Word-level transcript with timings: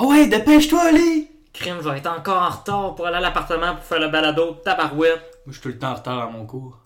Ah 0.00 0.04
ouais, 0.04 0.26
dépêche-toi, 0.28 0.80
Ali! 0.88 1.28
Crime, 1.52 1.78
je 1.82 1.88
vais 1.88 1.98
être 1.98 2.06
encore 2.06 2.40
en 2.42 2.50
retard 2.50 2.94
pour 2.94 3.06
aller 3.06 3.16
à 3.16 3.20
l'appartement 3.20 3.74
pour 3.74 3.84
faire 3.84 3.98
le 3.98 4.08
balado 4.08 4.52
tabarouette. 4.64 5.40
Moi, 5.44 5.48
je 5.48 5.52
suis 5.54 5.60
tout 5.62 5.68
le 5.68 5.78
temps 5.78 5.90
en 5.90 5.94
retard 5.94 6.18
à 6.20 6.26
mon 6.30 6.46
cours. 6.46 6.78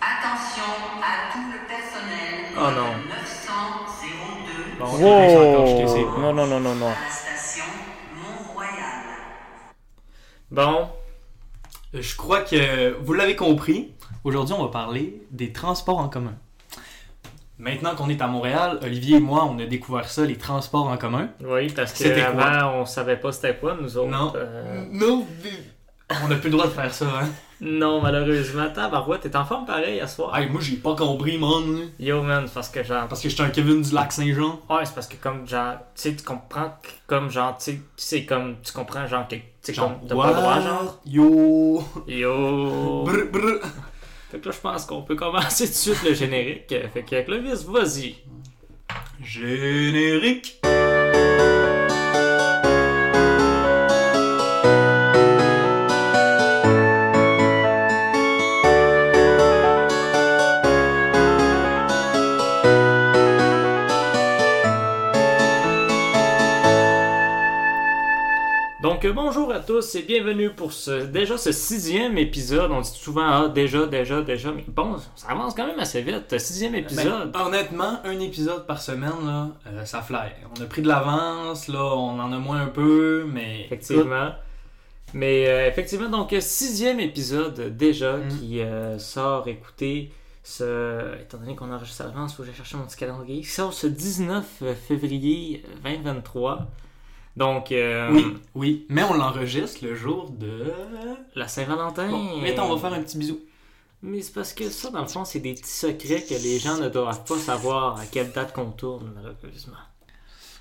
Attention 0.00 0.62
à 1.02 1.32
tout 1.32 1.44
le 1.52 1.58
personnel 1.68 2.54
Oh 2.56 2.70
non. 2.70 2.92
902 3.08 4.78
Bon, 4.78 4.86
je 4.96 5.02
vais 5.04 5.54
encore 5.54 5.66
jeter 5.66 5.88
ses- 5.88 6.04
Non, 6.20 6.32
non, 6.32 6.46
non, 6.46 6.60
non, 6.60 6.74
non. 6.74 6.86
à 6.86 6.90
la 6.90 7.10
station 7.10 7.64
Mont-Royal. 8.14 9.02
Bon, 10.50 10.88
Euh, 11.94 12.00
Je 12.02 12.16
crois 12.16 12.40
que 12.40 12.96
vous 13.02 13.12
l'avez 13.12 13.36
compris. 13.36 13.92
Aujourd'hui, 14.24 14.54
on 14.58 14.64
va 14.64 14.70
parler 14.70 15.22
des 15.32 15.52
transports 15.52 15.98
en 15.98 16.08
commun. 16.08 16.34
Maintenant 17.58 17.94
qu'on 17.94 18.08
est 18.10 18.20
à 18.20 18.26
Montréal, 18.26 18.78
Olivier 18.82 19.16
et 19.16 19.20
moi, 19.20 19.48
on 19.50 19.58
a 19.58 19.64
découvert 19.64 20.08
ça, 20.10 20.24
les 20.24 20.36
transports 20.36 20.88
en 20.88 20.96
commun. 20.98 21.28
oui, 21.42 21.72
parce 21.72 21.94
C'était 21.94 22.20
quoi? 22.20 22.34
qu'avant, 22.44 22.80
on 22.80 22.84
savait 22.86 23.16
pas 23.16 23.32
c'était 23.32 23.56
quoi, 23.56 23.76
nous 23.80 23.96
autres. 23.96 24.10
Non. 24.10 24.32
Euh, 24.36 24.84
Non, 24.92 25.26
on 26.22 26.28
n'a 26.28 26.36
plus 26.36 26.50
le 26.50 26.56
droit 26.56 26.66
de 26.66 26.70
faire 26.72 26.92
ça, 26.92 27.06
hein. 27.06 27.28
non, 27.60 28.00
malheureusement. 28.02 28.68
Tabarouette, 28.72 29.22
t'es 29.22 29.34
en 29.34 29.44
forme 29.44 29.64
pareil 29.64 29.98
à 30.00 30.06
soir. 30.06 30.36
Hey, 30.36 30.48
moi, 30.50 30.60
j'ai 30.62 30.76
pas 30.76 30.94
compris, 30.94 31.38
man. 31.38 31.88
Yo, 31.98 32.22
man, 32.22 32.46
parce 32.52 32.68
que 32.68 32.84
genre. 32.84 33.08
Parce 33.08 33.22
que 33.22 33.28
j'étais 33.30 33.42
un 33.42 33.48
Kevin 33.48 33.80
du 33.82 33.92
lac 33.94 34.12
Saint-Jean. 34.12 34.60
Ouais, 34.70 34.84
c'est 34.84 34.94
parce 34.94 35.08
que 35.08 35.16
comme 35.16 35.48
genre, 35.48 35.76
tu 35.96 36.02
sais, 36.02 36.14
tu 36.14 36.22
comprends 36.22 36.74
que 36.82 36.90
comme 37.08 37.30
genre, 37.30 37.56
tu 37.58 37.64
sais, 37.72 37.80
c'est 37.96 38.24
comme, 38.26 38.56
tu 38.62 38.72
comprends 38.72 39.06
genre 39.06 39.26
que, 39.26 39.34
tu 39.36 39.42
sais, 39.62 39.74
Genre, 39.74 39.88
comme, 39.98 40.06
t'as 40.08 40.14
pas 40.14 40.28
le 40.28 40.34
droit, 40.34 40.60
genre. 40.60 41.00
Yo. 41.06 41.82
Yo. 42.06 43.02
Brr, 43.04 43.30
brr. 43.32 43.60
Fait 44.30 44.38
que 44.40 44.46
là, 44.48 44.54
je 44.54 44.60
pense 44.60 44.86
qu'on 44.86 45.02
peut 45.02 45.14
commencer 45.14 45.66
tout 45.66 45.72
de 45.72 45.76
suite 45.76 46.02
le 46.02 46.14
générique. 46.14 46.74
Fait 46.92 47.02
que 47.02 47.22
Clovis, 47.22 47.64
vas-y. 47.64 48.16
Générique. 49.22 50.55
Donc 68.96 69.04
euh, 69.04 69.12
bonjour 69.12 69.52
à 69.52 69.60
tous 69.60 69.94
et 69.96 70.02
bienvenue 70.04 70.48
pour 70.48 70.72
ce 70.72 71.04
déjà 71.04 71.36
ce 71.36 71.52
sixième 71.52 72.16
épisode. 72.16 72.70
On 72.70 72.80
dit 72.80 72.88
souvent 72.88 73.26
ah 73.28 73.48
déjà, 73.54 73.84
déjà, 73.84 74.22
déjà, 74.22 74.50
mais 74.52 74.64
bon, 74.68 74.96
ça 75.16 75.28
avance 75.28 75.52
quand 75.54 75.66
même 75.66 75.78
assez 75.78 76.00
vite. 76.00 76.38
Sixième 76.38 76.74
épisode. 76.74 77.30
Ben, 77.30 77.40
honnêtement, 77.44 78.00
un 78.04 78.18
épisode 78.20 78.66
par 78.66 78.80
semaine, 78.80 79.26
là, 79.26 79.50
euh, 79.66 79.84
ça 79.84 80.00
fly. 80.00 80.30
On 80.58 80.62
a 80.62 80.64
pris 80.64 80.80
de 80.80 80.88
l'avance, 80.88 81.68
là, 81.68 81.84
on 81.84 82.18
en 82.18 82.32
a 82.32 82.38
moins 82.38 82.62
un 82.62 82.68
peu, 82.68 83.28
mais. 83.30 83.66
effectivement. 83.66 84.30
Mais 85.12 85.46
euh, 85.46 85.68
effectivement, 85.68 86.08
donc 86.08 86.32
euh, 86.32 86.40
sixième 86.40 86.98
épisode 86.98 87.76
déjà 87.76 88.16
Mm. 88.16 88.28
qui 88.28 88.62
euh, 88.62 88.98
sort. 88.98 89.46
Écoutez, 89.46 90.10
ce... 90.42 91.20
étant 91.20 91.36
donné 91.36 91.54
qu'on 91.54 91.70
enregistre 91.70 92.00
à 92.00 92.04
l'avance, 92.06 92.32
il 92.32 92.36
faut 92.36 92.42
que 92.44 92.46
j'aille 92.46 92.56
chercher 92.56 92.78
mon 92.78 92.84
petit 92.86 92.96
calendrier. 92.96 93.40
Il 93.40 93.44
sort 93.44 93.74
ce 93.74 93.88
19 93.88 94.62
février 94.88 95.62
2023. 95.84 96.66
Donc, 97.36 97.70
euh, 97.72 98.10
Oui, 98.12 98.36
oui. 98.54 98.86
Mais 98.88 99.02
on 99.02 99.12
l'enregistre 99.14 99.84
le 99.84 99.94
jour 99.94 100.30
de. 100.30 100.72
la 101.34 101.48
Saint-Valentin. 101.48 102.08
Bon, 102.08 102.38
mettons, 102.38 102.64
on 102.64 102.76
va 102.76 102.88
faire 102.88 102.98
un 102.98 103.02
petit 103.02 103.18
bisou. 103.18 103.40
Mais 104.02 104.22
c'est 104.22 104.32
parce 104.32 104.52
que 104.52 104.68
ça, 104.70 104.90
dans 104.90 105.02
le 105.02 105.08
fond, 105.08 105.24
c'est 105.24 105.40
des 105.40 105.54
petits 105.54 105.70
secrets 105.70 106.22
que 106.22 106.34
les 106.34 106.58
gens 106.58 106.76
ne 106.78 106.88
doivent 106.88 107.24
pas 107.24 107.36
savoir 107.38 107.98
à 107.98 108.06
quelle 108.06 108.30
date 108.32 108.52
qu'on 108.52 108.70
tourne, 108.70 109.12
malheureusement. 109.14 109.76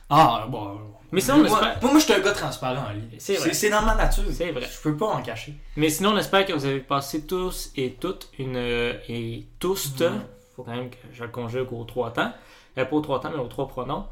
Ah, 0.09 0.45
bon. 0.49 0.79
Mais 1.11 1.19
sinon, 1.21 1.37
on 1.37 1.39
moi, 1.39 1.47
espère- 1.49 1.77
moi, 1.81 1.91
moi, 1.91 1.99
je 1.99 2.05
suis 2.05 2.13
un 2.13 2.19
gars 2.19 2.31
transparent. 2.31 2.83
C'est 3.17 3.35
vrai. 3.37 3.53
C'est 3.53 3.69
dans 3.69 3.81
ma 3.81 3.95
nature. 3.95 4.23
C'est 4.31 4.51
vrai. 4.51 4.67
Je 4.71 4.81
peux 4.81 4.95
pas 4.95 5.07
en 5.07 5.21
cacher. 5.21 5.53
Mais 5.77 5.89
sinon, 5.89 6.11
on 6.11 6.17
espère 6.17 6.45
que 6.45 6.53
vous 6.53 6.65
avez 6.65 6.79
passé 6.79 7.25
tous 7.25 7.71
et 7.75 7.93
toutes 7.93 8.29
une. 8.37 8.55
euh, 8.55 8.93
et 9.09 9.45
tous, 9.59 9.93
Mhm. 9.99 10.21
faut 10.55 10.63
quand 10.63 10.75
même 10.75 10.89
que 10.89 10.97
je 11.13 11.23
le 11.23 11.29
conjugue 11.29 11.71
aux 11.71 11.83
trois 11.85 12.11
temps. 12.11 12.31
Euh, 12.77 12.85
pas 12.85 12.95
aux 12.95 13.01
trois 13.01 13.19
temps, 13.19 13.31
mais 13.33 13.41
aux 13.41 13.47
trois 13.47 13.67
pronoms. 13.67 14.05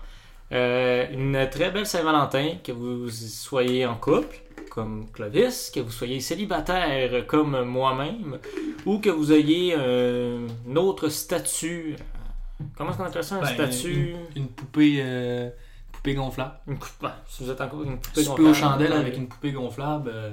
Euh, 0.54 1.08
une 1.12 1.48
très 1.50 1.72
belle 1.72 1.86
Saint-Valentin, 1.86 2.56
que 2.64 2.72
vous 2.72 3.10
soyez 3.10 3.86
en 3.86 3.96
couple, 3.96 4.36
comme 4.70 5.10
Clovis, 5.12 5.72
que 5.74 5.80
vous 5.80 5.90
soyez 5.92 6.20
célibataire, 6.20 7.26
comme 7.26 7.64
moi-même, 7.64 8.38
ou 8.86 9.00
que 9.00 9.10
vous 9.10 9.32
ayez 9.34 9.74
euh, 9.78 10.48
un 10.70 10.76
autre 10.76 11.10
statut. 11.10 11.96
Comment 12.78 12.92
est-ce 12.92 12.98
qu'on 13.00 13.06
appelle 13.06 13.24
ça 13.24 13.36
Un 13.38 13.42
Ben, 13.42 13.72
statut? 13.72 14.12
Une, 14.36 14.44
une 14.44 14.48
poupée, 14.50 14.98
euh, 15.02 15.50
poupée 15.92 16.14
gonflable. 16.14 16.54
Une 16.68 16.78
coupe. 16.78 16.92
ben, 17.02 17.14
si 17.28 17.44
vous 17.44 17.50
êtes 17.50 17.60
en 17.62 17.68
couple, 17.68 17.88
une 17.88 18.00
poupée 18.00 18.24
Souper 18.24 18.42
aux 18.44 18.46
gonflable, 18.48 18.74
chandelles 18.74 18.94
euh, 18.94 19.00
avec 19.00 19.18
une 19.18 19.28
poupée 19.28 19.52
gonflable. 19.52 20.12
euh, 20.14 20.32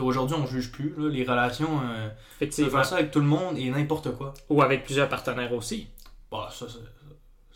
Aujourd'hui, 0.00 0.36
on 0.40 0.46
juge 0.46 0.70
plus. 0.70 0.94
Là, 0.96 1.08
les 1.08 1.24
relations, 1.24 1.80
euh, 1.82 2.08
Effectivement. 2.36 2.84
ça 2.84 2.94
avec 2.96 3.10
tout 3.10 3.18
le 3.18 3.26
monde 3.26 3.58
et 3.58 3.68
n'importe 3.70 4.14
quoi. 4.16 4.32
Ou 4.48 4.62
avec 4.62 4.84
plusieurs 4.84 5.08
partenaires 5.08 5.52
aussi. 5.52 5.88
Bah, 6.30 6.48
ça, 6.52 6.66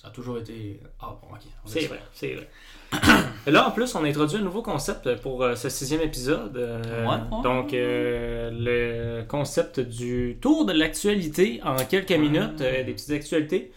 ça, 0.03 0.09
a 0.09 0.11
toujours 0.11 0.39
été. 0.39 0.81
Ah, 1.01 1.17
bon, 1.23 1.29
ok. 1.35 1.41
C'est 1.65 1.87
vrai, 1.87 2.01
c'est 2.13 2.35
vrai. 2.35 2.49
Là, 3.47 3.69
en 3.69 3.71
plus, 3.71 3.95
on 3.95 4.05
a 4.05 4.09
introduit 4.09 4.39
un 4.39 4.43
nouveau 4.43 4.63
concept 4.63 5.17
pour 5.23 5.43
euh, 5.43 5.55
ce 5.55 5.69
sixième 5.69 6.03
épisode. 6.03 6.57
euh, 6.57 7.07
Ouais, 7.07 7.15
ouais. 7.15 7.43
Donc, 7.43 7.73
euh, 7.73 8.51
le 8.53 9.25
concept 9.25 9.81
du 9.81 10.39
tour 10.41 10.65
de 10.67 10.73
l'actualité 10.73 11.61
en 11.65 11.77
quelques 11.77 12.13
minutes, 12.13 12.57
des 12.57 12.93
petites 12.93 13.11
actualités. 13.11 13.73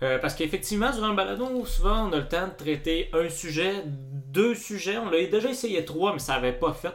Parce 0.00 0.34
qu'effectivement, 0.34 0.90
durant 0.90 1.10
le 1.10 1.14
balado, 1.14 1.64
souvent, 1.64 2.08
on 2.08 2.12
a 2.12 2.18
le 2.18 2.26
temps 2.26 2.48
de 2.48 2.64
traiter 2.64 3.08
un 3.12 3.28
sujet, 3.28 3.84
deux 3.86 4.54
sujets. 4.56 4.98
On 4.98 5.08
l'a 5.08 5.24
déjà 5.26 5.48
essayé 5.48 5.84
trois, 5.84 6.12
mais 6.12 6.18
ça 6.18 6.34
n'avait 6.34 6.52
pas 6.52 6.72
fait. 6.72 6.94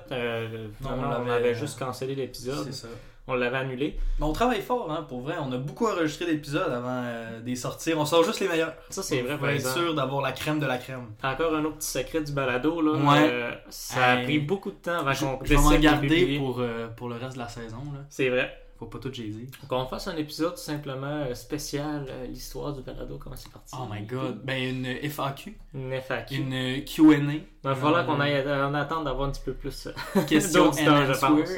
Non, 0.81 0.89
on 0.91 1.25
on, 1.25 1.29
avait 1.29 1.55
juste 1.55 1.79
cancellé 1.79 2.15
l'épisode. 2.15 2.65
C'est 2.65 2.73
ça. 2.73 2.87
On 3.29 3.35
l'avait 3.35 3.57
annulé. 3.57 3.99
Mais 4.19 4.25
on 4.25 4.31
travaille 4.31 4.61
fort, 4.61 4.89
hein, 4.91 5.05
pour 5.07 5.21
vrai. 5.21 5.35
On 5.41 5.51
a 5.51 5.57
beaucoup 5.57 5.85
enregistré 5.85 6.25
d'épisodes 6.25 6.71
avant 6.71 7.03
euh, 7.03 7.41
d'y 7.41 7.57
sortir. 7.57 7.99
On 7.99 8.05
sort 8.05 8.23
juste 8.23 8.39
les 8.39 8.47
meilleurs. 8.47 8.73
Ça, 8.89 9.03
c'est 9.03 9.21
vrai, 9.21 9.37
Pour 9.37 9.49
être 9.49 9.73
sûr 9.73 9.93
d'avoir 9.93 10.21
la 10.21 10.31
crème 10.31 10.59
de 10.59 10.65
la 10.65 10.77
crème. 10.77 11.07
Encore 11.23 11.53
un 11.53 11.65
autre 11.65 11.77
petit 11.77 11.89
secret 11.89 12.21
du 12.21 12.31
balado. 12.31 12.81
Là, 12.81 12.93
Ouais. 12.93 13.29
Euh, 13.29 13.51
ça 13.69 14.05
a 14.11 14.17
pris 14.23 14.39
beaucoup 14.39 14.71
de 14.71 14.77
temps 14.77 14.99
avant 15.05 15.37
qu'on 15.37 15.45
je 15.45 15.55
vais 15.55 15.79
garder 15.79 16.07
publier. 16.07 16.39
pour, 16.39 16.59
euh, 16.59 16.87
pour 16.87 17.09
le 17.09 17.15
reste 17.15 17.33
de 17.33 17.39
la 17.39 17.49
saison. 17.49 17.77
Là. 17.93 17.99
C'est 18.09 18.29
vrai. 18.29 18.66
Faut 18.79 18.85
pas 18.85 18.99
tout 18.99 19.11
jay 19.11 19.31
Qu'on 19.67 19.85
fasse 19.87 20.07
un 20.07 20.15
épisode 20.17 20.55
simplement 20.57 21.07
euh, 21.07 21.33
spécial, 21.33 22.05
euh, 22.09 22.27
l'histoire 22.27 22.73
du 22.73 22.81
balado, 22.81 23.17
comment 23.21 23.35
c'est 23.35 23.51
parti. 23.51 23.73
Oh 23.75 23.87
my 23.91 24.01
god. 24.03 24.41
Ben, 24.43 24.61
une 24.85 25.09
FAQ. 25.09 25.57
Une 25.73 25.93
FAQ. 25.93 26.35
Une 26.35 26.53
euh, 26.53 26.79
QA. 26.81 27.17
Il 27.17 27.41
va 27.63 27.73
falloir 27.75 28.05
qu'on 28.05 28.19
Euh, 28.19 28.23
aille 28.23 28.63
en 28.63 28.73
attendre 28.75 29.05
d'avoir 29.05 29.27
un 29.27 29.31
petit 29.31 29.41
peu 29.43 29.53
plus. 29.53 29.87
euh, 29.87 30.21
Question 30.27 30.65
d'auditeurs, 30.65 31.09
and 31.09 31.13
je 31.13 31.19
pense. 31.19 31.49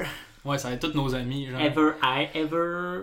Ouais, 0.45 0.57
ça 0.57 0.69
va 0.69 0.75
être 0.75 0.89
tous 0.89 0.95
nos 0.97 1.13
amis. 1.13 1.47
Genre. 1.47 1.59
Ever, 1.59 1.91
I, 2.01 2.27
ever. 2.33 3.01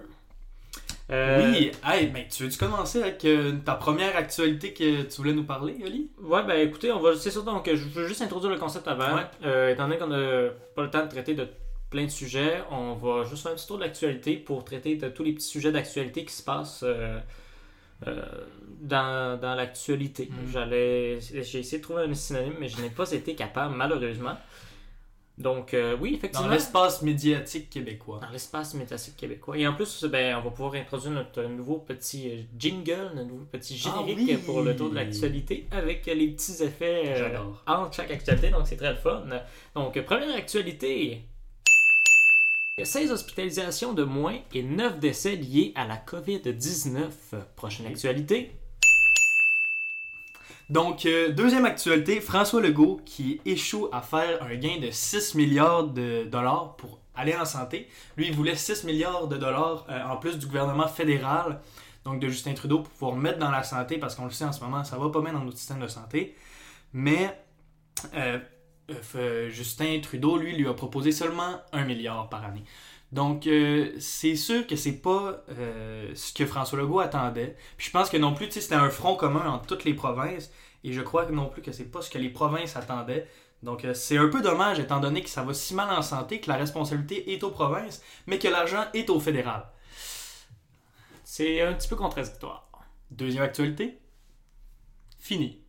Euh, 1.09 1.53
Oui, 1.53 1.71
hey, 1.87 2.06
ben, 2.09 2.25
tu 2.28 2.43
veux-tu 2.44 2.59
commencer 2.59 3.00
avec 3.03 3.25
euh, 3.27 3.53
ta 3.65 3.75
première 3.75 4.16
actualité 4.16 4.72
que 4.72 5.03
tu 5.03 5.16
voulais 5.19 5.34
nous 5.34 5.44
parler, 5.44 5.77
Oli? 5.84 6.10
Ouais, 6.21 6.43
ben 6.43 6.59
écoutez, 6.66 6.91
on 6.91 7.00
va. 7.00 7.15
C'est 7.15 7.31
ça, 7.31 7.43
donc 7.43 7.69
je 7.72 7.84
veux 7.88 8.09
juste 8.09 8.22
introduire 8.22 8.50
le 8.50 8.59
concept 8.59 8.88
avant. 8.88 9.15
Ouais. 9.15 9.22
Euh, 9.44 9.71
étant 9.72 9.84
donné 9.87 9.98
qu'on 9.98 10.09
n'a 10.09 10.48
pas 10.75 10.83
le 10.83 10.91
temps 10.91 11.04
de 11.04 11.09
traiter 11.10 11.34
de 11.34 11.47
plein 11.91 12.04
de 12.04 12.10
sujets, 12.10 12.62
on 12.70 12.94
va 12.94 13.24
juste 13.24 13.42
faire 13.42 13.52
un 13.52 13.54
petit 13.56 13.66
tour 13.66 13.76
de 13.78 13.82
l'actualité 13.84 14.36
pour 14.36 14.64
traiter 14.64 14.97
de 14.97 15.08
tous 15.08 15.22
les 15.22 15.32
petits 15.32 15.47
sujets 15.47 15.72
d'actualité 15.72 16.24
qui 16.24 16.32
se 16.34 16.42
passent 16.42 16.82
euh, 16.82 17.19
euh, 18.06 18.22
dans, 18.80 19.41
dans 19.41 19.54
l'actualité. 19.54 20.28
Mm. 20.30 20.50
J'allais. 20.52 21.20
J'ai 21.20 21.60
essayé 21.60 21.78
de 21.78 21.82
trouver 21.82 22.02
un 22.02 22.14
synonyme, 22.14 22.54
mais 22.60 22.69
je 22.69 22.80
n'ai 22.80 22.91
pas 22.91 23.10
été 23.12 23.34
capable, 23.34 23.74
malheureusement. 23.76 24.36
Donc, 25.38 25.74
euh, 25.74 25.94
oui, 26.00 26.12
Dans 26.12 26.16
effectivement. 26.16 26.48
l'espace 26.48 27.02
médiatique 27.02 27.69
québécois. 27.69 28.20
Dans 28.22 28.30
l'espace 28.30 28.72
métacique 28.72 29.16
québécois. 29.18 29.58
Et 29.58 29.66
en 29.66 29.74
plus, 29.74 30.04
ben, 30.04 30.34
on 30.36 30.41
va 30.41 30.50
pouvoir 30.50 30.74
introduire 30.77 31.12
notre 31.12 31.42
nouveau 31.42 31.77
petit 31.77 32.47
jingle, 32.59 33.10
notre 33.15 33.28
nouveau 33.28 33.44
petit 33.44 33.78
Ah 33.86 33.98
générique 33.98 34.28
oui! 34.30 34.36
pour 34.47 34.62
le 34.62 34.74
tour 34.74 34.89
de 34.89 34.94
l'actualité 34.94 35.66
avec 35.71 36.06
les 36.06 36.28
petits 36.28 36.62
effets 36.62 37.21
euh, 37.21 37.39
entre 37.66 37.92
chaque 37.94 38.10
actualité. 38.10 38.48
Donc, 38.48 38.66
c'est 38.66 38.77
très 38.78 38.92
le 38.92 38.97
fun. 38.97 39.24
Donc, 39.74 40.00
première 40.04 40.34
actualité. 40.34 41.21
Il 42.78 42.83
y 42.83 42.89
a 42.89 42.91
16 42.91 43.11
hospitalisations 43.11 43.95
de 43.95 44.05
moins 44.05 44.37
et 44.53 44.63
9 44.63 45.01
décès 45.01 45.34
liés 45.34 45.73
à 45.77 45.87
la 45.87 45.97
COVID-19. 45.97 47.09
Prochaine 47.57 47.87
actualité. 47.87 48.55
Donc, 50.69 51.07
euh, 51.07 51.33
deuxième 51.33 51.65
actualité, 51.65 52.21
François 52.21 52.61
Legault 52.61 53.01
qui 53.07 53.41
échoue 53.47 53.89
à 53.93 54.03
faire 54.03 54.43
un 54.43 54.55
gain 54.57 54.78
de 54.78 54.91
6 54.91 55.37
milliards 55.37 55.84
de 55.84 56.25
dollars 56.25 56.77
pour 56.77 57.01
aller 57.15 57.34
en 57.34 57.47
santé. 57.47 57.89
Lui, 58.19 58.27
il 58.27 58.34
voulait 58.34 58.57
6 58.57 58.84
milliards 58.84 59.27
de 59.27 59.39
dollars 59.39 59.87
euh, 59.89 60.05
en 60.05 60.19
plus 60.19 60.39
du 60.39 60.45
gouvernement 60.45 60.87
fédéral, 60.87 61.63
donc 62.05 62.21
de 62.21 62.28
Justin 62.28 62.53
Trudeau, 62.53 62.81
pour 62.81 62.93
pouvoir 62.93 63.17
mettre 63.17 63.39
dans 63.39 63.51
la 63.51 63.63
santé, 63.63 63.97
parce 63.97 64.15
qu'on 64.15 64.27
le 64.27 64.33
sait 64.33 64.45
en 64.45 64.53
ce 64.53 64.61
moment, 64.61 64.84
ça 64.84 64.99
va 64.99 65.09
pas 65.09 65.23
bien 65.23 65.33
dans 65.33 65.45
notre 65.45 65.57
système 65.57 65.81
de 65.81 65.89
santé. 65.89 66.37
Mais 66.93 67.43
euh, 68.17 68.39
euh, 68.91 69.50
Justin 69.50 70.00
Trudeau, 70.00 70.36
lui, 70.36 70.56
lui 70.56 70.68
a 70.68 70.74
proposé 70.74 71.12
seulement 71.12 71.60
1 71.72 71.84
milliard 71.84 72.28
par 72.28 72.44
année. 72.44 72.65
Donc, 73.12 73.47
euh, 73.47 73.92
c'est 73.98 74.36
sûr 74.36 74.66
que 74.66 74.77
c'est 74.77 75.00
pas 75.00 75.44
euh, 75.50 76.12
ce 76.15 76.33
que 76.33 76.44
François 76.47 76.78
Legault 76.78 77.00
attendait. 77.00 77.56
Puis 77.77 77.86
je 77.86 77.92
pense 77.92 78.10
que 78.10 78.16
non 78.16 78.34
plus, 78.34 78.50
c'était 78.50 78.74
un 78.74 78.91
front 78.91 79.16
commun 79.16 79.48
entre 79.48 79.66
toutes 79.66 79.84
les 79.84 79.94
provinces. 79.94 80.50
Et 80.84 80.92
je 80.92 81.00
crois 81.00 81.27
non 81.30 81.48
plus 81.48 81.62
que 81.62 81.72
c'est 81.72 81.91
pas 81.91 82.03
ce 82.03 82.10
que 82.10 82.18
les 82.18 82.30
provinces 82.30 82.77
attendaient. 82.77 83.27
Donc, 83.62 83.86
c'est 83.94 84.18
un 84.18 84.28
peu 84.28 84.42
dommage 84.42 84.78
étant 84.78 85.00
donné 85.00 85.22
que 85.22 85.30
ça 85.30 85.42
va 85.42 85.54
si 85.54 85.74
mal 85.74 85.91
en 85.91 86.03
santé, 86.03 86.41
que 86.41 86.48
la 86.48 86.56
responsabilité 86.56 87.32
est 87.32 87.42
aux 87.42 87.50
provinces, 87.50 88.03
mais 88.27 88.39
que 88.39 88.48
l'argent 88.48 88.84
est 88.92 89.09
au 89.10 89.18
fédéral. 89.18 89.66
C'est 91.24 91.62
un 91.62 91.72
petit 91.72 91.89
peu 91.89 91.97
contradictoire. 91.97 92.68
Deuxième 93.10 93.42
actualité. 93.42 93.98
Fini. 95.18 95.66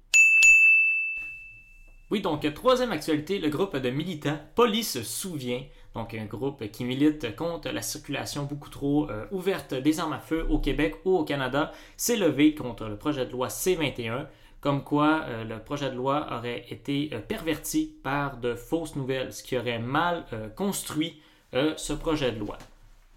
Oui, 2.10 2.22
donc 2.22 2.54
troisième 2.54 2.94
actualité, 2.94 3.38
le 3.38 3.50
groupe 3.50 3.76
de 3.76 3.90
militants 3.90 4.40
Police 4.56 5.04
souvient, 5.04 5.62
donc 5.94 6.14
un 6.14 6.24
groupe 6.24 6.66
qui 6.72 6.86
milite 6.86 7.36
contre 7.36 7.70
la 7.70 7.82
circulation 7.82 8.44
beaucoup 8.44 8.70
trop 8.70 9.10
euh, 9.10 9.26
ouverte 9.32 9.74
des 9.74 10.00
armes 10.00 10.14
à 10.14 10.20
feu 10.20 10.48
au 10.50 10.58
Québec 10.60 10.96
ou 11.04 11.18
au 11.18 11.26
Canada, 11.26 11.74
s'est 11.98 12.16
levé 12.16 12.56
contre 12.56 12.86
le 12.86 12.96
projet 12.96 13.26
de 13.26 13.32
loi 13.34 13.50
C-21, 13.50 14.28
comme 14.62 14.86
quoi 14.86 15.24
euh, 15.26 15.44
le 15.44 15.60
projet 15.60 15.92
de 15.92 15.98
loi 15.98 16.28
aurait 16.32 16.64
été 16.70 17.10
euh, 17.12 17.20
perverti 17.20 17.98
par 18.04 18.38
de 18.38 18.56
fausses 18.56 18.96
nouvelles, 18.96 19.34
ce 19.34 19.44
qui 19.44 19.58
aurait 19.58 19.80
mal 19.80 20.24
construit 20.56 21.22
ce 21.52 21.94
projet 21.94 22.32
de 22.32 22.40
loi. 22.40 22.58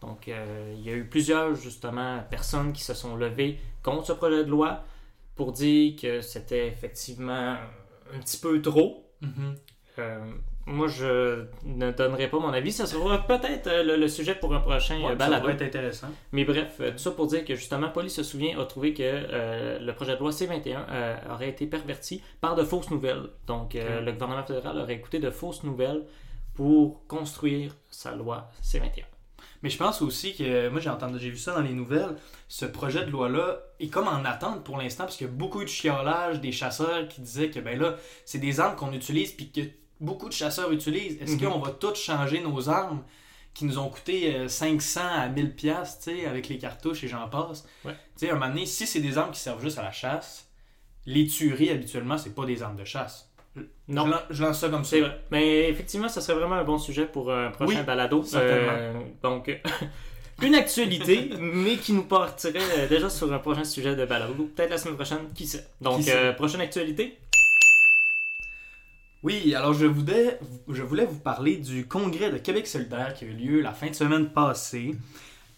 Donc, 0.01 0.29
il 0.29 0.83
y 0.83 0.89
a 0.89 0.95
eu 0.95 1.05
plusieurs, 1.05 1.55
justement, 1.57 2.21
personnes 2.31 2.73
qui 2.73 2.83
se 2.83 2.95
sont 2.95 3.17
levées 3.17 3.59
contre 3.83 4.07
ce 4.07 4.13
projet 4.13 4.45
de 4.45 4.51
loi 4.51 4.85
pour 5.35 5.53
dire 5.53 6.01
que 6.01 6.21
c'était 6.21 6.69
effectivement 6.69 7.57
un 8.15 8.19
petit 8.21 8.39
peu 8.39 8.61
trop. 8.62 9.07
Euh, 9.99 10.19
moi, 10.67 10.87
je 10.89 11.45
ne 11.65 11.91
donnerai 11.91 12.29
pas 12.29 12.39
mon 12.39 12.51
avis. 12.53 12.71
Ça 12.73 12.87
sera 12.87 13.27
peut-être 13.27 13.67
euh, 13.67 13.83
le, 13.83 13.97
le 13.97 14.09
sujet 14.09 14.35
pour 14.35 14.55
un 14.55 14.61
prochain 14.61 14.97
euh, 14.99 15.03
Ouais, 15.03 15.09
ça 15.11 15.15
balado. 15.17 15.47
va 15.47 15.53
être 15.53 15.62
intéressant. 15.62 16.09
Mais 16.33 16.45
bref, 16.45 16.77
euh, 16.81 16.93
tout 16.93 16.99
ça 16.99 17.11
pour 17.11 17.27
dire 17.27 17.45
que 17.45 17.55
justement, 17.57 17.89
Police 17.89 18.15
se 18.15 18.23
souvient, 18.23 18.59
a 18.61 18.65
trouvé 18.67 18.95
que 18.95 19.03
euh, 19.03 19.79
le 19.81 19.93
projet 19.95 20.15
de 20.15 20.21
loi 20.21 20.31
C-21 20.33 20.77
euh, 20.89 21.17
aurait 21.35 21.49
été 21.51 21.67
perverti 21.67 22.23
par 22.41 22.55
de 22.55 22.62
fausses 22.62 22.91
nouvelles. 22.91 23.31
Donc, 23.47 23.75
euh, 23.75 24.01
le 24.01 24.13
gouvernement 24.13 24.45
fédéral 24.45 24.79
aurait 24.79 24.95
écouté 24.95 25.19
de 25.19 25.31
fausses 25.31 25.65
nouvelles 25.65 26.05
pour 26.55 27.06
construire 27.09 27.75
sa 27.91 28.15
loi 28.15 28.51
C-21. 28.63 29.05
Mais 29.62 29.69
je 29.71 29.77
pense 29.77 30.01
aussi 30.03 30.35
que, 30.35 30.69
moi 30.71 30.81
j'ai 30.81 30.89
entendu, 30.91 31.19
j'ai 31.19 31.31
vu 31.31 31.37
ça 31.37 31.53
dans 31.55 31.61
les 31.61 31.73
nouvelles, 31.75 32.17
ce 32.49 32.65
projet 32.65 33.05
de 33.05 33.11
loi-là 33.11 33.59
est 33.79 33.89
comme 33.89 34.09
en 34.09 34.25
attente 34.25 34.65
pour 34.65 34.79
l'instant, 34.79 35.05
parce 35.05 35.17
qu'il 35.17 35.27
y 35.27 35.31
a 35.31 35.33
beaucoup 35.33 35.62
de 35.62 35.69
chiolage 35.69 36.41
des 36.41 36.53
chasseurs 36.53 37.09
qui 37.09 37.21
disaient 37.21 37.51
que 37.51 37.61
ben 37.61 37.79
là, 37.79 37.97
c'est 38.25 38.39
des 38.39 38.59
armes 38.61 38.77
qu'on 38.77 38.93
utilise 38.93 39.33
puis 39.33 39.51
que 39.53 39.61
beaucoup 40.01 40.29
de 40.29 40.35
chasseurs 40.35 40.73
utilisent. 40.73 41.21
Est-ce 41.21 41.35
Mhm. 41.35 41.51
qu'on 41.53 41.59
va 41.59 41.71
tous 41.73 41.95
changer 41.95 42.41
nos 42.41 42.69
armes 42.71 43.03
qui 43.53 43.65
nous 43.67 43.79
ont 43.79 43.91
coûté 43.91 44.35
euh, 44.35 44.49
500 44.49 45.01
à 45.03 45.29
1000 45.29 45.55
pièces, 45.55 45.99
tu 46.03 46.11
sais, 46.17 46.25
avec 46.27 46.49
les 46.49 46.56
cartouches 46.56 47.05
et 47.05 47.09
j'en 47.09 47.29
passe? 47.29 47.67
Ouais. 47.85 47.93
Tu 48.17 48.27
sais, 48.27 48.31
un 48.31 48.35
moment 48.35 48.49
donné, 48.49 48.65
si 48.65 48.87
c'est 48.87 49.01
des 49.01 49.19
armes 49.19 49.33
qui 49.33 49.41
servent 49.41 49.61
juste 49.61 49.79
à 49.79 49.83
la 49.83 49.93
chasse, 49.93 50.49
les 51.06 51.27
tueries 51.27 51.71
habituellement, 51.71 52.17
c'est 52.17 52.35
pas 52.35 52.47
des 52.47 52.63
armes 52.63 52.77
de 52.77 52.85
chasse. 52.85 53.30
Non. 53.88 54.06
Je, 54.06 54.11
lan- 54.11 54.23
je 54.31 54.43
lance 54.44 54.61
ça 54.61 54.69
comme 54.69 54.85
ça. 54.85 54.91
C'est 54.91 55.00
vrai. 55.00 55.20
Mais 55.31 55.69
effectivement, 55.69 56.08
ça 56.08 56.20
serait 56.20 56.38
vraiment 56.38 56.55
un 56.56 56.64
bon 56.64 56.79
sujet 56.79 57.06
pour 57.06 57.32
un 57.32 57.50
prochain 57.50 57.81
Oui, 57.81 57.85
balado. 57.85 58.23
certainement. 58.23 58.73
Euh, 58.73 58.93
donc, 59.23 59.50
une 60.43 60.55
actualité, 60.55 61.31
mais 61.41 61.76
qui 61.76 61.93
nous 61.93 62.05
partirait 62.05 62.61
euh, 62.79 62.88
déjà 62.88 63.11
sur 63.11 63.32
un 63.32 63.38
prochain 63.41 63.64
sujet 63.64 63.97
de 63.97 64.05
balado. 64.06 64.35
Peut-être 64.55 64.70
la 64.70 64.79
semaine 64.79 64.94
prochaine, 64.97 65.19
qui 65.35 65.47
sait? 65.47 65.67
Donc, 65.81 65.97
Qui 65.99 66.05
sait? 66.05 66.17
euh, 66.17 66.32
prochaine 66.32 66.61
actualité. 66.61 67.19
Oui, 69.23 69.55
alors 69.55 69.75
je 69.75 69.85
voulais, 69.85 70.38
je 70.69 70.82
voulais 70.82 71.05
vous 71.05 71.19
parler 71.19 71.56
du 71.56 71.87
congrès 71.87 72.31
de 72.31 72.38
Québec 72.38 72.67
solidaire 72.67 73.12
qui 73.12 73.25
a 73.26 73.29
eu 73.29 73.32
lieu 73.32 73.61
la 73.61 73.73
fin 73.73 73.88
de 73.88 73.94
semaine 73.94 74.31
passée. 74.31 74.94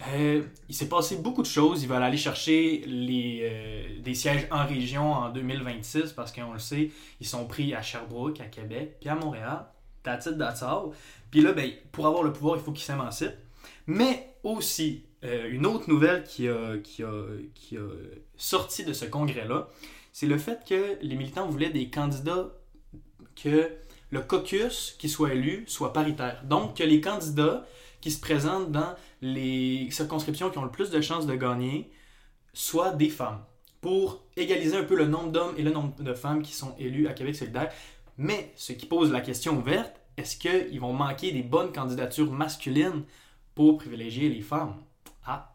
Euh, 0.08 0.42
il 0.68 0.74
s'est 0.74 0.88
passé 0.88 1.16
beaucoup 1.16 1.42
de 1.42 1.46
choses. 1.46 1.82
Ils 1.82 1.88
veulent 1.88 2.02
aller 2.02 2.16
chercher 2.16 2.82
les, 2.86 3.40
euh, 3.42 4.00
des 4.00 4.14
sièges 4.14 4.46
en 4.50 4.66
région 4.66 5.12
en 5.12 5.30
2026 5.30 6.12
parce 6.12 6.32
qu'on 6.32 6.52
le 6.52 6.58
sait, 6.58 6.90
ils 7.20 7.26
sont 7.26 7.46
pris 7.46 7.74
à 7.74 7.82
Sherbrooke, 7.82 8.40
à 8.40 8.46
Québec, 8.46 8.96
puis 9.00 9.08
à 9.08 9.14
Montréal. 9.14 9.66
That's 10.02 10.26
it, 10.26 10.38
that's 10.38 10.62
all. 10.62 10.90
Puis 11.30 11.40
là, 11.40 11.52
ben, 11.52 11.70
pour 11.92 12.06
avoir 12.06 12.22
le 12.22 12.32
pouvoir, 12.32 12.56
il 12.56 12.62
faut 12.62 12.72
qu'ils 12.72 12.84
s'émancipent. 12.84 13.38
Mais 13.86 14.34
aussi, 14.42 15.04
euh, 15.24 15.48
une 15.50 15.66
autre 15.66 15.88
nouvelle 15.88 16.24
qui 16.24 16.48
a, 16.48 16.78
qui, 16.78 17.04
a, 17.04 17.24
qui 17.54 17.76
a 17.76 17.88
sorti 18.36 18.84
de 18.84 18.92
ce 18.92 19.04
congrès-là, 19.04 19.68
c'est 20.12 20.26
le 20.26 20.38
fait 20.38 20.60
que 20.68 20.98
les 21.00 21.14
militants 21.14 21.48
voulaient 21.48 21.70
des 21.70 21.88
candidats 21.88 22.50
que 23.40 23.70
le 24.10 24.20
caucus 24.20 24.94
qui 24.98 25.08
soit 25.08 25.32
élu 25.32 25.64
soit 25.66 25.92
paritaire. 25.92 26.42
Donc, 26.44 26.76
que 26.76 26.82
les 26.82 27.00
candidats 27.00 27.64
qui 28.02 28.10
se 28.10 28.20
présentent 28.20 28.70
dans 28.70 28.94
les 29.22 29.88
circonscriptions 29.90 30.50
qui 30.50 30.58
ont 30.58 30.64
le 30.64 30.70
plus 30.70 30.90
de 30.90 31.00
chances 31.00 31.26
de 31.26 31.34
gagner 31.34 31.90
soient 32.52 32.90
des 32.92 33.08
femmes. 33.08 33.42
Pour 33.80 34.22
égaliser 34.36 34.76
un 34.76 34.84
peu 34.84 34.96
le 34.96 35.06
nombre 35.06 35.32
d'hommes 35.32 35.54
et 35.56 35.62
le 35.62 35.70
nombre 35.70 35.94
de 36.02 36.12
femmes 36.14 36.42
qui 36.42 36.52
sont 36.52 36.74
élus 36.78 37.08
à 37.08 37.14
Québec 37.14 37.34
solidaire. 37.34 37.72
Mais 38.18 38.52
ce 38.56 38.72
qui 38.74 38.86
pose 38.86 39.10
la 39.10 39.20
question 39.22 39.56
ouverte, 39.56 39.96
est-ce 40.16 40.36
qu'ils 40.36 40.78
vont 40.78 40.92
manquer 40.92 41.32
des 41.32 41.42
bonnes 41.42 41.72
candidatures 41.72 42.30
masculines 42.30 43.04
pour 43.54 43.78
privilégier 43.78 44.28
les 44.28 44.42
femmes? 44.42 44.74
Ah, 45.24 45.52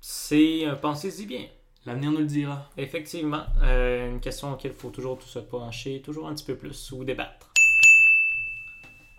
C'est, 0.00 0.66
euh, 0.66 0.74
pensez-y 0.74 1.26
bien. 1.26 1.46
l'avenir 1.86 2.10
nous 2.10 2.18
le 2.18 2.24
dira. 2.24 2.68
Effectivement, 2.76 3.44
euh, 3.62 4.10
une 4.10 4.20
question 4.20 4.52
auquel 4.52 4.72
il 4.72 4.76
faut 4.76 4.90
toujours 4.90 5.18
tout 5.18 5.28
se 5.28 5.38
pencher, 5.38 6.02
toujours 6.02 6.28
un 6.28 6.34
petit 6.34 6.44
peu 6.44 6.56
plus 6.56 6.90
ou 6.92 7.04
débattre. 7.04 7.51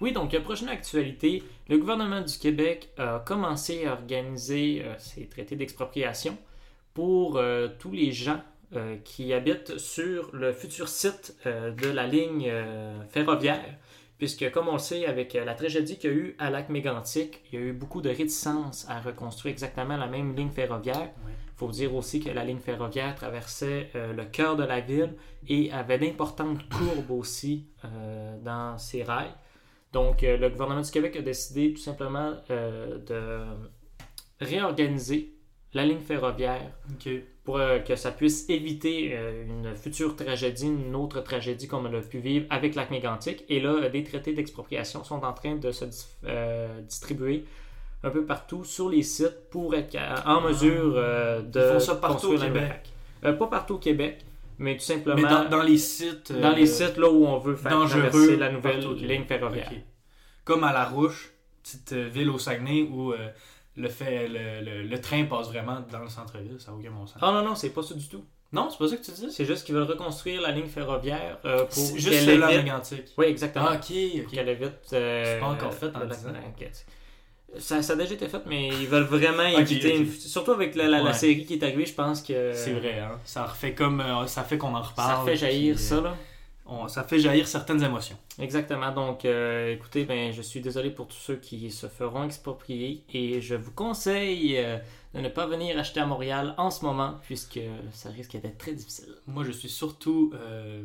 Oui, 0.04 0.12
donc, 0.12 0.38
prochaine 0.40 0.68
actualité, 0.68 1.44
le 1.70 1.78
gouvernement 1.78 2.20
du 2.20 2.38
Québec 2.38 2.90
a 2.98 3.24
commencé 3.26 3.86
à 3.86 3.94
organiser 3.94 4.82
euh, 4.84 4.96
ses 5.00 5.28
traités 5.28 5.56
d'expropriation 5.56 6.38
pour 6.94 7.38
euh, 7.38 7.70
tous 7.80 7.94
les 7.94 8.12
gens 8.12 8.42
euh, 8.76 8.98
qui 9.06 9.32
habitent 9.32 9.78
sur 9.78 10.30
le 10.36 10.52
futur 10.52 10.90
site 10.90 11.38
euh, 11.46 11.72
de 11.72 11.88
la 11.88 12.06
ligne 12.06 12.52
ferroviaire. 13.12 13.78
Puisque, 14.18 14.52
comme 14.52 14.68
on 14.68 14.74
le 14.74 14.80
sait, 14.80 15.06
avec 15.06 15.36
la 15.36 15.54
tragédie 15.54 15.98
qu'il 15.98 16.10
y 16.10 16.14
a 16.14 16.18
eu 16.18 16.36
à 16.38 16.50
Lac 16.50 16.68
Mégantic, 16.68 17.42
il 17.54 17.60
y 17.60 17.64
a 17.64 17.66
eu 17.66 17.72
beaucoup 17.72 18.02
de 18.02 18.10
réticence 18.10 18.86
à 18.90 19.00
reconstruire 19.00 19.54
exactement 19.54 19.96
la 19.96 20.08
même 20.08 20.36
ligne 20.36 20.52
ferroviaire. 20.52 21.12
Il 21.26 21.56
faut 21.56 21.72
dire 21.72 21.96
aussi 21.96 22.20
que 22.20 22.30
la 22.30 22.44
ligne 22.44 22.60
ferroviaire 22.60 23.16
traversait 23.16 23.90
le 23.94 24.26
cœur 24.26 24.58
de 24.58 24.64
la 24.64 24.82
ville 24.82 25.14
et 25.48 25.72
avait 25.72 25.98
d'importantes 25.98 26.60
courbes 26.70 27.12
aussi 27.12 27.68
dans 28.44 28.78
ses 28.78 29.04
rails. 29.04 29.34
Donc, 29.94 30.24
euh, 30.24 30.38
le 30.38 30.50
gouvernement 30.50 30.82
du 30.82 30.90
Québec 30.92 31.16
a 31.16 31.22
décidé 31.22 31.72
tout 31.74 31.82
simplement 31.82 32.34
euh, 32.50 32.98
de 33.00 34.46
réorganiser 34.46 35.30
la 35.74 35.86
ligne 35.86 36.00
ferroviaire 36.00 36.62
pour 37.44 37.58
euh, 37.58 37.80
que 37.80 37.96
ça 37.96 38.12
puisse 38.12 38.48
éviter 38.50 39.12
euh, 39.14 39.44
une 39.46 39.76
future 39.76 40.16
tragédie, 40.16 40.68
une 40.68 40.96
autre 40.96 41.22
tragédie 41.22 41.68
comme 41.68 41.86
on 41.86 41.92
l'a 41.92 42.02
pu 42.02 42.20
vivre 42.20 42.46
avec 42.50 42.76
Lac 42.76 42.92
Mégantic. 42.92 43.44
Et 43.50 43.60
là, 43.60 43.70
euh, 43.70 43.90
des 43.90 44.04
traités 44.04 44.34
d'expropriation 44.34 45.04
sont 45.04 45.24
en 45.24 45.34
train 45.34 45.56
de 45.56 45.72
se 45.72 45.86
dis- 45.86 46.06
distribuer 46.88 47.46
un 48.04 48.10
peu 48.10 48.26
partout 48.26 48.64
sur 48.66 48.90
les 48.90 49.02
sites 49.04 49.50
pour 49.50 49.74
être 49.76 49.96
en 50.26 50.42
mesure 50.42 50.94
euh, 50.96 51.42
de 51.42 51.60
Ils 51.60 51.74
font 51.74 51.80
ça 51.80 51.96
partout 51.96 52.28
construire 52.30 52.42
au 52.42 52.54
Québec. 52.54 52.92
pas 53.22 53.48
partout 53.48 53.76
au 53.76 53.80
Québec, 53.80 54.20
mais 54.58 54.78
tout 54.78 54.84
simplement 54.84 55.16
Mais 55.22 55.28
dans, 55.30 55.50
dans 55.50 55.64
les 55.64 55.78
sites. 55.78 56.32
euh, 56.32 56.42
dans 56.42 56.52
les 56.52 56.66
sites 56.68 56.98
là 56.98 57.10
où 57.10 57.26
on 57.26 57.38
veut 57.40 57.56
faire 57.56 57.72
traverser 57.88 58.38
la 58.38 58.52
nouvelle 58.52 58.80
partout 58.80 58.94
ligne 58.96 59.24
ferroviaire. 59.26 59.72
Comme 60.44 60.64
à 60.64 60.74
La 60.74 60.86
Rouche, 60.86 61.32
petite 61.64 61.94
euh, 61.94 62.08
ville 62.10 62.30
au 62.30 62.38
Saguenay 62.38 62.84
où 62.84 63.14
euh, 63.14 63.30
le, 63.78 63.88
fait, 63.90 64.28
le, 64.28 64.64
le- 64.64 64.84
le 64.84 65.02
train 65.02 65.24
passe 65.26 65.48
vraiment 65.48 65.80
dans 65.92 66.00
le 66.00 66.10
centre-ville, 66.10 66.60
ça 66.60 66.72
n'a 66.72 66.78
aucun 66.78 66.92
bon 66.92 67.06
sens. 67.06 67.18
Ah 67.22 67.32
non, 67.32 67.44
non, 67.44 67.56
c'est 67.56 67.70
pas 67.70 67.82
ça 67.84 67.96
du 67.96 68.08
tout. 68.08 68.24
Non, 68.52 68.70
c'est 68.70 68.78
pas 68.78 68.88
ça 68.88 68.98
que 68.98 69.04
tu 69.04 69.12
dis? 69.12 69.32
C'est 69.32 69.46
juste 69.46 69.66
qu'ils 69.66 69.74
veulent 69.74 69.84
reconstruire 69.90 70.42
la 70.42 70.52
ligne 70.52 70.68
ferroviaire 70.68 71.40
euh, 71.46 71.66
pour 71.66 71.84
juste 71.98 72.10
qu'elle 72.10 72.30
évite- 72.30 72.58
mégantique. 72.58 73.06
Oui, 73.18 73.26
exactement. 73.26 73.66
Ah, 73.70 73.76
ok, 73.76 73.96
ok. 74.26 74.32
qu'elle 74.32 74.50
évite. 74.50 74.74
C'est 74.84 75.38
pas 75.40 75.48
encore 75.48 75.74
fait 75.74 75.88
en 75.96 76.02
Ça, 77.60 77.82
ça 77.84 77.94
a 77.94 77.96
déjà 77.96 78.14
été 78.16 78.28
fait, 78.28 78.42
mais 78.48 78.68
ils 78.70 78.88
veulent 78.88 79.04
vraiment 79.04 79.48
Ok, 79.54 79.60
éviter. 79.62 79.98
une- 79.98 80.10
Surtout 80.12 80.52
avec 80.52 80.74
la, 80.76 80.88
la- 80.88 80.98
la 81.00 81.04
Ouais. 81.06 81.14
série 81.14 81.46
qui 81.46 81.54
est 81.54 81.64
arrivée, 81.64 81.86
je 81.86 81.94
pense 81.94 82.22
que. 82.22 82.52
C'est 82.54 82.74
vrai, 82.74 83.00
hein. 83.00 83.20
Ça 83.26 83.46
refait 83.46 83.74
comme. 83.74 84.02
euh, 84.02 84.26
ça 84.28 84.44
fait 84.44 84.58
qu'on 84.58 84.74
en 84.76 84.82
reparle. 84.82 85.20
Ça 85.20 85.32
fait 85.32 85.38
jaillir 85.38 85.76
puis, 85.76 85.84
ça, 85.84 86.02
là. 86.02 86.10
euh, 86.10 86.14
on- 86.66 86.88
ça 86.88 87.04
fait 87.04 87.20
jaillir 87.20 87.48
certaines 87.48 87.84
émotions. 87.84 88.18
Exactement. 88.40 88.92
Donc, 88.92 89.26
euh, 89.26 89.72
écoutez, 89.74 90.04
ben, 90.06 90.32
je 90.34 90.42
suis 90.42 90.62
désolé 90.62 90.90
pour 90.90 91.08
tous 91.08 91.18
ceux 91.18 91.36
qui 91.36 91.70
se 91.70 91.88
feront 91.88 92.24
exproprier 92.24 93.04
et 93.14 93.40
je 93.42 93.54
vous 93.56 93.72
conseille 93.72 94.58
euh, 94.58 94.78
de 95.14 95.20
ne 95.20 95.30
pas 95.30 95.46
venir 95.46 95.78
acheter 95.78 96.00
à 96.00 96.06
Montréal 96.08 96.56
en 96.58 96.72
ce 96.72 96.84
moment 96.84 97.20
puisque 97.24 97.60
ça 97.92 98.10
risque 98.10 98.32
d'être 98.42 98.58
très 98.58 98.74
difficile. 98.74 99.14
Moi, 99.28 99.44
je 99.44 99.52
suis 99.52 99.70
surtout. 99.70 100.32
euh, 100.34 100.84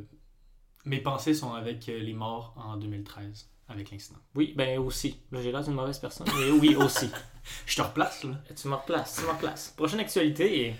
mes 0.84 0.98
pensées 1.00 1.34
sont 1.34 1.52
avec 1.54 1.88
euh, 1.88 1.98
les 1.98 2.12
morts 2.14 2.54
en 2.56 2.76
2013, 2.76 3.48
avec 3.68 3.90
l'incident. 3.90 4.18
Oui, 4.34 4.54
ben 4.56 4.78
aussi. 4.78 5.20
Là, 5.30 5.40
J'ai 5.42 5.52
l'air 5.52 5.62
d'une 5.62 5.74
mauvaise 5.74 5.98
personne, 5.98 6.26
mais 6.38 6.50
oui, 6.50 6.74
aussi. 6.76 7.10
Je 7.66 7.76
te 7.76 7.82
replace, 7.82 8.24
là. 8.24 8.34
tu 8.54 8.68
me 8.68 8.74
replaces, 8.74 9.16
tu 9.16 9.22
me 9.22 9.30
replaces. 9.30 9.74
Prochaine 9.76 10.00
actualité. 10.00 10.66
Et... 10.66 10.74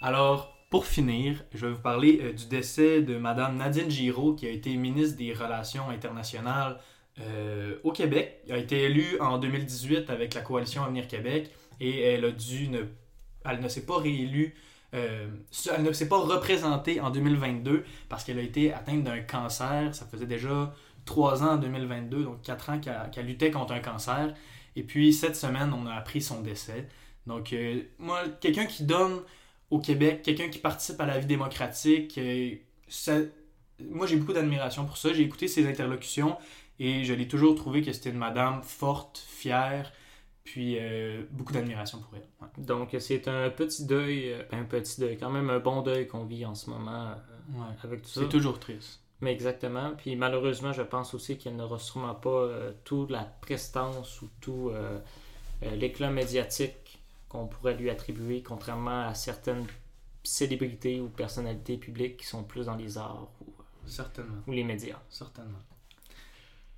Alors, 0.00 0.56
pour 0.70 0.86
finir, 0.86 1.44
je 1.54 1.66
vais 1.66 1.72
vous 1.72 1.80
parler 1.80 2.20
euh, 2.22 2.32
du 2.32 2.46
décès 2.46 3.02
de 3.02 3.16
Madame 3.16 3.56
Nadine 3.56 3.90
Giraud, 3.90 4.34
qui 4.34 4.46
a 4.46 4.50
été 4.50 4.76
ministre 4.76 5.16
des 5.16 5.32
Relations 5.32 5.88
internationales 5.90 6.78
euh, 7.20 7.76
au 7.84 7.92
Québec. 7.92 8.40
Elle 8.48 8.54
a 8.54 8.58
été 8.58 8.82
élue 8.82 9.18
en 9.20 9.38
2018 9.38 10.10
avec 10.10 10.34
la 10.34 10.42
coalition 10.42 10.84
Avenir 10.84 11.08
Québec 11.08 11.50
et 11.80 12.00
elle 12.02 12.24
a 12.24 12.30
dû 12.30 12.68
ne, 12.68 12.82
elle 13.44 13.60
ne 13.60 13.68
s'est 13.68 13.86
pas 13.86 13.98
réélue, 13.98 14.54
euh, 14.94 15.28
elle 15.74 15.82
ne 15.82 15.92
s'est 15.92 16.08
pas 16.08 16.18
représentée 16.18 17.00
en 17.00 17.10
2022 17.10 17.84
parce 18.08 18.24
qu'elle 18.24 18.38
a 18.38 18.42
été 18.42 18.72
atteinte 18.72 19.04
d'un 19.04 19.20
cancer. 19.20 19.94
Ça 19.94 20.04
faisait 20.06 20.26
déjà 20.26 20.74
trois 21.06 21.42
ans 21.42 21.52
en 21.52 21.56
2022, 21.56 22.24
donc 22.24 22.42
quatre 22.42 22.68
ans 22.70 22.78
qu'elle 22.78 23.10
qu'elle 23.12 23.26
luttait 23.26 23.50
contre 23.50 23.72
un 23.72 23.80
cancer. 23.80 24.34
Et 24.76 24.82
puis 24.82 25.14
cette 25.14 25.36
semaine, 25.36 25.72
on 25.72 25.86
a 25.86 25.94
appris 25.94 26.20
son 26.20 26.42
décès. 26.42 26.86
Donc 27.26 27.52
euh, 27.54 27.80
moi, 27.98 28.24
quelqu'un 28.40 28.66
qui 28.66 28.84
donne 28.84 29.20
au 29.70 29.78
Québec, 29.80 30.20
quelqu'un 30.22 30.48
qui 30.50 30.58
participe 30.58 31.00
à 31.00 31.06
la 31.06 31.18
vie 31.18 31.26
démocratique, 31.26 32.18
euh, 32.18 32.50
ça- 32.88 33.18
moi 33.90 34.06
j'ai 34.06 34.16
beaucoup 34.16 34.34
d'admiration 34.34 34.84
pour 34.84 34.96
ça. 34.98 35.12
J'ai 35.14 35.22
écouté 35.22 35.48
ses 35.48 35.66
interlocutions 35.66 36.36
et 36.78 37.04
je 37.04 37.14
l'ai 37.14 37.26
toujours 37.26 37.54
trouvé 37.54 37.80
que 37.82 37.90
c'était 37.92 38.10
une 38.10 38.18
madame 38.18 38.62
forte, 38.62 39.18
fière, 39.26 39.92
puis 40.44 40.76
euh, 40.78 41.22
beaucoup 41.32 41.52
d'admiration 41.54 41.98
pour 41.98 42.12
elle. 42.14 42.28
Ouais. 42.42 42.64
Donc, 42.64 42.94
c'est 43.00 43.26
un 43.28 43.48
petit 43.50 43.86
deuil, 43.86 44.34
ben, 44.50 44.60
un 44.60 44.64
petit 44.64 45.00
deuil, 45.00 45.16
quand 45.18 45.30
même 45.30 45.48
un 45.50 45.58
bon 45.58 45.80
deuil 45.82 46.06
qu'on 46.06 46.24
vit 46.24 46.44
en 46.44 46.54
ce 46.54 46.68
moment 46.70 47.14
Ouais. 47.54 47.64
avec 47.82 48.02
tout 48.02 48.08
ça. 48.10 48.20
C'est 48.20 48.28
toujours 48.28 48.58
triste. 48.60 49.00
Mais 49.20 49.32
exactement. 49.32 49.92
Puis 49.96 50.14
malheureusement, 50.16 50.72
je 50.72 50.82
pense 50.82 51.14
aussi 51.14 51.38
qu'elle 51.38 51.56
n'aura 51.56 51.78
sûrement 51.78 52.14
pas 52.14 52.28
euh, 52.30 52.72
toute 52.84 53.10
la 53.10 53.24
prestance 53.24 54.20
ou 54.22 54.28
tout 54.40 54.70
euh, 54.70 54.98
euh, 55.62 55.70
l'éclat 55.76 56.10
médiatique 56.10 56.98
qu'on 57.28 57.46
pourrait 57.46 57.74
lui 57.74 57.88
attribuer, 57.90 58.42
contrairement 58.42 59.06
à 59.06 59.14
certaines 59.14 59.66
célébrités 60.22 61.00
ou 61.00 61.08
personnalités 61.08 61.76
publiques 61.78 62.18
qui 62.18 62.26
sont 62.26 62.44
plus 62.44 62.66
dans 62.66 62.76
les 62.76 62.98
arts 62.98 63.28
ou, 63.40 63.52
Certainement. 63.86 64.42
ou 64.46 64.52
les 64.52 64.64
médias. 64.64 65.00
Certainement. 65.08 65.58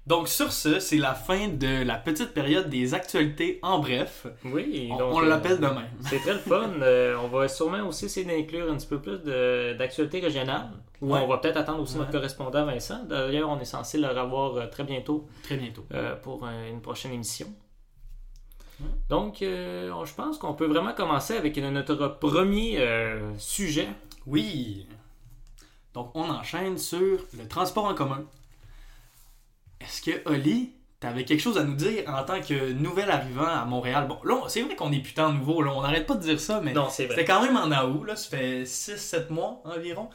Donc 0.09 0.29
sur 0.29 0.53
ce, 0.53 0.81
c'est 0.81 0.97
la 0.97 1.15
fin 1.15 1.49
de 1.49 1.83
la 1.85 1.97
petite 1.97 2.33
période 2.33 2.71
des 2.71 2.95
actualités 2.95 3.59
en 3.63 3.79
bref. 3.79 4.27
Oui, 4.45 4.89
On, 4.91 4.97
donc, 4.97 5.15
on 5.15 5.23
euh, 5.23 5.27
l'appelle 5.29 5.59
de 5.59 5.67
même. 5.67 5.91
C'est 6.01 6.19
très 6.21 6.33
le 6.33 6.39
fun. 6.39 6.71
Euh, 6.81 7.15
on 7.23 7.29
va 7.29 7.47
sûrement 7.47 7.87
aussi 7.87 8.07
essayer 8.07 8.25
d'inclure 8.25 8.73
un 8.73 8.77
petit 8.77 8.87
peu 8.87 8.99
plus 9.01 9.19
d'actualités 9.77 10.21
régionales. 10.21 10.71
Ouais. 11.01 11.21
on 11.23 11.29
va 11.29 11.39
peut-être 11.39 11.59
attendre 11.59 11.81
aussi 11.83 11.93
Ouais. 11.95 12.01
notre 12.01 12.13
correspondant 12.13 12.65
Vincent. 12.65 13.05
D'ailleurs, 13.05 13.51
on 13.51 13.61
est 13.61 13.65
censé 13.67 13.99
le 13.99 14.09
revoir 14.09 14.57
euh, 14.57 14.67
très 14.67 14.83
bientôt 14.85 15.29
Très 15.43 15.57
bientôt. 15.59 15.85
euh, 15.93 16.17
pour 16.17 16.45
une 16.47 16.81
prochaine 16.81 17.13
émission. 17.13 17.47
Ouais. 18.81 18.87
Donc, 19.11 19.43
euh, 19.43 19.91
on- 19.93 20.05
je 20.07 20.15
pense 20.15 20.39
qu'on 20.39 20.55
peut 20.55 20.67
vraiment 20.67 20.95
commencer 20.95 21.37
avec 21.37 21.57
notre 21.59 22.19
premier 22.19 22.81
sujet. 23.37 23.89
Oui. 24.27 24.87
Donc 25.95 26.13
on 26.15 26.29
enchaîne 26.31 26.79
sur 26.79 27.19
le 27.37 27.47
transport 27.49 27.85
en 27.85 27.95
commun. 27.95 28.25
Est-ce 29.81 30.03
que 30.03 30.29
Oli, 30.29 30.73
t'avais 31.01 31.25
quelque 31.25 31.41
chose 31.41 31.59
à 31.59 31.65
nous 31.65 31.75
dire 31.75 32.05
en 32.09 32.25
tant 32.25 32.41
que 32.41 32.73
nouvel 32.73 33.11
arrivant 33.11 33.47
à 33.47 33.65
Montréal? 33.65 34.07
Bon, 34.09 34.19
là, 34.25 34.43
c'est 34.49 34.63
vrai 34.63 34.75
qu'on 34.77 34.93
est 34.93 35.01
putain 35.01 35.33
nouveau, 35.33 35.63
là, 35.63 35.73
on 35.75 35.83
n'arrête 35.83 36.07
pas 36.07 36.15
de 36.15 36.21
dire 36.23 36.41
ça, 36.41 36.61
mais 36.63 36.73
Non, 36.73 36.89
c'est 36.91 37.09
c'était 37.09 37.25
quand 37.25 37.43
même 37.43 37.57
en 37.57 37.71
août, 37.91 38.05
là, 38.05 38.17
ça 38.17 38.29
fait 38.37 38.65
6-7 38.65 39.31
mois 39.31 39.61
environ. 39.65 40.09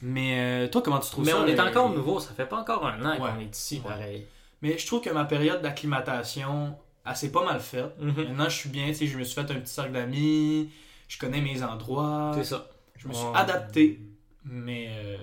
Mais 0.00 0.38
euh, 0.38 0.68
toi, 0.68 0.80
comment 0.82 0.98
tu 1.00 1.10
trouves 1.10 1.24
Mais 1.24 1.32
ça? 1.32 1.40
on 1.40 1.46
est 1.46 1.58
euh, 1.58 1.64
encore 1.68 1.90
nouveau. 1.90 2.20
Ça 2.20 2.30
fait 2.32 2.46
pas 2.46 2.58
encore 2.60 2.86
un 2.86 3.04
an 3.04 3.12
Ouais. 3.12 3.18
qu'on 3.32 3.40
est 3.40 3.56
ici, 3.56 3.82
Ouais. 3.84 3.90
pareil. 3.90 4.26
Mais 4.62 4.76
je 4.78 4.86
trouve 4.86 5.00
que 5.00 5.10
ma 5.10 5.24
période 5.24 5.60
d'acclimatation, 5.62 6.76
elle 7.06 7.16
s'est 7.16 7.32
pas 7.32 7.44
mal 7.44 7.60
faite. 7.60 7.96
Mhm. 8.00 8.12
Maintenant, 8.16 8.44
je 8.48 8.56
suis 8.56 8.68
bien, 8.68 8.86
tu 8.88 8.94
sais, 8.94 9.06
je 9.06 9.18
me 9.18 9.24
suis 9.24 9.34
fait 9.34 9.50
un 9.50 9.58
petit 9.60 9.72
cercle 9.72 9.92
d'amis, 9.92 10.70
je 11.08 11.18
connais 11.18 11.40
mes 11.40 11.62
endroits, 11.62 12.32
C'est 12.34 12.44
ça. 12.44 12.68
je 12.96 13.08
me 13.08 13.12
suis 13.12 13.26
adapté, 13.34 14.00
mais 14.44 14.88
euh, 14.90 15.16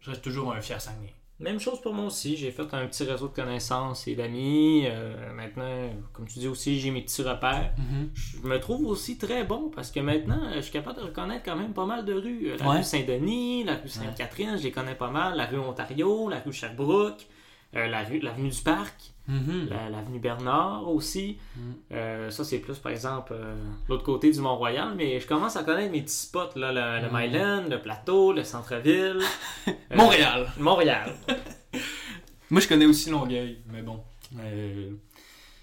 je 0.00 0.10
reste 0.10 0.22
toujours 0.22 0.52
un 0.52 0.60
fier 0.60 0.80
Saguenay. 0.80 1.14
Même 1.40 1.58
chose 1.58 1.80
pour 1.80 1.92
moi 1.92 2.06
aussi. 2.06 2.36
J'ai 2.36 2.52
fait 2.52 2.62
un 2.74 2.86
petit 2.86 3.02
réseau 3.02 3.26
de 3.28 3.34
connaissances 3.34 4.06
et 4.06 4.14
d'amis. 4.14 4.84
Euh, 4.86 5.32
maintenant, 5.34 5.90
comme 6.12 6.26
tu 6.28 6.38
dis 6.38 6.46
aussi, 6.46 6.78
j'ai 6.78 6.90
mes 6.92 7.02
petits 7.02 7.22
repères. 7.22 7.72
Je 8.14 8.46
me 8.46 8.58
trouve 8.60 8.86
aussi 8.86 9.18
très 9.18 9.42
bon 9.44 9.68
parce 9.74 9.90
que 9.90 9.98
maintenant, 9.98 10.40
je 10.54 10.60
suis 10.60 10.72
capable 10.72 10.98
de 11.00 11.04
reconnaître 11.06 11.44
quand 11.44 11.56
même 11.56 11.72
pas 11.72 11.86
mal 11.86 12.04
de 12.04 12.12
rues. 12.14 12.52
La 12.58 12.68
Ouais. 12.70 12.76
rue 12.78 12.84
Saint-Denis, 12.84 13.64
la 13.64 13.74
rue 13.76 13.88
Sainte-Catherine, 13.88 14.56
je 14.56 14.62
les 14.62 14.70
connais 14.70 14.94
pas 14.94 15.10
mal. 15.10 15.36
La 15.36 15.46
rue 15.46 15.58
Ontario, 15.58 16.28
la 16.28 16.38
rue 16.38 16.52
Sherbrooke, 16.52 17.26
euh, 17.74 17.88
la 17.88 18.04
rue, 18.04 18.20
l'avenue 18.20 18.50
du 18.50 18.62
Parc, 18.62 19.13
Mhm. 19.26 19.68
la- 19.70 19.88
l'avenue 19.88 20.18
Bernard 20.18 20.88
aussi. 20.88 21.38
Mhm. 21.56 21.74
Euh, 21.92 22.30
ça, 22.30 22.44
c'est 22.44 22.58
plus, 22.58 22.78
par 22.78 22.92
exemple, 22.92 23.32
euh, 23.34 23.54
l'autre 23.88 24.02
côté 24.04 24.30
du 24.30 24.40
Mont-Royal. 24.40 24.94
Mais 24.96 25.18
je 25.20 25.26
commence 25.26 25.56
à 25.56 25.64
connaître 25.64 25.92
mes 25.92 26.02
petits 26.02 26.14
spots, 26.14 26.56
là, 26.56 26.72
le, 26.72 27.06
le 27.06 27.10
Mhm. 27.10 27.18
Myland, 27.18 27.64
le 27.70 27.80
plateau, 27.80 28.32
le 28.32 28.44
centre-ville. 28.44 29.20
Euh, 29.66 29.96
Montréal. 29.96 30.46
Montréal. 30.58 31.14
Moi, 32.50 32.60
je 32.60 32.68
connais 32.68 32.84
aussi 32.86 33.08
Longueuil, 33.10 33.58
mais 33.72 33.80
bon, 33.82 34.00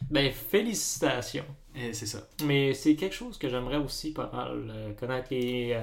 Ben, 0.10 0.32
félicitations. 0.32 1.46
eh, 1.76 1.94
c'est 1.94 2.06
ça. 2.08 2.28
Mais 2.44 2.74
c'est 2.74 2.96
quelque 2.96 3.14
chose 3.16 3.38
que 3.38 3.48
j'aimerais 3.50 3.78
aussi 3.78 4.12
pas 4.14 4.30
mal 4.34 4.96
connaître 5.00 5.28
les, 5.32 5.78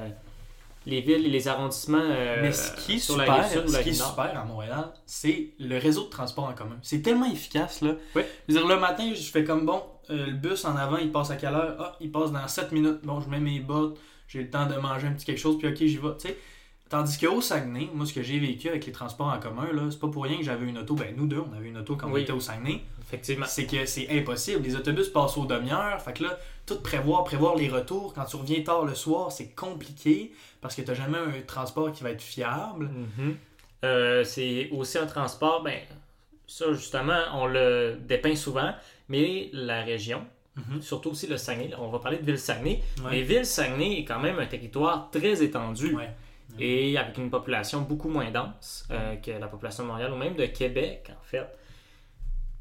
les 0.88 1.02
villes 1.02 1.26
et 1.26 1.30
les 1.30 1.48
arrondissements 1.48 2.00
euh, 2.02 2.38
mais 2.40 2.50
ce 2.50 2.74
qui 2.76 2.94
est 2.94 2.98
sur 2.98 3.14
super, 3.14 3.36
la 3.36 3.42
rive 3.42 3.52
sud 3.52 3.64
ou 3.64 3.68
ce 3.68 3.72
la 3.74 3.82
qui 3.82 3.88
est 3.90 3.92
super 3.92 4.40
à 4.40 4.44
Montréal, 4.44 4.92
c'est 5.04 5.50
le 5.60 5.78
réseau 5.78 6.04
de 6.04 6.08
transport 6.08 6.44
en 6.44 6.54
commun. 6.54 6.78
C'est 6.82 7.02
tellement 7.02 7.30
efficace, 7.30 7.82
là. 7.82 7.92
Oui. 8.16 8.22
Je 8.48 8.54
veux 8.54 8.60
dire, 8.60 8.68
le 8.68 8.80
matin, 8.80 9.12
je 9.14 9.30
fais 9.30 9.44
comme, 9.44 9.66
bon, 9.66 9.82
euh, 10.10 10.26
le 10.26 10.32
bus 10.32 10.64
en 10.64 10.76
avant, 10.76 10.96
il 10.96 11.12
passe 11.12 11.30
à 11.30 11.36
quelle 11.36 11.54
heure? 11.54 11.76
Ah, 11.78 11.96
il 12.00 12.10
passe 12.10 12.32
dans 12.32 12.48
7 12.48 12.72
minutes. 12.72 13.00
Bon, 13.04 13.20
je 13.20 13.28
mets 13.28 13.40
mes 13.40 13.60
bottes, 13.60 13.98
j'ai 14.26 14.42
le 14.42 14.50
temps 14.50 14.66
de 14.66 14.74
manger 14.76 15.08
un 15.08 15.12
petit 15.12 15.26
quelque 15.26 15.38
chose, 15.38 15.58
puis 15.58 15.68
ok, 15.68 15.76
j'y 15.76 15.98
vais, 15.98 16.16
tu 16.18 16.28
sais. 16.28 16.38
Tandis 16.88 17.18
qu'au 17.18 17.40
Saguenay, 17.42 17.88
moi, 17.92 18.06
ce 18.06 18.12
que 18.14 18.22
j'ai 18.22 18.38
vécu 18.38 18.68
avec 18.68 18.86
les 18.86 18.92
transports 18.92 19.26
en 19.28 19.38
commun, 19.38 19.68
là, 19.72 19.82
c'est 19.90 20.00
pas 20.00 20.08
pour 20.08 20.24
rien 20.24 20.38
que 20.38 20.42
j'avais 20.44 20.66
une 20.66 20.78
auto. 20.78 20.94
Ben, 20.94 21.14
nous 21.16 21.26
deux, 21.26 21.40
on 21.40 21.54
avait 21.54 21.68
une 21.68 21.76
auto 21.76 21.96
quand 21.96 22.10
on 22.10 22.16
était 22.16 22.32
au 22.32 22.40
Saguenay. 22.40 22.80
Effectivement. 23.02 23.46
C'est 23.46 23.66
que 23.66 23.84
c'est 23.84 24.08
impossible. 24.10 24.62
Les 24.62 24.74
autobus 24.74 25.08
passent 25.08 25.36
aux 25.36 25.44
demi-heures. 25.44 26.00
Fait 26.00 26.12
que 26.14 26.24
là, 26.24 26.38
tout 26.66 26.80
prévoir, 26.80 27.24
prévoir 27.24 27.56
les 27.56 27.68
retours. 27.68 28.14
Quand 28.14 28.24
tu 28.24 28.36
reviens 28.36 28.62
tard 28.62 28.84
le 28.84 28.94
soir, 28.94 29.30
c'est 29.32 29.54
compliqué 29.54 30.32
parce 30.60 30.74
que 30.74 30.82
t'as 30.82 30.94
jamais 30.94 31.18
un 31.18 31.40
transport 31.46 31.92
qui 31.92 32.02
va 32.02 32.10
être 32.10 32.22
fiable. 32.22 32.86
Mhm. 33.18 33.36
Euh, 33.84 34.24
c'est 34.24 34.68
aussi 34.72 34.98
un 34.98 35.06
transport, 35.06 35.62
ben, 35.62 35.78
ça 36.46 36.72
justement, 36.72 37.20
on 37.34 37.46
le 37.46 37.96
dépeint 38.00 38.34
souvent, 38.34 38.72
mais 39.08 39.50
la 39.52 39.82
région, 39.82 40.22
Mhm. 40.56 40.82
surtout 40.82 41.10
aussi 41.10 41.26
le 41.28 41.36
Saguenay, 41.36 41.70
on 41.78 41.88
va 41.88 41.98
parler 42.00 42.18
de 42.18 42.24
Ville-Saguenay, 42.24 42.82
Ouais. 43.04 43.10
mais 43.10 43.22
Ville-Saguenay 43.22 44.00
est 44.00 44.04
quand 44.04 44.18
même 44.18 44.38
un 44.40 44.46
territoire 44.46 45.08
très 45.12 45.42
étendu. 45.44 45.94
Ouais. 45.94 46.10
Et 46.58 46.96
avec 46.98 47.18
une 47.18 47.30
population 47.30 47.80
beaucoup 47.82 48.08
moins 48.08 48.30
dense 48.30 48.86
euh, 48.90 49.16
que 49.16 49.30
la 49.30 49.48
population 49.48 49.84
de 49.84 49.88
Montréal 49.88 50.12
ou 50.12 50.16
même 50.16 50.36
de 50.36 50.46
Québec, 50.46 51.10
en 51.10 51.22
fait. 51.22 51.46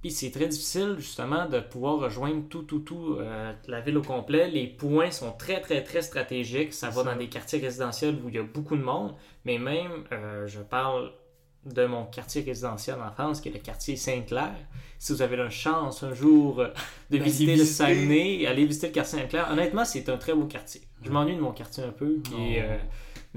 Puis 0.01 0.11
c'est 0.11 0.31
très 0.31 0.47
difficile, 0.47 0.95
justement, 0.99 1.47
de 1.47 1.59
pouvoir 1.59 1.99
rejoindre 1.99 2.47
tout, 2.47 2.63
tout, 2.63 2.79
tout, 2.79 3.17
euh, 3.19 3.51
la 3.67 3.81
ville 3.81 3.97
au 3.97 4.03
complet. 4.03 4.47
Les 4.49 4.67
points 4.67 5.09
sont 5.11 5.31
très, 5.31 5.59
très, 5.59 5.83
très 5.83 6.03
stratégiques. 6.03 6.73
Ça 6.73 6.89
va 6.89 7.03
Ça. 7.03 7.11
dans 7.11 7.15
des 7.15 7.27
quartiers 7.27 7.59
résidentiels 7.59 8.15
où 8.23 8.29
il 8.29 8.35
y 8.35 8.37
a 8.37 8.43
beaucoup 8.43 8.77
de 8.77 8.83
monde, 8.83 9.15
mais 9.43 9.57
même, 9.57 10.03
euh, 10.11 10.45
je 10.47 10.59
parle 10.59 11.11
de 11.65 11.85
mon 11.85 12.05
quartier 12.05 12.43
résidentiel 12.43 12.97
en 13.01 13.11
France, 13.11 13.41
qui 13.41 13.49
est 13.49 13.51
le 13.51 13.59
quartier 13.59 13.95
Sainte-Claire. 13.95 14.55
Si 14.99 15.13
vous 15.13 15.21
avez 15.21 15.35
la 15.35 15.49
chance 15.49 16.03
un 16.03 16.13
jour 16.13 16.63
de 17.09 17.17
visiter 17.17 17.55
le. 17.55 17.65
Saguenay, 17.65 18.45
aller 18.45 18.65
visiter 18.65 18.87
le 18.87 18.93
quartier 18.93 19.19
Sainte-Claire, 19.19 19.49
honnêtement, 19.51 19.83
c'est 19.83 20.07
un 20.09 20.17
très 20.17 20.33
beau 20.33 20.45
quartier. 20.45 20.81
Je 21.03 21.11
m'ennuie 21.11 21.35
de 21.35 21.41
mon 21.41 21.51
quartier 21.51 21.83
un 21.83 21.91
peu, 21.91 22.19
euh, 22.33 22.77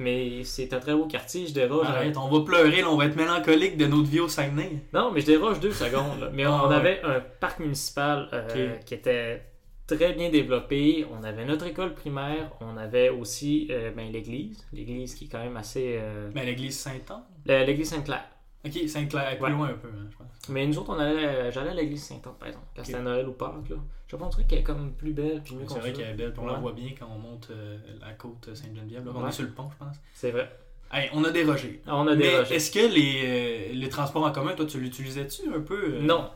mais 0.00 0.42
c'est 0.44 0.72
un 0.74 0.80
très 0.80 0.94
beau 0.94 1.06
quartier. 1.06 1.46
Je 1.46 1.52
déroge. 1.54 1.86
Arrête, 1.86 2.16
on 2.16 2.28
va 2.28 2.44
pleurer, 2.44 2.80
là, 2.82 2.90
on 2.90 2.96
va 2.96 3.06
être 3.06 3.16
mélancolique 3.16 3.76
de 3.76 3.86
notre 3.86 4.08
vie 4.08 4.20
au 4.20 4.28
Saguenay. 4.28 4.82
Non, 4.92 5.10
mais 5.12 5.20
je 5.20 5.26
déroge 5.26 5.60
deux 5.60 5.72
secondes. 5.72 6.20
là. 6.20 6.30
Mais 6.32 6.46
on, 6.46 6.52
Ah, 6.54 6.62
on 6.66 6.68
ouais. 6.70 6.74
avait 6.76 7.02
un 7.02 7.20
parc 7.40 7.60
municipal 7.60 8.28
euh, 8.32 8.76
qui 8.86 8.94
était 8.94 9.42
très 9.86 10.12
bien 10.12 10.30
développé. 10.30 11.06
On 11.12 11.22
avait 11.24 11.44
notre 11.44 11.66
école 11.66 11.94
primaire. 11.94 12.50
On 12.60 12.76
avait 12.76 13.08
aussi 13.10 13.68
euh, 13.70 13.90
ben, 13.90 14.10
l'église. 14.10 14.66
L'église 14.72 15.14
qui 15.14 15.24
est 15.26 15.28
quand 15.28 15.42
même 15.42 15.56
assez. 15.56 15.96
euh, 16.00 16.30
Ben, 16.34 16.44
l'église 16.46 16.78
Saint-Anne. 16.78 17.22
L'église 17.66 17.90
Sainte-Claire. 17.90 18.24
Ok, 18.64 18.72
Sainte-Claire, 18.88 19.36
plus 19.36 19.44
Ouais. 19.44 19.50
loin 19.50 19.68
un 19.68 19.72
peu, 19.74 19.88
hein, 19.88 20.06
je 20.10 20.16
pense. 20.16 20.48
Mais 20.50 20.66
nous 20.66 20.78
autres, 20.78 20.90
on 20.94 20.98
allait, 20.98 21.50
j'allais 21.50 21.70
à 21.70 21.74
l'église 21.74 22.04
Sainte-Anne, 22.04 22.34
par 22.38 22.48
exemple. 22.48 22.66
Quand 22.76 22.82
Ok. 22.82 22.86
c'était 22.86 23.00
Noël 23.02 23.26
ou 23.28 23.32
Pâques. 23.32 23.70
Là. 23.70 23.76
Je 24.10 24.16
pense 24.16 24.34
qu'elle 24.48 24.58
est 24.58 24.62
comme 24.64 24.92
plus 24.92 25.12
belle 25.12 25.40
puis 25.44 25.54
mieux 25.54 25.66
C'est 25.68 25.78
vrai 25.78 25.92
qu'elle 25.92 26.10
est 26.10 26.14
belle, 26.14 26.32
puis 26.32 26.40
on 26.42 26.46
la 26.46 26.54
voit 26.54 26.72
bien 26.72 26.90
quand 26.98 27.06
on 27.14 27.18
monte 27.18 27.48
euh, 27.52 27.78
la 28.00 28.12
côte 28.12 28.48
Sainte-Geneviève. 28.54 29.04
là. 29.04 29.12
On 29.14 29.22
Ouais. 29.22 29.28
est 29.28 29.32
sur 29.32 29.44
le 29.44 29.50
pont, 29.50 29.68
je 29.70 29.84
pense. 29.84 29.96
C'est 30.14 30.32
vrai. 30.32 30.50
Hey, 30.92 31.08
on 31.14 31.22
a 31.22 31.30
dérogé. 31.30 31.80
On 31.86 32.08
a 32.08 32.16
dérogé. 32.16 32.56
est-ce 32.56 32.72
que 32.72 32.80
les, 32.92 33.70
euh, 33.70 33.72
les 33.74 33.88
transports 33.88 34.24
en 34.24 34.32
commun, 34.32 34.54
toi, 34.54 34.66
tu 34.66 34.80
l'utilisais-tu 34.80 35.42
un 35.54 35.60
peu? 35.60 35.94
euh? 35.94 36.00
Non. 36.02 36.28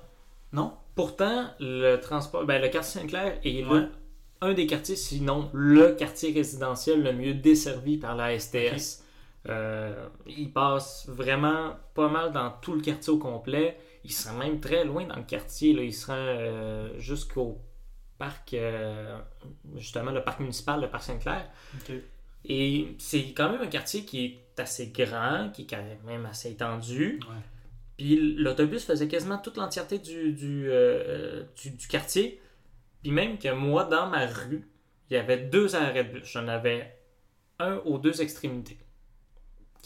Non? 0.53 0.73
Pourtant, 0.95 1.49
le 1.59 1.97
transport, 1.97 2.45
ben, 2.45 2.63
le 2.63 2.69
quartier 2.69 3.01
Saint-Clair 3.01 3.41
est 3.45 3.63
le- 3.69 3.89
un 4.41 4.53
des 4.55 4.67
quartiers, 4.67 4.95
sinon 4.95 5.51
le 5.53 5.93
quartier 5.95 6.33
résidentiel 6.33 7.03
le 7.03 7.13
mieux 7.13 7.35
desservi 7.35 7.97
par 7.99 8.15
la 8.15 8.39
STS. 8.39 9.03
Euh, 9.49 10.09
il 10.27 10.53
passe 10.53 11.07
vraiment 11.09 11.77
pas 11.95 12.09
mal 12.09 12.33
dans 12.33 12.51
tout 12.51 12.75
le 12.75 12.81
quartier 12.81 13.13
au 13.13 13.19
complet. 13.19 13.79
Il 14.05 14.13
sera 14.13 14.35
même 14.37 14.61
très 14.61 14.85
loin 14.85 15.07
dans 15.07 15.17
le 15.17 15.25
quartier. 15.25 15.75
Là. 15.75 15.83
Il 15.83 15.93
sera 15.93 16.15
euh, 16.15 16.99
jusqu'au 16.99 17.61
parc, 18.19 18.55
euh, 18.55 19.19
justement 19.77 20.13
le 20.13 20.23
parc 20.23 20.41
municipal, 20.41 20.81
le 20.81 20.89
parc 20.89 21.05
Saint-Clair. 21.05 21.51
Et 22.47 22.95
c'est 22.99 23.33
quand 23.33 23.51
même 23.51 23.63
un 23.63 23.67
quartier 23.67 24.05
qui 24.05 24.25
est 24.25 24.61
assez 24.61 24.89
grand, 24.89 25.51
qui 25.53 25.63
est 25.63 25.67
quand 25.67 25.83
même 26.07 26.27
assez 26.27 26.51
étendu. 26.51 27.21
Ouais. 27.29 27.43
Puis 27.97 28.35
l'autobus 28.37 28.85
faisait 28.85 29.09
quasiment 29.09 29.39
toute 29.39 29.57
l'entièreté 29.57 29.99
du, 29.99 30.33
du, 30.33 30.67
euh, 30.69 31.45
du, 31.63 31.71
du 31.71 31.87
quartier. 31.87 32.41
Puis 33.03 33.13
même 33.13 33.39
que 33.39 33.53
moi, 33.53 33.85
dans 33.85 34.09
ma 34.09 34.27
rue, 34.27 34.69
il 35.11 35.15
y 35.15 35.17
avait 35.17 35.39
deux 35.39 35.77
arrêts 35.77 36.05
de 36.05 36.13
bus. 36.15 36.25
J'en 36.25 36.49
avais 36.49 36.99
un 37.59 37.77
aux 37.85 37.99
deux 37.99 38.21
extrémités. 38.21 38.79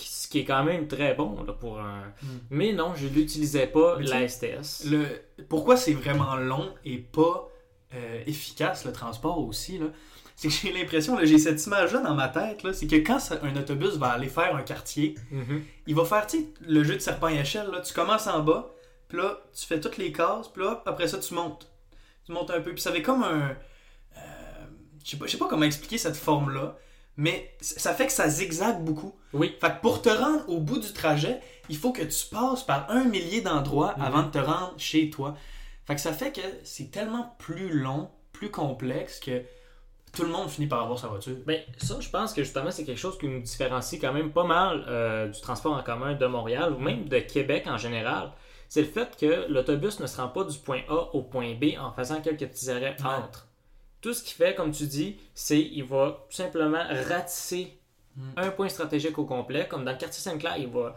Ce 0.04 0.28
qui 0.28 0.40
est 0.40 0.44
quand 0.44 0.62
même 0.64 0.86
très 0.88 1.14
bon 1.14 1.42
là, 1.44 1.52
pour 1.52 1.80
un. 1.80 2.02
Mm. 2.22 2.26
Mais 2.50 2.72
non, 2.72 2.94
je 2.96 3.06
l'utilisais 3.06 3.66
pas, 3.66 3.96
Mais 3.98 4.04
tu 4.04 4.10
la 4.10 4.28
sais, 4.28 4.58
STS. 4.62 4.84
Le, 4.90 5.06
pourquoi 5.48 5.76
c'est 5.76 5.92
vraiment 5.94 6.36
long 6.36 6.72
et 6.84 6.98
pas 6.98 7.48
euh, 7.94 8.22
efficace 8.26 8.84
le 8.84 8.92
transport 8.92 9.38
aussi, 9.38 9.78
là, 9.78 9.86
c'est 10.36 10.48
que 10.48 10.54
j'ai 10.54 10.72
l'impression, 10.72 11.18
j'ai 11.22 11.38
cette 11.38 11.64
image-là 11.66 12.00
dans 12.00 12.14
ma 12.14 12.28
tête, 12.28 12.62
là, 12.62 12.72
c'est 12.72 12.86
que 12.86 12.96
quand 12.96 13.18
un 13.42 13.56
autobus 13.56 13.96
va 13.96 14.08
aller 14.10 14.28
faire 14.28 14.54
un 14.54 14.62
quartier, 14.62 15.14
Mhm. 15.30 15.62
il 15.86 15.94
va 15.94 16.04
faire, 16.04 16.26
le 16.60 16.84
jeu 16.84 16.94
de 16.94 17.00
serpent 17.00 17.28
et 17.28 17.38
échelle, 17.38 17.68
là, 17.72 17.80
tu 17.80 17.92
commences 17.94 18.26
en 18.26 18.40
bas, 18.40 18.70
puis 19.08 19.18
là, 19.18 19.40
tu 19.58 19.66
fais 19.66 19.80
toutes 19.80 19.96
les 19.96 20.12
cases, 20.12 20.48
puis 20.48 20.62
là, 20.62 20.82
après 20.86 21.08
ça, 21.08 21.18
tu 21.18 21.32
montes. 21.34 21.68
Tu 22.26 22.32
montes 22.32 22.50
un 22.50 22.60
peu, 22.60 22.72
puis 22.72 22.82
ça 22.82 22.92
fait 22.92 23.00
comme 23.02 23.22
un... 23.24 23.56
euh, 24.16 24.20
je 25.02 25.10
sais 25.10 25.16
pas, 25.16 25.26
je 25.26 25.32
sais 25.32 25.38
pas 25.38 25.48
comment 25.48 25.64
expliquer 25.64 25.96
cette 25.98 26.16
forme-là, 26.16 26.76
mais 27.18 27.54
ça 27.60 27.92
fait 27.92 28.06
que 28.06 28.12
ça 28.12 28.28
zigzague 28.30 28.82
beaucoup. 28.82 29.14
Oui. 29.34 29.54
Fait 29.60 29.68
que 29.72 29.80
pour 29.82 30.00
te 30.00 30.08
rendre 30.08 30.48
au 30.48 30.58
bout 30.60 30.78
du 30.78 30.92
trajet, 30.94 31.40
il 31.68 31.76
faut 31.76 31.92
que 31.92 32.00
tu 32.02 32.26
passes 32.34 32.62
par 32.62 32.90
un 32.90 33.04
millier 33.04 33.42
d'endroits 33.42 33.94
Mhm. 33.98 34.02
avant 34.04 34.22
de 34.22 34.30
te 34.30 34.38
rendre 34.38 34.72
chez 34.78 35.10
toi. 35.10 35.34
Fait 35.86 35.94
que 35.94 36.00
ça 36.00 36.12
fait 36.14 36.32
que 36.32 36.40
c'est 36.64 36.90
tellement 36.90 37.34
plus 37.38 37.78
long, 37.78 38.08
plus 38.32 38.50
complexe 38.50 39.20
que 39.20 39.42
tout 40.12 40.22
le 40.22 40.28
monde 40.30 40.48
finit 40.48 40.66
par 40.68 40.82
avoir 40.82 40.98
sa 40.98 41.08
voiture. 41.08 41.36
Ben, 41.46 41.60
ça, 41.76 41.96
je 42.00 42.08
pense 42.08 42.32
que 42.32 42.42
justement, 42.42 42.70
c'est 42.70 42.84
quelque 42.84 42.98
chose 42.98 43.18
qui 43.18 43.26
nous 43.28 43.40
différencie 43.40 44.00
quand 44.00 44.12
même 44.12 44.32
pas 44.32 44.44
mal 44.44 44.84
euh, 44.88 45.28
du 45.28 45.40
transport 45.40 45.72
en 45.76 45.82
commun 45.82 46.14
de 46.14 46.26
Montréal 46.26 46.72
ou 46.72 46.78
même 46.78 47.08
de 47.08 47.18
Québec 47.18 47.64
en 47.66 47.76
général. 47.76 48.32
C'est 48.70 48.82
le 48.82 48.86
fait 48.88 49.16
que 49.18 49.46
l'autobus 49.50 49.98
ne 50.00 50.06
se 50.06 50.18
rend 50.20 50.28
pas 50.28 50.44
du 50.44 50.56
point 50.58 50.80
A 50.88 51.14
au 51.14 51.22
point 51.22 51.54
B 51.54 51.76
en 51.78 51.90
faisant 51.92 52.20
quelques 52.20 52.46
petits 52.46 52.70
arrêts 52.70 52.96
entre. 53.04 53.47
Tout 54.00 54.14
ce 54.14 54.22
qu'il 54.22 54.34
fait, 54.36 54.54
comme 54.54 54.70
tu 54.70 54.86
dis, 54.86 55.16
c'est 55.34 55.60
il 55.60 55.82
va 55.84 56.24
tout 56.30 56.36
simplement 56.36 56.82
ratisser 57.08 57.74
Mm. 58.16 58.30
un 58.36 58.50
point 58.50 58.68
stratégique 58.68 59.16
au 59.18 59.24
complet. 59.24 59.68
Comme 59.68 59.84
dans 59.84 59.92
le 59.92 59.96
quartier 59.98 60.20
Saint-Clair, 60.20 60.56
il 60.58 60.66
va 60.68 60.96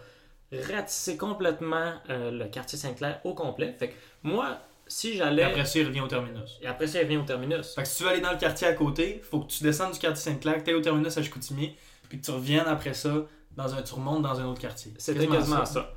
ratisser 0.52 1.18
complètement 1.18 1.94
euh, 2.10 2.32
le 2.32 2.46
quartier 2.46 2.78
Saint-Clair 2.80 3.22
au 3.24 3.34
complet. 3.36 3.76
Fait 3.78 3.90
que 3.90 3.94
moi, 4.24 4.58
si 4.88 5.10
Et 5.12 5.18
j'allais. 5.18 5.44
après 5.44 5.66
ça, 5.66 5.80
il 5.80 5.86
revient 5.88 6.02
au 6.02 6.08
terminus. 6.08 6.58
Et 6.62 6.68
après 6.68 6.88
ça, 6.88 7.00
il 7.00 7.04
revient 7.04 7.18
au 7.18 7.24
terminus. 7.24 7.76
Fait 7.76 7.84
que 7.84 7.88
si 7.88 7.98
tu 7.98 8.04
veux 8.04 8.10
aller 8.10 8.22
dans 8.22 8.32
le 8.32 8.38
quartier 8.40 8.66
à 8.68 8.74
côté, 8.74 9.22
faut 9.24 9.40
que 9.42 9.52
tu 9.52 9.64
descendes 9.64 9.94
du 9.94 10.00
quartier 10.00 10.32
Saint-Clair, 10.32 10.64
que 10.64 10.70
tu 10.70 10.74
au 10.74 10.82
terminus 10.82 11.16
à 11.18 11.22
Chicoutimi, 11.22 11.76
puis 12.10 12.20
que 12.20 12.26
tu 12.26 12.32
reviennes 12.32 12.68
après 12.68 12.94
ça, 12.94 13.14
dans 13.56 13.74
un, 13.76 13.82
tu 13.84 13.94
remontes 13.94 14.24
dans 14.24 14.40
un 14.40 14.46
autre 14.46 14.60
quartier. 14.62 14.92
C'était 14.98 15.28
quasiment 15.28 15.66
ça. 15.66 15.94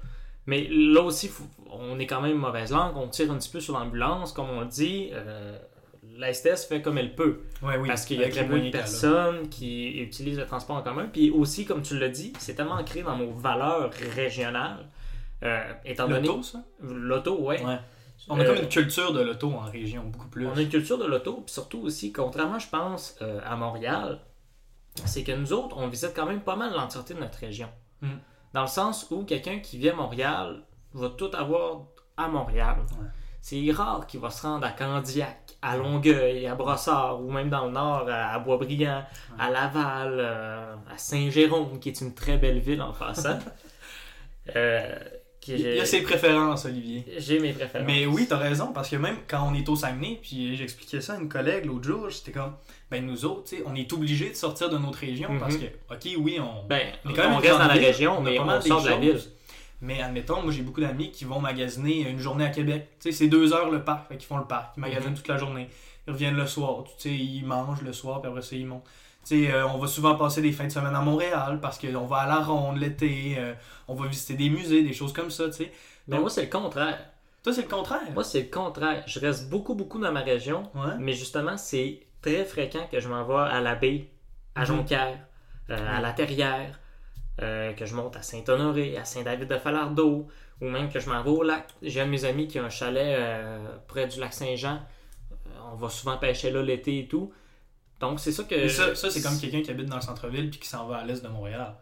Mais 0.46 0.68
là 0.70 1.00
aussi, 1.00 1.28
faut- 1.28 1.44
on 1.70 1.98
est 1.98 2.06
quand 2.06 2.20
même 2.20 2.36
mauvaise 2.36 2.70
langue. 2.70 2.96
On 2.98 3.08
tire 3.08 3.32
un 3.32 3.38
petit 3.38 3.48
peu 3.48 3.60
sur 3.60 3.72
l'ambulance, 3.78 4.32
comme 4.32 4.50
on 4.50 4.60
le 4.60 4.66
dit. 4.66 5.08
Euh, 5.12 5.58
la 6.16 6.32
STS 6.32 6.66
fait 6.68 6.82
comme 6.82 6.98
elle 6.98 7.14
peut. 7.14 7.42
Ouais, 7.62 7.76
oui. 7.76 7.88
parce 7.88 8.04
qu'il 8.04 8.20
y 8.20 8.24
a 8.24 8.28
très 8.28 8.46
peu 8.46 8.60
de 8.60 8.70
personnes 8.70 9.48
qui 9.48 10.00
utilisent 10.00 10.38
le 10.38 10.46
transport 10.46 10.76
en 10.76 10.82
commun. 10.82 11.08
Puis 11.12 11.30
aussi, 11.30 11.64
comme 11.64 11.82
tu 11.82 11.98
l'as 11.98 12.08
dit, 12.08 12.32
c'est 12.38 12.54
tellement 12.54 12.74
ancré 12.74 13.02
dans 13.02 13.16
nos 13.16 13.32
valeurs 13.32 13.90
régionales. 14.14 14.88
Euh, 15.42 15.72
étant 15.84 16.08
donné. 16.08 16.26
L'auto, 16.26 16.42
ça? 16.42 16.64
L'auto, 16.80 17.40
ouais. 17.40 17.62
Ouais. 17.62 17.78
On 18.28 18.38
a 18.38 18.42
Euh, 18.42 18.46
comme 18.46 18.62
une 18.62 18.68
culture 18.68 19.12
de 19.12 19.20
l'auto 19.20 19.52
en 19.52 19.60
région, 19.60 20.04
beaucoup 20.04 20.28
plus. 20.28 20.46
On 20.46 20.56
a 20.56 20.62
une 20.62 20.68
culture 20.68 20.96
de 20.98 21.04
l'auto, 21.04 21.42
puis 21.44 21.52
surtout 21.52 21.80
aussi, 21.80 22.12
contrairement, 22.12 22.58
je 22.58 22.68
pense, 22.68 23.16
euh, 23.20 23.40
à 23.44 23.56
Montréal, 23.56 24.20
c'est 25.04 25.24
que 25.24 25.32
nous 25.32 25.52
autres, 25.52 25.76
on 25.76 25.88
visite 25.88 26.12
quand 26.14 26.26
même 26.26 26.40
pas 26.40 26.56
mal 26.56 26.72
l'entièreté 26.72 27.14
de 27.14 27.20
notre 27.20 27.38
région. 27.38 27.68
Mm. 28.00 28.08
Dans 28.54 28.62
le 28.62 28.68
sens 28.68 29.06
où 29.10 29.24
quelqu'un 29.24 29.58
qui 29.58 29.76
vit 29.78 29.90
à 29.90 29.94
Montréal 29.94 30.62
va 30.94 31.10
tout 31.10 31.30
avoir 31.34 31.88
à 32.16 32.28
Montréal. 32.28 32.76
Ouais. 32.98 33.08
C'est 33.42 33.70
rare 33.72 34.06
qu'il 34.06 34.20
va 34.20 34.30
se 34.30 34.46
rendre 34.46 34.64
à 34.66 34.70
Candiac, 34.70 35.43
à 35.64 35.76
Longueuil, 35.76 36.46
à 36.46 36.54
Brossard, 36.54 37.20
ou 37.22 37.30
même 37.32 37.48
dans 37.48 37.64
le 37.66 37.72
nord, 37.72 38.06
à 38.10 38.38
Boisbriand, 38.38 39.02
à 39.38 39.50
Laval, 39.50 40.16
euh, 40.18 40.74
à 40.94 40.98
Saint-Jérôme, 40.98 41.78
qui 41.80 41.88
est 41.88 42.00
une 42.02 42.14
très 42.14 42.36
belle 42.36 42.58
ville 42.58 42.82
en 42.82 42.92
passant. 42.92 43.38
Euh, 44.54 44.98
Il 45.48 45.58
y 45.60 45.80
a 45.80 45.86
ses 45.86 46.02
préférences, 46.02 46.66
Olivier. 46.66 47.04
J'ai 47.16 47.38
mes 47.38 47.52
préférences. 47.54 47.86
Mais 47.86 48.04
oui, 48.06 48.26
t'as 48.28 48.36
raison, 48.36 48.72
parce 48.74 48.90
que 48.90 48.96
même 48.96 49.16
quand 49.26 49.48
on 49.50 49.54
est 49.54 49.66
au 49.70 49.74
Saguenay, 49.76 50.18
puis 50.22 50.54
j'expliquais 50.56 51.00
ça 51.00 51.14
à 51.14 51.16
une 51.18 51.28
collègue 51.30 51.64
l'autre 51.64 51.84
jour, 51.84 52.10
j'étais 52.10 52.32
comme, 52.32 52.52
ben 52.90 53.04
nous 53.06 53.24
autres, 53.24 53.52
on 53.64 53.74
est 53.74 53.90
obligés 53.94 54.28
de 54.30 54.34
sortir 54.34 54.68
de 54.68 54.76
notre 54.76 54.98
région 54.98 55.30
Mhm. 55.32 55.40
parce 55.40 55.56
que, 55.56 55.64
ok, 55.64 56.16
oui, 56.18 56.38
on, 56.40 56.66
Ben, 56.66 56.88
on 57.04 57.08
on, 57.08 57.12
est 57.12 57.16
quand 57.16 57.22
même 57.22 57.32
une 57.32 57.38
reste 57.38 57.58
dans 57.58 57.66
la 57.66 57.74
ville, 57.74 57.84
région, 57.86 58.18
on 58.18 58.22
mais 58.22 58.38
on 58.38 58.60
sort 58.60 58.82
de 58.82 58.88
la 58.90 58.96
ville. 58.96 59.20
Mais 59.84 60.00
admettons, 60.00 60.42
moi 60.42 60.50
j'ai 60.50 60.62
beaucoup 60.62 60.80
d'amis 60.80 61.10
qui 61.10 61.24
vont 61.26 61.40
magasiner 61.40 62.08
une 62.08 62.18
journée 62.18 62.44
à 62.46 62.48
Québec. 62.50 62.88
Tu 63.00 63.10
sais, 63.10 63.16
c'est 63.18 63.28
deux 63.28 63.52
heures 63.52 63.70
le 63.70 63.84
parc, 63.84 64.08
fait 64.08 64.16
qu'ils 64.16 64.26
font 64.26 64.38
le 64.38 64.46
parc, 64.46 64.74
ils 64.76 64.80
magasinent 64.80 65.10
Mhm. 65.10 65.16
toute 65.16 65.28
la 65.28 65.36
journée. 65.36 65.68
Ils 66.06 66.12
reviennent 66.12 66.36
le 66.36 66.46
soir, 66.46 66.84
tu 66.84 66.92
sais, 66.98 67.14
ils 67.14 67.44
mangent 67.44 67.82
le 67.82 67.92
soir, 67.92 68.20
puis 68.22 68.30
après 68.30 68.42
ça, 68.42 68.56
ils 68.56 68.66
montent. 68.66 68.84
Tu 69.26 69.44
sais, 69.46 69.52
euh, 69.52 69.66
on 69.68 69.78
va 69.78 69.86
souvent 69.86 70.14
passer 70.16 70.40
des 70.42 70.52
fins 70.52 70.64
de 70.66 70.72
semaine 70.72 70.94
à 70.94 71.00
Montréal 71.00 71.58
parce 71.60 71.78
qu'on 71.78 72.04
va 72.06 72.16
à 72.18 72.26
la 72.26 72.40
ronde 72.40 72.78
l'été, 72.78 73.36
euh, 73.38 73.54
on 73.88 73.94
va 73.94 74.06
visiter 74.06 74.34
des 74.34 74.48
musées, 74.50 74.82
des 74.82 74.92
choses 74.92 75.12
comme 75.12 75.30
ça, 75.30 75.46
tu 75.46 75.52
sais. 75.52 75.72
Mais 76.08 76.18
moi, 76.18 76.28
c'est 76.30 76.42
le 76.42 76.50
contraire. 76.50 76.98
Toi, 77.42 77.52
c'est 77.52 77.62
le 77.62 77.68
contraire? 77.68 78.00
Moi, 78.14 78.24
c'est 78.24 78.40
le 78.40 78.48
contraire. 78.50 79.02
Je 79.06 79.20
reste 79.20 79.50
beaucoup, 79.50 79.74
beaucoup 79.74 79.98
dans 79.98 80.12
ma 80.12 80.20
région, 80.20 80.62
Ouais. 80.74 80.92
mais 80.98 81.12
justement, 81.12 81.56
c'est 81.58 82.00
très 82.22 82.44
fréquent 82.46 82.86
que 82.90 83.00
je 83.00 83.08
m'en 83.08 83.24
vais 83.24 83.50
à 83.50 83.60
la 83.60 83.74
baie, 83.74 84.08
à 84.54 84.60
Mhm. 84.60 84.66
Jonquière, 84.66 85.18
euh, 85.70 85.96
à 85.96 86.00
la 86.00 86.12
Terrière, 86.12 86.78
euh, 87.42 87.72
que 87.72 87.84
je 87.86 87.94
monte 87.94 88.16
à 88.16 88.22
Saint-Honoré, 88.22 88.96
à 88.96 89.04
Saint-David-de-Falardeau, 89.04 90.28
ou 90.60 90.64
même 90.64 90.88
que 90.90 91.00
je 91.00 91.08
m'en 91.10 91.22
vais 91.22 91.30
au 91.30 91.42
lac. 91.42 91.68
J'ai 91.82 92.00
un 92.00 92.06
de 92.06 92.10
mes 92.10 92.24
amis 92.24 92.46
qui 92.48 92.58
a 92.58 92.64
un 92.64 92.70
chalet 92.70 93.16
euh, 93.18 93.76
près 93.88 94.06
du 94.06 94.20
lac 94.20 94.32
Saint-Jean. 94.32 94.80
Euh, 95.32 95.34
on 95.72 95.76
va 95.76 95.88
souvent 95.88 96.16
pêcher 96.16 96.50
là 96.50 96.62
l'été 96.62 97.00
et 97.00 97.08
tout. 97.08 97.32
Donc, 98.00 98.20
c'est 98.20 98.32
ça 98.32 98.44
que. 98.44 98.54
Mais 98.54 98.68
ça, 98.68 98.94
ça 98.94 99.10
c'est 99.10 99.22
comme 99.22 99.38
quelqu'un 99.38 99.62
qui 99.62 99.70
habite 99.70 99.86
dans 99.88 99.96
le 99.96 100.02
centre-ville 100.02 100.50
puis 100.50 100.60
qui 100.60 100.68
s'en 100.68 100.86
va 100.86 100.98
à 100.98 101.04
l'est 101.04 101.22
de 101.22 101.28
Montréal 101.28 101.74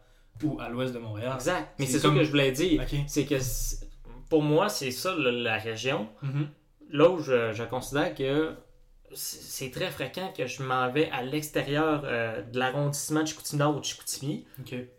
ou 0.43 0.59
à 0.61 0.69
l'ouest 0.69 0.93
de 0.95 0.99
Montréal. 0.99 1.33
Exact. 1.35 1.75
Mais 1.79 1.87
C'est 1.87 1.99
ça 1.99 2.09
comme- 2.09 2.17
que 2.19 2.25
je 2.25 2.31
voulais 2.31 2.53
dire. 2.53 2.83
C'est 3.07 3.25
que 3.27 3.37
pour 4.31 4.43
moi, 4.43 4.69
c'est 4.69 4.91
ça 4.91 5.15
la 5.17 5.59
région. 5.59 6.09
Mhm. 6.23 6.49
là 6.91 7.09
où 7.11 7.19
je, 7.21 7.53
je 7.53 7.63
considère 7.65 8.15
que 8.15 8.55
c'est 9.15 9.71
très 9.71 9.91
fréquent 9.91 10.33
que 10.37 10.47
je 10.47 10.63
m'en 10.63 10.91
vais 10.91 11.11
à 11.11 11.23
l'extérieur 11.23 12.03
euh, 12.05 12.43
de 12.43 12.59
l'arrondissement 12.59 13.21
de 13.23 13.27
Chicoutimi-Nord 13.27 13.77
ou 13.77 13.81
de 13.81 13.85
Chicoutimi. 13.85 14.45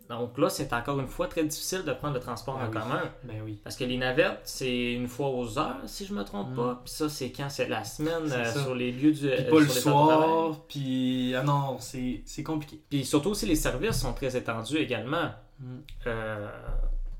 Donc 0.08 0.38
là, 0.38 0.48
c'est 0.48 0.72
encore 0.72 1.00
une 1.00 1.06
fois 1.08 1.26
très 1.28 1.44
difficile 1.44 1.82
de 1.84 1.92
prendre 1.92 2.14
le 2.14 2.20
transport 2.20 2.58
Ah 2.60 2.64
en 2.64 2.68
oui. 2.68 2.72
commun. 2.72 3.02
Ben 3.24 3.42
oui. 3.44 3.60
Parce 3.64 3.76
que 3.76 3.84
les 3.84 3.96
navettes, 3.96 4.40
c'est 4.44 4.92
une 4.92 5.08
fois 5.08 5.28
aux 5.30 5.58
heures, 5.58 5.76
si 5.86 6.04
je 6.06 6.12
me 6.14 6.22
trompe 6.24 6.50
Mm. 6.50 6.56
pas. 6.56 6.80
Puis 6.84 6.92
ça, 6.94 7.08
c'est 7.08 7.30
quand 7.32 7.48
c'est 7.48 7.68
la 7.68 7.84
semaine 7.84 8.30
euh, 8.30 8.52
sur 8.52 8.74
les 8.74 8.92
lieux 8.92 9.12
du. 9.12 9.28
Puis 9.28 9.46
euh, 9.52 9.60
le 9.60 9.68
soir, 9.68 10.60
puis. 10.68 11.34
Ah 11.36 11.42
non, 11.42 11.78
c'est 11.80 12.42
compliqué. 12.44 12.80
Puis 12.90 13.04
surtout 13.04 13.30
aussi, 13.30 13.46
les 13.46 13.56
services 13.56 14.00
sont 14.00 14.12
très 14.12 14.36
étendus 14.36 14.76
également. 14.76 15.30
Mm. 15.60 15.66
Euh, 16.06 16.48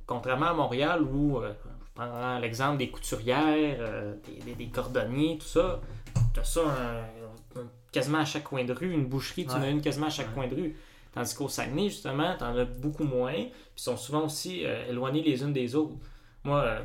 contrairement 0.06 0.46
à 0.46 0.54
Montréal 0.54 1.02
où, 1.02 1.40
prends 1.94 2.38
l'exemple 2.38 2.76
des 2.78 2.90
couturières, 2.90 3.78
des, 4.26 4.44
des- 4.44 4.54
des 4.54 4.66
cordonniers, 4.68 5.38
tout 5.38 5.46
ça, 5.46 5.80
tu 6.34 6.40
as 6.40 6.44
ça 6.44 6.60
un- 6.62 7.60
un- 7.60 7.68
quasiment 7.92 8.18
à 8.18 8.24
chaque 8.24 8.44
coin 8.44 8.64
de 8.64 8.72
rue, 8.72 8.90
une 8.92 9.06
boucherie, 9.06 9.46
tu 9.46 9.52
en 9.52 9.62
as 9.62 9.70
une 9.70 9.80
quasiment 9.80 10.06
à 10.06 10.10
chaque 10.10 10.34
coin 10.34 10.46
de 10.48 10.54
rue. 10.54 10.76
Tandis 11.12 11.34
qu'au 11.34 11.48
Saguenay, 11.48 11.88
justement, 11.90 12.34
tu 12.36 12.42
en 12.44 12.56
as 12.58 12.64
beaucoup 12.64 13.04
moins, 13.04 13.32
puis 13.34 13.52
ils 13.76 13.82
sont 13.82 13.96
souvent 13.96 14.24
aussi 14.24 14.66
euh, 14.66 14.88
éloignés 14.88 15.22
les 15.22 15.42
unes 15.42 15.52
des 15.52 15.74
autres. 15.76 15.94
Moi, 16.42 16.60
euh, 16.60 16.80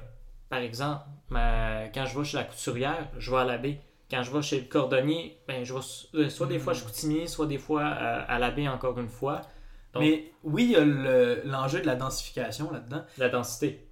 par 0.49 0.59
exemple, 0.59 1.01
ma- 1.29 1.87
quand 1.93 2.05
je 2.05 2.17
vais 2.19 2.23
chez 2.25 2.37
la 2.37 2.43
couturière, 2.43 3.07
je 3.17 3.31
vais 3.31 3.37
à 3.37 3.43
la 3.45 3.57
baie. 3.57 3.79
Quand 4.11 4.21
je 4.23 4.31
vais 4.31 4.41
chez 4.43 4.59
le 4.59 4.65
cordonnier, 4.67 5.39
ben, 5.47 5.63
je 5.63 5.73
vais 5.73 5.81
so- 5.81 6.07
euh, 6.15 6.29
soit 6.29 6.47
des 6.47 6.59
fois 6.59 6.73
chez 6.73 6.85
Coutimier, 6.85 7.27
soit 7.27 7.45
des 7.47 7.57
fois 7.57 7.81
euh, 7.83 8.23
à 8.27 8.37
la 8.39 8.51
baie 8.51 8.67
encore 8.67 8.99
une 8.99 9.09
fois. 9.09 9.41
Donc- 9.93 10.03
Mais 10.03 10.31
oui, 10.43 10.65
il 10.65 10.71
y 10.71 10.75
a 10.75 10.85
le- 10.85 11.41
l'enjeu 11.45 11.81
de 11.81 11.85
la 11.87 11.95
densification 11.95 12.71
là-dedans. 12.71 13.03
La 13.17 13.29
densité. 13.29 13.87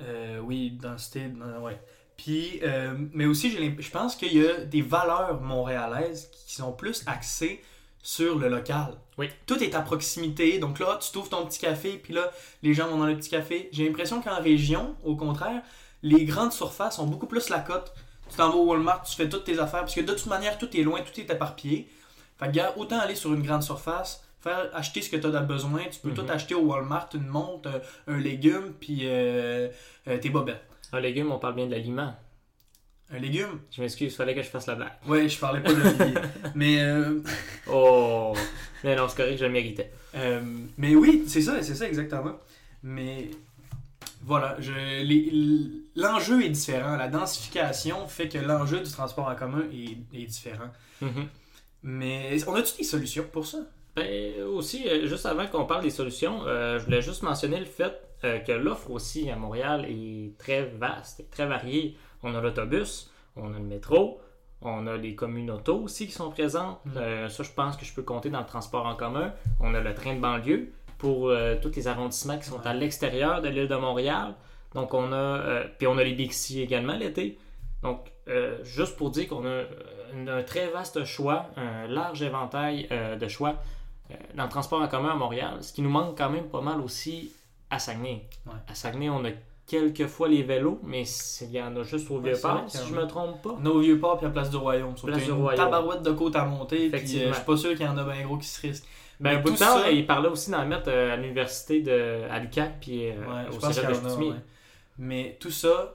Euh, 0.00 0.40
oui, 0.40 0.70
densité, 0.72 1.30
euh, 1.40 1.60
ouais. 1.60 1.80
Puis, 2.16 2.60
euh, 2.62 2.94
mais 3.12 3.26
aussi, 3.26 3.50
je 3.78 3.90
pense 3.90 4.16
qu'il 4.16 4.36
y 4.36 4.46
a 4.46 4.58
des 4.64 4.82
valeurs 4.82 5.40
montréalaises 5.40 6.30
qui 6.32 6.54
sont 6.54 6.72
plus 6.72 7.02
axées 7.06 7.62
sur 8.02 8.38
le 8.38 8.48
local. 8.48 8.94
Oui. 9.18 9.28
Tout 9.46 9.62
est 9.62 9.74
à 9.74 9.80
proximité. 9.80 10.58
Donc 10.58 10.78
là, 10.78 10.98
tu 11.02 11.10
trouves 11.12 11.28
ton 11.28 11.44
petit 11.46 11.58
café, 11.58 11.98
puis 12.02 12.14
là, 12.14 12.30
les 12.62 12.72
gens 12.72 12.88
vont 12.88 12.98
dans 12.98 13.06
le 13.06 13.16
petit 13.16 13.30
café. 13.30 13.68
J'ai 13.72 13.86
l'impression 13.86 14.22
qu'en 14.22 14.40
région, 14.40 14.94
au 15.04 15.16
contraire, 15.16 15.62
les 16.02 16.24
grandes 16.24 16.52
surfaces 16.52 16.98
ont 16.98 17.06
beaucoup 17.06 17.26
plus 17.26 17.48
la 17.48 17.58
cote. 17.58 17.92
Tu 18.30 18.36
t'en 18.36 18.50
vas 18.50 18.56
au 18.56 18.64
Walmart, 18.66 19.02
tu 19.02 19.14
fais 19.16 19.28
toutes 19.28 19.44
tes 19.44 19.58
affaires, 19.58 19.80
parce 19.80 19.94
que 19.94 20.00
de 20.00 20.12
toute 20.12 20.26
manière, 20.26 20.58
tout 20.58 20.74
est 20.76 20.82
loin, 20.82 21.00
tout 21.00 21.20
est 21.20 21.30
éparpillé. 21.30 21.88
Fait 22.38 22.46
que, 22.46 22.52
gars, 22.52 22.74
autant 22.76 22.98
aller 22.98 23.14
sur 23.14 23.32
une 23.32 23.42
grande 23.42 23.62
surface, 23.62 24.22
faire 24.40 24.70
acheter 24.74 25.00
ce 25.02 25.10
que 25.10 25.16
tu 25.16 25.26
as 25.26 25.40
besoin. 25.40 25.82
Tu 25.90 25.98
peux 26.00 26.10
Mhm. 26.10 26.14
tout 26.14 26.26
acheter 26.28 26.54
au 26.54 26.60
Walmart, 26.62 27.08
une 27.14 27.26
montre, 27.26 27.68
euh, 27.68 27.78
un 28.14 28.18
légume, 28.18 28.72
puis 28.80 29.00
euh, 29.04 29.68
euh, 30.08 30.18
tes 30.18 30.30
bobettes. 30.30 30.62
Un 30.92 31.00
légume, 31.00 31.32
on 31.32 31.38
parle 31.38 31.54
bien 31.56 31.66
de 31.66 31.70
l'aliment. 31.72 32.14
Un 33.10 33.18
légume? 33.18 33.60
Je 33.70 33.80
m'excuse, 33.82 34.12
il 34.12 34.16
fallait 34.16 34.34
que 34.34 34.42
je 34.42 34.48
fasse 34.48 34.66
la 34.66 34.74
blague. 34.74 34.92
Ouais, 35.06 35.28
je 35.28 35.38
parlais 35.38 35.60
pas 35.60 35.72
d'Olivier. 35.72 36.14
mais, 36.54 36.80
euh, 36.80 37.20
Oh! 37.70 38.34
Mais 38.82 38.96
non, 38.96 39.08
c'est 39.08 39.16
correct, 39.16 39.38
je 39.38 39.44
le 39.44 39.50
méritais. 39.50 39.90
euh, 40.16 40.40
mais 40.78 40.94
oui, 40.96 41.24
c'est 41.26 41.40
ça, 41.42 41.62
c'est 41.62 41.74
ça 41.74 41.86
exactement. 41.86 42.34
Mais 42.82 43.30
Voilà, 44.22 44.56
l'enjeu 45.96 46.42
est 46.44 46.48
différent. 46.48 46.96
La 46.96 47.08
densification 47.08 48.06
fait 48.08 48.28
que 48.28 48.38
l'enjeu 48.38 48.80
du 48.80 48.90
transport 48.90 49.28
en 49.28 49.34
commun 49.36 49.62
est, 49.72 49.96
est 50.16 50.26
différent. 50.26 50.68
Mhm. 51.00 51.28
Mais 51.84 52.36
on 52.48 52.54
a-tu 52.54 52.76
des 52.78 52.84
solutions 52.84 53.24
pour 53.32 53.46
ça? 53.46 53.58
Ben, 53.94 54.42
aussi, 54.42 54.86
euh, 54.88 55.06
juste 55.06 55.26
avant 55.26 55.46
qu'on 55.46 55.64
parle 55.64 55.82
des 55.82 55.90
solutions, 55.90 56.44
euh, 56.46 56.78
je 56.78 56.84
voulais 56.84 57.02
juste 57.02 57.22
mentionner 57.22 57.58
le 57.60 57.64
fait 57.66 57.92
euh, 58.24 58.38
que 58.38 58.52
l'offre 58.52 58.90
aussi 58.90 59.30
à 59.30 59.36
Montréal 59.36 59.86
est 59.88 60.36
très 60.38 60.64
vaste, 60.64 61.20
est 61.20 61.30
très 61.30 61.46
variée. 61.46 61.96
On 62.22 62.34
a 62.34 62.40
l'autobus, 62.40 63.10
on 63.36 63.52
a 63.54 63.58
le 63.58 63.64
métro, 63.64 64.20
on 64.62 64.86
a 64.86 64.96
les 64.96 65.14
communautés 65.14 65.70
aussi 65.72 66.06
qui 66.06 66.12
sont 66.12 66.30
présentes. 66.30 66.80
Mm. 66.86 66.96
Euh, 66.96 67.28
ça, 67.28 67.42
je 67.42 67.50
pense 67.52 67.76
que 67.76 67.84
je 67.84 67.92
peux 67.94 68.02
compter 68.02 68.30
dans 68.30 68.40
le 68.40 68.46
transport 68.46 68.86
en 68.86 68.94
commun. 68.96 69.32
On 69.60 69.74
a 69.74 69.80
le 69.80 69.94
train 69.94 70.14
de 70.14 70.20
banlieue 70.20 70.72
pour 70.98 71.28
euh, 71.28 71.56
tous 71.60 71.72
les 71.76 71.88
arrondissements 71.88 72.38
qui 72.38 72.46
sont 72.46 72.56
Ouais. 72.58 72.66
à 72.66 72.74
l'extérieur 72.74 73.42
de 73.42 73.48
l'île 73.48 73.68
de 73.68 73.76
Montréal. 73.76 74.34
Donc, 74.74 74.94
on 74.94 75.12
a. 75.12 75.16
euh, 75.16 75.64
puis 75.78 75.86
on 75.86 75.98
a 75.98 76.02
les 76.04 76.14
Bixi 76.14 76.62
également 76.62 76.96
l'été. 76.96 77.38
Donc, 77.82 78.10
juste 78.64 78.96
pour 78.96 79.10
dire 79.10 79.28
qu'on 79.28 79.44
a 79.46 79.62
un, 80.16 80.26
un 80.26 80.42
très 80.42 80.68
vaste 80.68 81.04
choix, 81.04 81.46
un 81.56 81.86
large 81.86 82.22
éventail 82.22 82.88
de 83.20 83.28
choix 83.28 83.54
dans 84.34 84.44
le 84.44 84.48
transport 84.48 84.80
en 84.80 84.88
commun 84.88 85.10
à 85.10 85.14
Montréal, 85.14 85.58
ce 85.60 85.72
qui 85.72 85.82
nous 85.82 85.90
manque 85.90 86.18
quand 86.18 86.30
même 86.30 86.48
pas 86.48 86.60
mal 86.62 86.80
aussi 86.80 87.32
à 87.70 87.78
Saguenay. 87.78 88.26
Ouais. 88.46 88.52
À 88.68 88.74
Saguenay, 88.74 89.08
on 89.10 89.24
a 89.24 89.30
quelques 89.66 90.06
fois 90.06 90.28
les 90.28 90.42
vélos, 90.42 90.80
mais 90.84 91.02
il 91.42 91.50
y 91.50 91.60
en 91.60 91.74
a 91.76 91.82
juste 91.82 92.08
au 92.10 92.18
Ouais, 92.18 92.24
vieux 92.30 92.34
c'est 92.34 92.42
vrai 92.46 92.52
port, 92.60 92.66
qu'il 92.66 92.80
y 92.80 92.82
si 92.84 92.88
je 92.88 92.94
me 92.94 93.06
trompe 93.06 93.42
pas. 93.42 93.56
On 93.60 93.66
a 93.66 93.70
au 93.70 93.80
Vieux-Port 93.80 94.18
puis 94.18 94.26
à 94.26 94.30
Place 94.30 94.50
du 94.50 94.56
Royaume. 94.56 94.94
Place 94.94 95.18
du 95.24 95.24
une 95.30 95.32
Royaume. 95.32 95.64
tabarouette 95.64 96.02
de 96.02 96.12
côte 96.12 96.36
à 96.36 96.44
monter. 96.44 96.88
Puis 96.90 97.22
euh, 97.22 97.28
je 97.30 97.34
suis 97.34 97.44
pas 97.44 97.56
sûr 97.56 97.70
qu'il 97.76 97.84
y 97.84 97.88
en 97.88 97.98
a 97.98 98.04
bien 98.04 98.24
gros 98.24 98.36
qui 98.36 98.46
se 98.46 98.60
risquent. 98.60 98.84
Ben, 99.18 99.40
bout 99.42 99.50
de 99.52 99.56
temps, 99.56 99.78
ça- 99.78 99.90
il 99.90 100.06
parlait 100.06 100.28
aussi 100.28 100.50
d'en 100.50 100.64
mettre 100.66 100.88
euh, 100.88 101.12
à 101.14 101.16
l'université 101.16 101.80
de 101.80 102.22
à 102.30 102.38
l'UQAC 102.38 102.80
puis 102.80 103.08
euh, 103.08 103.14
Ouais, 103.14 103.56
au 103.56 103.60
cégep 103.72 103.90
de 104.02 104.06
a, 104.08 104.14
ouais. 104.14 104.34
Mais 104.98 105.36
tout 105.40 105.50
ça, 105.50 105.94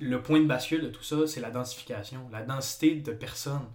le 0.00 0.22
point 0.22 0.40
de 0.40 0.46
bascule 0.46 0.82
de 0.82 0.88
tout 0.88 1.02
ça, 1.02 1.26
c'est 1.26 1.40
la 1.40 1.50
densification. 1.50 2.20
La 2.32 2.42
densité 2.42 2.94
de 2.94 3.12
personnes 3.12 3.66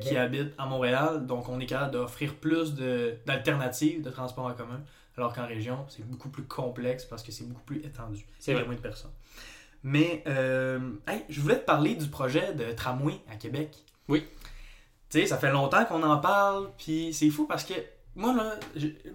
qui 0.00 0.16
habitent 0.16 0.52
à 0.58 0.66
Montréal. 0.66 1.26
Donc, 1.26 1.48
on 1.48 1.58
est 1.60 1.66
capable 1.66 1.92
d'offrir 1.92 2.34
plus 2.34 2.74
de- 2.74 3.14
d'alternatives 3.26 4.02
de, 4.02 4.10
transport 4.10 4.46
en 4.46 4.52
commun. 4.52 4.80
Alors 5.18 5.34
qu'en 5.34 5.46
région, 5.48 5.84
c'est 5.88 6.06
beaucoup 6.06 6.28
plus 6.28 6.44
complexe 6.44 7.04
parce 7.04 7.24
que 7.24 7.32
c'est 7.32 7.42
beaucoup 7.44 7.64
plus 7.64 7.78
étendu. 7.84 8.24
C'est 8.38 8.52
Il 8.52 8.54
y 8.54 8.56
a 8.56 8.60
vrai. 8.60 8.66
moins 8.68 8.76
de 8.76 8.80
personnes. 8.80 9.10
Mais, 9.82 10.22
euh, 10.28 10.78
hey, 11.08 11.24
je 11.28 11.40
voulais 11.40 11.58
te 11.58 11.64
parler 11.64 11.96
du 11.96 12.06
projet 12.08 12.54
de 12.54 12.70
tramway 12.72 13.14
à 13.28 13.34
Québec. 13.34 13.76
Oui. 14.06 14.24
Tu 15.10 15.20
sais, 15.20 15.26
ça 15.26 15.36
fait 15.36 15.50
longtemps 15.50 15.84
qu'on 15.86 16.02
en 16.04 16.18
parle, 16.18 16.70
puis 16.78 17.12
c'est 17.12 17.30
fou 17.30 17.46
parce 17.46 17.64
que 17.64 17.74
moi, 18.14 18.32
là, 18.32 18.54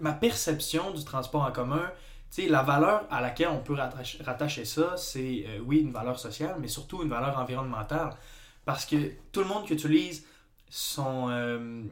ma 0.00 0.12
perception 0.12 0.90
du 0.90 1.04
transport 1.04 1.42
en 1.42 1.52
commun, 1.52 1.90
tu 2.30 2.42
sais, 2.42 2.48
la 2.48 2.62
valeur 2.62 3.06
à 3.10 3.22
laquelle 3.22 3.48
on 3.48 3.60
peut 3.60 3.74
rattacher, 3.74 4.22
rattacher 4.22 4.64
ça, 4.66 4.96
c'est, 4.98 5.44
euh, 5.48 5.60
oui, 5.64 5.78
une 5.80 5.92
valeur 5.92 6.18
sociale, 6.18 6.56
mais 6.60 6.68
surtout 6.68 7.02
une 7.02 7.08
valeur 7.08 7.38
environnementale. 7.38 8.10
Parce 8.66 8.84
que 8.84 8.96
tout 9.32 9.40
le 9.40 9.46
monde 9.46 9.64
qui 9.66 9.72
utilise 9.72 10.26
son, 10.76 11.28
euh, 11.30 11.82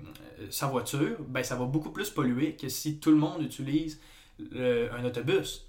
sa 0.51 0.66
voiture, 0.66 1.16
ben, 1.29 1.45
ça 1.45 1.55
va 1.55 1.66
beaucoup 1.66 1.90
plus 1.90 2.11
polluer 2.11 2.57
que 2.57 2.68
si 2.68 2.99
tout 2.99 3.11
le 3.11 3.16
monde 3.16 3.40
utilise 3.40 4.01
le- 4.51 4.92
un 4.92 5.05
autobus. 5.05 5.66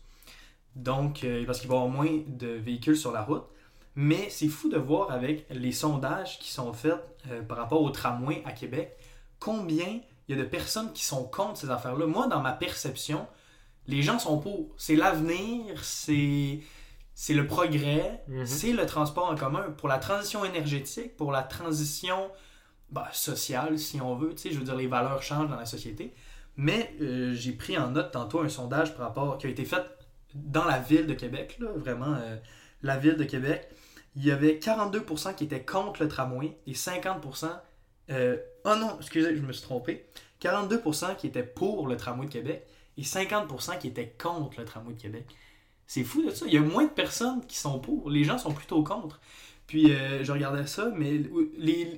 Donc, 0.75 1.23
euh, 1.23 1.45
parce 1.45 1.59
qu'il 1.59 1.69
va 1.69 1.75
y 1.75 1.77
avoir 1.77 1.91
moins 1.93 2.21
de 2.25 2.47
véhicules 2.47 2.97
sur 2.97 3.11
la 3.11 3.21
route. 3.21 3.43
Mais 3.95 4.29
c'est 4.31 4.47
fou 4.47 4.67
de 4.69 4.77
voir 4.79 5.11
avec 5.11 5.45
les 5.51 5.71
sondages 5.71 6.39
qui 6.39 6.51
sont 6.51 6.73
faits 6.73 6.95
euh, 7.29 7.43
par 7.43 7.57
rapport 7.57 7.83
au 7.83 7.91
tramway 7.91 8.41
à 8.45 8.51
Québec, 8.51 8.97
combien 9.39 9.99
il 10.27 10.35
y 10.35 10.39
a 10.39 10.41
de 10.41 10.47
personnes 10.47 10.91
qui 10.93 11.03
sont 11.05 11.23
contre 11.25 11.57
ces 11.59 11.69
affaires-là. 11.69 12.07
Moi, 12.07 12.25
dans 12.27 12.41
ma 12.41 12.53
perception, 12.53 13.27
les 13.85 14.01
gens 14.01 14.17
sont 14.17 14.39
pour. 14.39 14.69
C'est 14.77 14.95
l'avenir, 14.95 15.83
c'est 15.83 16.61
c'est 17.13 17.35
le 17.35 17.45
progrès, 17.45 18.23
Mhm. 18.27 18.45
c'est 18.47 18.73
le 18.73 18.87
transport 18.87 19.29
en 19.29 19.35
commun. 19.35 19.69
Pour 19.77 19.87
la 19.87 19.99
transition 19.99 20.43
énergétique, 20.43 21.15
pour 21.15 21.31
la 21.31 21.43
transition 21.43 22.31
bah, 22.93 23.09
sociale, 23.11 23.79
si 23.79 23.99
on 23.99 24.15
veut, 24.15 24.35
tu 24.35 24.37
sais, 24.37 24.51
je 24.51 24.59
veux 24.59 24.65
dire, 24.65 24.75
les 24.75 24.87
valeurs 24.87 25.23
changent 25.23 25.49
dans 25.49 25.57
la 25.57 25.65
société. 25.65 26.13
Mais 26.55 26.93
euh, 27.01 27.33
j'ai 27.33 27.53
pris 27.53 27.77
en 27.77 27.89
note 27.89 28.11
tantôt 28.11 28.41
un 28.41 28.49
sondage 28.49 28.95
par 28.95 29.07
rapport 29.07 29.39
qui 29.39 29.47
a 29.47 29.49
été 29.49 29.65
fait 29.65 29.83
dans 30.35 30.65
la 30.65 30.79
ville 30.79 31.07
de 31.07 31.13
Québec, 31.13 31.57
là, 31.59 31.69
vraiment 31.75 32.13
euh, 32.13 32.37
la 32.83 32.97
ville 32.97 33.15
de 33.15 33.23
Québec. 33.23 33.67
Il 34.15 34.23
y 34.23 34.31
avait 34.31 34.59
42% 34.59 35.33
qui 35.33 35.45
étaient 35.45 35.65
contre 35.65 36.03
le 36.03 36.07
tramway 36.07 36.55
et 36.67 36.73
50%. 36.73 37.49
euh, 38.11 38.37
oh 38.65 38.75
non, 38.75 38.97
excusez, 38.99 39.35
je 39.35 39.41
me 39.41 39.51
suis 39.51 39.63
trompé. 39.63 40.05
42% 40.39 41.15
qui 41.15 41.27
étaient 41.27 41.41
pour 41.41 41.87
le 41.87 41.97
tramway 41.97 42.27
de 42.27 42.31
Québec 42.31 42.67
et 42.97 43.01
50% 43.01 43.79
qui 43.79 43.87
étaient 43.87 44.13
contre 44.21 44.59
le 44.59 44.65
tramway 44.65 44.93
de 44.93 45.01
Québec. 45.01 45.25
C'est 45.87 46.03
fou 46.03 46.23
de 46.23 46.29
ça. 46.29 46.45
Il 46.45 46.53
y 46.53 46.57
a 46.57 46.61
moins 46.61 46.85
de 46.85 46.91
personnes 46.91 47.43
qui 47.47 47.57
sont 47.57 47.79
pour. 47.79 48.09
Les 48.11 48.23
gens 48.23 48.37
sont 48.37 48.53
plutôt 48.53 48.83
contre. 48.83 49.19
Puis 49.67 49.91
euh, 49.91 50.23
je 50.23 50.31
regardais 50.31 50.67
ça, 50.67 50.91
mais 50.95 51.21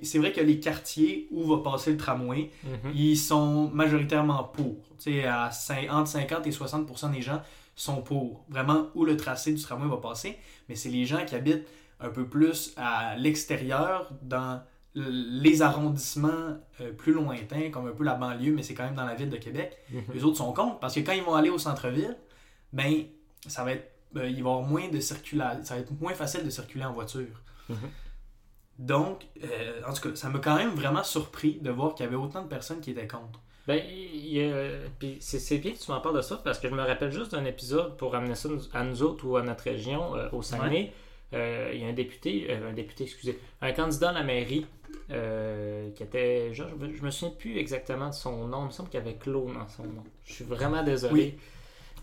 c'est 0.04 0.20
vrai 0.20 0.32
que 0.32 0.40
les 0.42 0.60
quartiers 0.60 1.28
où 1.32 1.44
va 1.44 1.64
passer 1.64 1.92
le 1.92 1.98
tramway, 1.98 2.52
Mhm. 2.64 2.92
ils 2.94 3.18
sont 3.18 3.70
majoritairement 3.70 4.44
pour. 4.44 4.76
Tu 5.00 5.12
sais, 5.14 5.26
à 5.26 5.50
cin- 5.50 5.90
entre 5.90 6.10
50 6.10 6.46
et 6.48 6.52
60% 6.52 7.10
des 7.12 7.22
gens 7.22 7.42
sont 7.76 8.02
pour. 8.02 8.46
Vraiment 8.50 8.88
où 8.96 9.04
le 9.04 9.18
tracé 9.18 9.52
du 9.54 9.62
tramway 9.62 9.90
va 9.90 9.98
passer. 9.98 10.38
Mais 10.70 10.76
c'est 10.76 10.90
les 10.90 11.06
gens 11.06 11.26
qui 11.26 11.36
habitent 11.36 11.68
un 12.00 12.10
peu 12.10 12.26
plus 12.28 12.74
à 12.78 13.16
l'extérieur, 13.18 14.10
dans 14.22 14.62
les 14.94 15.62
arrondissements 15.62 16.58
euh, 16.82 16.92
plus 16.94 17.12
lointains, 17.14 17.70
comme 17.72 17.88
un 17.88 17.92
peu 17.92 18.04
la 18.06 18.14
banlieue, 18.16 18.54
mais 18.54 18.64
c'est 18.64 18.74
quand 18.74 18.86
même 18.86 18.96
dans 18.96 19.04
la 19.06 19.16
ville 19.16 19.30
de 19.30 19.38
Québec. 19.38 19.78
Mhm. 19.92 20.04
Les 20.14 20.24
autres 20.24 20.38
sont 20.38 20.54
contre 20.54 20.80
parce 20.80 20.96
que 20.96 21.02
quand 21.02 21.12
ils 21.12 21.24
vont 21.24 21.36
aller 21.36 21.50
au 21.50 21.58
centre-ville, 21.58 22.16
ben 22.72 23.04
ça 23.48 23.64
va 23.66 23.74
être 23.74 23.92
euh, 24.16 24.28
il 24.30 24.36
va 24.36 24.38
y 24.38 24.40
avoir 24.40 24.62
moins 24.62 24.88
de 24.88 25.00
circulation, 25.02 25.64
ça 25.66 25.74
va 25.76 25.82
être 25.82 25.92
moins 26.00 26.14
facile 26.14 26.46
de 26.46 26.50
circuler 26.50 26.86
en 26.86 26.94
voiture. 26.94 27.42
Mhm. 27.70 27.78
Donc, 28.78 29.24
euh, 29.44 29.82
en 29.88 29.94
tout 29.94 30.10
cas, 30.10 30.16
ça 30.16 30.30
m'a 30.30 30.40
quand 30.40 30.56
même 30.58 30.72
vraiment 30.72 31.04
surpris 31.04 31.60
de 31.62 31.70
voir 31.72 31.96
qu'il 31.96 32.06
y 32.06 32.08
avait 32.08 32.18
autant 32.18 32.42
de 32.44 32.48
personnes 32.50 32.82
qui 32.82 32.92
étaient 32.92 33.08
contre. 33.08 33.40
Ben, 33.68 33.82
puis 35.00 35.18
c'est 35.22 35.58
bien 35.58 35.72
que 35.72 35.80
tu 35.80 35.90
m'en 35.92 36.00
parles 36.02 36.18
de 36.18 36.22
ça 36.22 36.40
parce 36.44 36.60
que 36.60 36.68
je 36.70 36.74
me 36.76 36.84
rappelle 36.84 37.12
juste 37.12 37.32
d'un 37.32 37.46
épisode 37.46 37.98
pour 37.98 38.12
ramener 38.12 38.36
ça 38.36 38.50
à 38.74 38.84
nous 38.84 39.02
autres 39.02 39.26
ou 39.26 39.38
à 39.38 39.42
notre 39.44 39.64
région, 39.64 40.16
euh, 40.16 40.30
au 40.34 40.42
Saguenay. 40.42 40.92
Euh, 41.34 41.72
il 41.74 41.82
y 41.82 41.86
a 41.86 41.88
un 41.88 41.94
député, 41.94 42.48
euh, 42.50 42.70
un 42.70 42.74
député, 42.74 43.06
excusez, 43.06 43.40
un 43.62 43.72
candidat 43.72 44.10
à 44.10 44.14
la 44.14 44.24
mairie 44.24 44.66
euh, 45.12 45.90
qui 45.92 46.04
était, 46.04 46.54
genre, 46.54 46.68
je, 46.80 47.02
me- 47.02 47.12
souviens 47.12 47.34
plus 47.38 47.58
exactement 47.58 48.10
de 48.10 48.14
son 48.14 48.48
nom, 48.48 48.64
il 48.64 48.68
me 48.68 48.72
semble 48.72 48.90
qu'il 48.90 49.00
y 49.00 49.04
avait 49.04 49.16
Claude 49.16 49.54
dans 49.54 49.68
son 49.68 49.84
nom. 49.84 50.04
Je 50.26 50.34
suis 50.34 50.46
vraiment 50.46 50.84
désolé. 50.84 51.38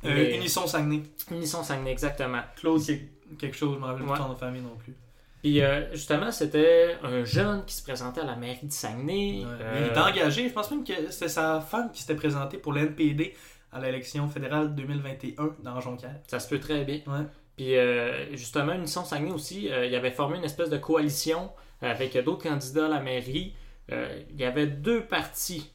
Oui. 0.02 0.10
Euh, 0.10 0.36
Unisson 0.36 0.66
Saguenay. 0.66 1.02
Unisson 1.30 1.62
Saguenay, 1.62 1.92
exactement. 1.92 2.40
Claude, 2.56 2.80
c'est 2.80 3.08
quelque 3.38 3.56
chose, 3.56 3.74
je 3.76 3.80
me 3.80 3.84
rappelle 3.86 4.02
Ouais. 4.06 4.18
pas 4.18 4.28
de 4.28 4.34
famille 4.34 4.62
non 4.62 4.76
plus. 4.76 4.94
Puis 5.42 5.60
euh, 5.60 5.92
justement, 5.92 6.30
c'était 6.30 6.96
un 7.02 7.24
jeune 7.24 7.64
qui 7.64 7.74
se 7.74 7.82
présentait 7.82 8.20
à 8.20 8.24
la 8.24 8.36
mairie 8.36 8.66
de 8.66 8.72
Saguenay. 8.72 9.42
Euh, 9.44 9.80
Il 9.80 9.86
était 9.88 9.98
engagé, 9.98 10.48
je 10.48 10.52
pense 10.52 10.70
même 10.70 10.84
que 10.84 11.10
c'était 11.10 11.28
sa 11.28 11.60
femme 11.60 11.90
qui 11.92 12.00
s'était 12.00 12.14
présentée 12.14 12.58
pour 12.58 12.72
l'NPD 12.72 13.34
à 13.72 13.80
l'élection 13.80 14.28
fédérale 14.28 14.72
2021 14.76 15.56
dans 15.64 15.80
Jonquière. 15.80 16.14
Ça 16.28 16.38
se 16.38 16.48
peut 16.48 16.60
très 16.60 16.84
bien. 16.84 17.00
Ouais. 17.08 17.24
Puis 17.56 17.76
euh, 17.76 18.36
justement, 18.36 18.72
Unisson 18.74 19.04
Saguenay 19.04 19.32
aussi, 19.32 19.68
euh, 19.72 19.84
il 19.84 19.94
avait 19.96 20.12
formé 20.12 20.38
une 20.38 20.44
espèce 20.44 20.70
de 20.70 20.78
coalition 20.78 21.50
avec 21.80 22.16
d'autres 22.22 22.48
candidats 22.48 22.86
à 22.86 22.88
la 22.88 23.00
mairie. 23.00 23.54
Il 23.90 24.40
y 24.40 24.44
avait 24.44 24.68
deux 24.68 25.04
partis 25.04 25.70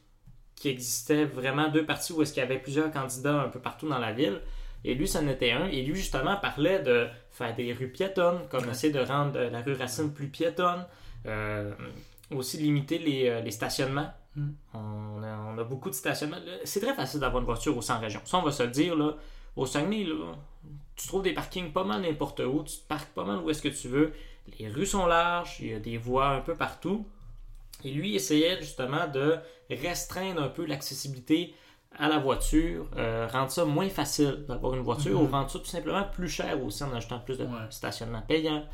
qui 0.56 0.70
existaient, 0.70 1.24
vraiment 1.24 1.68
deux 1.68 1.84
partis 1.84 2.12
où 2.12 2.22
est-ce 2.22 2.32
qu'il 2.32 2.42
y 2.42 2.46
avait 2.46 2.58
plusieurs 2.58 2.90
candidats 2.90 3.42
un 3.42 3.48
peu 3.48 3.60
partout 3.60 3.88
dans 3.88 3.98
la 3.98 4.12
ville. 4.12 4.40
Et 4.84 4.94
lui, 4.94 5.08
c'en 5.08 5.26
était 5.28 5.52
un. 5.52 5.66
Et 5.66 5.82
lui, 5.82 5.96
justement, 5.96 6.36
parlait 6.36 6.80
de 6.80 7.08
faire 7.30 7.54
des 7.54 7.72
rues 7.72 7.90
piétonnes, 7.90 8.40
comme 8.50 8.68
essayer 8.70 8.92
de 8.92 9.00
rendre 9.00 9.38
euh, 9.38 9.50
la 9.50 9.60
rue 9.62 9.74
Racine 9.74 10.12
plus 10.12 10.28
piétonne. 10.28 10.86
Euh, 11.26 11.72
aussi 12.30 12.58
limiter 12.58 12.98
les, 12.98 13.28
euh, 13.28 13.40
les 13.40 13.50
stationnements. 13.50 14.10
Mm. 14.36 14.48
On, 14.74 15.22
a, 15.22 15.36
on 15.52 15.58
a 15.58 15.64
beaucoup 15.64 15.90
de 15.90 15.94
stationnements. 15.94 16.38
C'est 16.64 16.80
très 16.80 16.94
facile 16.94 17.20
d'avoir 17.20 17.40
une 17.40 17.46
voiture 17.46 17.76
au 17.76 17.82
centre 17.82 18.02
région. 18.02 18.20
Ça, 18.24 18.38
on 18.38 18.42
va 18.42 18.52
se 18.52 18.62
le 18.62 18.70
dire. 18.70 18.96
Là, 18.96 19.14
au 19.56 19.66
Saguenay, 19.66 20.04
là, 20.04 20.34
tu 20.94 21.08
trouves 21.08 21.22
des 21.22 21.32
parkings 21.32 21.72
pas 21.72 21.84
mal 21.84 22.02
n'importe 22.02 22.40
où. 22.40 22.62
Tu 22.62 22.76
te 22.76 22.86
parques 22.86 23.10
pas 23.10 23.24
mal 23.24 23.38
où 23.38 23.50
est-ce 23.50 23.62
que 23.62 23.68
tu 23.68 23.88
veux. 23.88 24.12
Les 24.58 24.68
rues 24.68 24.86
sont 24.86 25.06
larges. 25.06 25.56
Il 25.60 25.70
y 25.70 25.74
a 25.74 25.80
des 25.80 25.96
voies 25.96 26.28
un 26.28 26.40
peu 26.40 26.54
partout. 26.54 27.06
Et 27.84 27.90
lui 27.90 28.14
essayait 28.14 28.60
justement 28.60 29.06
de 29.06 29.36
restreindre 29.70 30.42
un 30.42 30.48
peu 30.48 30.64
l'accessibilité 30.64 31.54
à 31.98 32.08
la 32.08 32.18
voiture, 32.18 32.86
euh, 32.96 33.26
rendre 33.32 33.50
ça 33.50 33.64
moins 33.64 33.88
facile 33.88 34.44
d'avoir 34.48 34.74
une 34.74 34.82
voiture 34.82 35.20
Mhm. 35.20 35.26
ou 35.26 35.30
rendre 35.30 35.50
ça 35.50 35.58
tout 35.58 35.64
simplement 35.66 36.04
plus 36.04 36.28
cher 36.28 36.62
aussi 36.64 36.84
en 36.84 36.94
ajoutant 36.94 37.18
plus 37.20 37.38
de 37.38 37.44
Ouais. 37.44 37.50
stationnement 37.70 38.22
payant. 38.22 38.64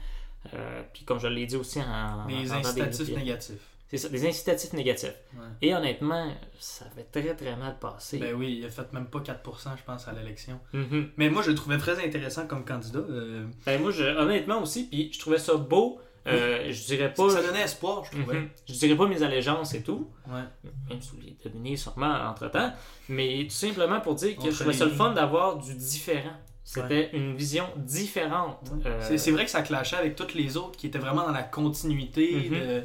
Euh, 0.52 0.82
puis 0.92 1.04
comme 1.04 1.18
je 1.18 1.26
l'ai 1.26 1.46
dit 1.46 1.56
aussi 1.56 1.80
en... 1.80 2.26
Des 2.26 2.52
en 2.52 2.56
incitatifs 2.56 3.06
des- 3.06 3.16
négatifs. 3.16 3.68
C'est 3.88 3.98
ça, 3.98 4.08
des 4.08 4.26
incitatifs 4.26 4.72
négatifs. 4.72 5.14
Ouais. 5.34 5.40
Et 5.62 5.74
honnêtement, 5.74 6.32
ça 6.58 6.84
fait 6.96 7.04
très 7.20 7.34
très 7.34 7.54
mal 7.56 7.78
passer. 7.78 8.18
Ben 8.18 8.34
oui, 8.34 8.56
il 8.58 8.64
a 8.66 8.68
fait 8.70 8.92
même 8.92 9.06
pas 9.06 9.20
4%, 9.20 9.76
je 9.76 9.82
pense, 9.84 10.08
à 10.08 10.12
l'élection. 10.12 10.58
Mhm. 10.72 11.10
Mais 11.16 11.30
moi, 11.30 11.42
je 11.42 11.50
le 11.50 11.54
trouvais 11.56 11.78
très 11.78 12.04
intéressant 12.04 12.46
comme 12.46 12.64
candidat. 12.64 12.98
euh, 12.98 13.46
Ben, 13.64 13.80
moi, 13.80 13.90
je- 13.92 14.02
honnêtement 14.04 14.60
aussi, 14.60 14.84
puis 14.88 15.12
je 15.12 15.18
trouvais 15.20 15.38
ça 15.38 15.54
beau. 15.54 16.00
Euh, 16.26 16.72
je 16.72 16.84
dirais 16.86 17.12
pas... 17.12 17.28
ça 17.28 17.42
donnait 17.42 17.62
espoir, 17.62 18.02
je 18.04 18.18
trouvais. 18.18 18.38
Mhm. 18.40 18.48
Je 18.66 18.72
dirais 18.74 18.96
pas 18.96 19.06
mes 19.06 19.22
allégeances 19.22 19.74
et 19.74 19.82
tout, 19.82 20.08
Ouais. 20.26 20.40
même 20.88 21.00
si 21.02 21.10
vous 21.10 21.18
les 21.20 21.76
sûrement 21.76 22.14
entre 22.30 22.48
temps, 22.50 22.72
mais 23.08 23.44
tout 23.44 23.54
simplement 23.54 24.00
pour 24.00 24.14
dire 24.14 24.36
que 24.36 24.50
je 24.50 24.56
trouvais 24.58 24.72
ça 24.72 24.84
le 24.86 24.90
fun 24.92 25.12
d'avoir 25.12 25.56
du 25.58 25.74
différent. 25.74 26.32
C'était 26.66 27.10
une 27.14 27.36
vision 27.36 27.66
différente. 27.76 28.58
Euh, 28.86 29.16
C'est 29.18 29.30
vrai 29.32 29.44
que 29.44 29.50
ça 29.50 29.60
clashait 29.60 29.96
avec 29.96 30.16
toutes 30.16 30.32
les 30.34 30.56
autres 30.56 30.78
qui 30.78 30.86
étaient 30.86 30.98
vraiment 30.98 31.24
dans 31.26 31.32
la 31.32 31.42
continuité 31.42 32.34
Mhm. 32.34 32.82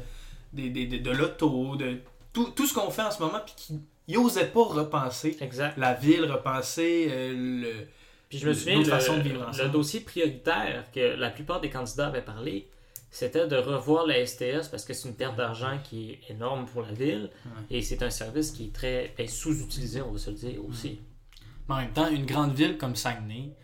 de, 0.52 0.68
des- 0.68 0.86
de, 0.86 0.98
de 0.98 1.10
l'auto, 1.10 1.76
de 1.76 1.96
tout, 2.34 2.50
tout 2.54 2.66
ce 2.66 2.74
qu'on 2.74 2.90
fait 2.90 3.02
en 3.02 3.10
ce 3.10 3.22
moment, 3.22 3.38
puis 3.44 3.54
qui 3.56 3.80
n'osaient 4.14 4.48
pas 4.48 4.64
repenser 4.64 5.36
Exact. 5.40 5.78
la 5.78 5.94
ville, 5.94 6.30
repenser 6.30 7.08
euh, 7.10 7.32
le. 7.62 7.86
Puis 8.28 8.38
je 8.38 8.46
me 8.48 8.52
souviens, 8.52 8.78
le, 8.78 8.84
façon 8.84 9.16
de 9.16 9.22
vivre 9.22 9.40
le 9.40 9.46
ensemble. 9.48 9.70
dossier 9.72 10.00
prioritaire 10.00 10.84
que 10.94 11.00
la 11.16 11.30
plupart 11.30 11.60
des 11.60 11.70
candidats 11.70 12.06
avaient 12.08 12.20
parlé, 12.22 12.68
c'était 13.10 13.48
de 13.48 13.56
revoir 13.56 14.06
la 14.06 14.24
STS 14.24 14.68
parce 14.70 14.84
que 14.84 14.94
c'est 14.94 15.08
une 15.08 15.16
perte 15.16 15.36
d'argent 15.36 15.78
qui 15.82 16.12
est 16.12 16.30
énorme 16.30 16.66
pour 16.66 16.82
la 16.82 16.92
ville 16.92 17.30
et 17.70 17.82
c'est 17.82 18.02
un 18.02 18.10
service 18.10 18.52
qui 18.52 18.66
est 18.66 18.72
très 18.72 19.14
ben, 19.18 19.26
sous-utilisé, 19.26 20.00
on 20.00 20.12
va 20.12 20.18
se 20.18 20.30
le 20.30 20.36
dire 20.36 20.64
aussi. 20.64 21.00
Mais 21.68 21.74
en 21.74 21.78
même 21.78 21.92
temps, 21.92 22.08
une 22.08 22.26
grande 22.26 22.54
ville 22.54 22.78
comme 22.78 22.96
Saguenay 22.96 23.54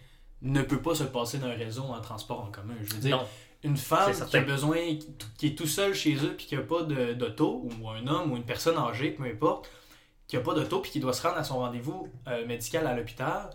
ne 0.43 0.63
peut 0.63 0.83
pas 0.83 0.95
se 0.95 1.05
passer 1.05 1.39
d'un 1.39 1.55
réseau 1.55 1.85
en 1.85 2.01
transport 2.01 2.41
en 2.41 2.51
commun. 2.51 2.75
Je 2.85 2.95
veux 2.95 3.01
dire, 3.01 3.17
Non, 3.17 3.27
une 3.63 3.77
femme 3.77 4.13
qui 4.13 4.37
a 4.37 4.41
besoin, 4.41 4.79
qui 5.39 5.49
est 5.49 5.59
tout 5.59 5.67
seul 5.67 5.95
chez 5.95 6.15
eux, 6.17 6.35
puis 6.37 6.47
qui 6.47 6.57
n'a 6.57 6.63
pas 6.63 6.83
d'auto, 6.83 7.69
ou 7.81 7.89
un 7.89 8.07
homme 8.07 8.33
ou 8.33 8.37
une 8.37 8.45
personne 8.45 8.77
âgée, 8.77 9.11
peu 9.11 9.25
importe, 9.25 9.71
qui 10.27 10.37
n'a 10.37 10.43
pas 10.43 10.55
d'auto, 10.55 10.81
puis 10.81 10.91
qui 10.91 11.01
doit 11.01 11.13
se 11.13 11.23
rendre 11.23 11.39
à 11.39 11.45
son 11.45 11.59
rendez-vous 11.59 12.09
euh, 12.29 12.47
médical 12.47 12.87
à 12.87 12.95
l'hôpital, 12.95 13.51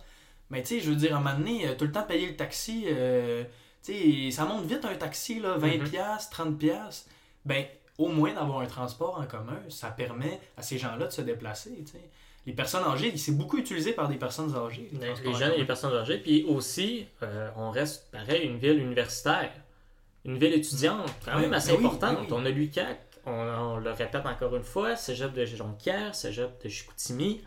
mais 0.50 0.62
tu 0.64 0.76
sais, 0.76 0.80
je 0.82 0.90
veux 0.90 0.96
dire, 0.96 1.16
à 1.16 1.20
un 1.20 1.22
moment 1.22 1.38
donné, 1.38 1.68
euh, 1.68 1.76
tout 1.76 1.86
le 1.86 1.92
temps 1.92 2.04
payer 2.04 2.28
le 2.28 2.36
taxi, 2.36 2.86
euh, 2.88 3.44
sais, 3.82 4.32
ça 4.32 4.46
monte 4.46 4.66
vite 4.66 4.86
un 4.86 4.96
taxi, 4.96 5.40
là, 5.40 5.58
20$, 5.58 5.78
Mhm. 5.80 5.90
piastres, 5.90 6.30
30$, 6.32 6.58
piastres. 6.58 7.10
ben 7.46 7.66
au 7.98 8.08
moins 8.08 8.34
d'avoir 8.34 8.60
un 8.62 8.66
transport 8.66 9.20
en 9.20 9.26
commun, 9.26 9.60
ça 9.70 9.90
permet 9.90 10.40
à 10.58 10.62
ces 10.64 10.78
gens-là 10.80 11.06
de 11.08 11.12
se 11.12 11.22
déplacer. 11.22 11.72
Les 12.48 12.54
personnes 12.54 12.84
âgées, 12.84 13.16
c'est 13.18 13.32
beaucoup 13.38 13.58
utilisé 13.58 13.94
par 13.94 14.08
des 14.08 14.16
personnes 14.18 14.56
âgées. 14.56 14.90
le 14.92 15.00
les 15.00 15.06
transport 15.08 15.36
en 15.36 15.38
jeunes 15.38 15.54
et 15.54 15.58
les 15.58 15.66
personnes 15.66 15.94
âgées. 15.96 16.18
Puis 16.18 16.44
aussi, 16.46 17.06
euh, 17.22 17.50
on 17.58 17.70
reste 17.70 18.10
pareil, 18.12 18.48
une 18.48 18.58
ville 18.58 18.80
universitaire, 18.80 19.52
une 20.26 20.38
ville 20.40 20.54
étudiante, 20.54 21.12
quand 21.26 21.40
même 21.40 21.54
assez 21.54 21.74
ben 21.74 21.80
oui, 21.80 21.86
importante. 21.86 22.16
ben 22.16 22.22
oui. 22.22 22.28
On 22.32 22.46
a 22.46 22.50
l'UQAC, 22.50 23.00
on, 23.28 23.32
on 23.32 23.78
le 23.78 23.92
répète 23.92 24.26
encore 24.26 24.56
une 24.56 24.64
fois, 24.64 24.96
cégep 24.96 25.34
de 25.34 25.46
Jonquière, 25.46 26.16
cégep 26.16 26.64
de 26.64 26.70
Chicoutimi. 26.70 27.42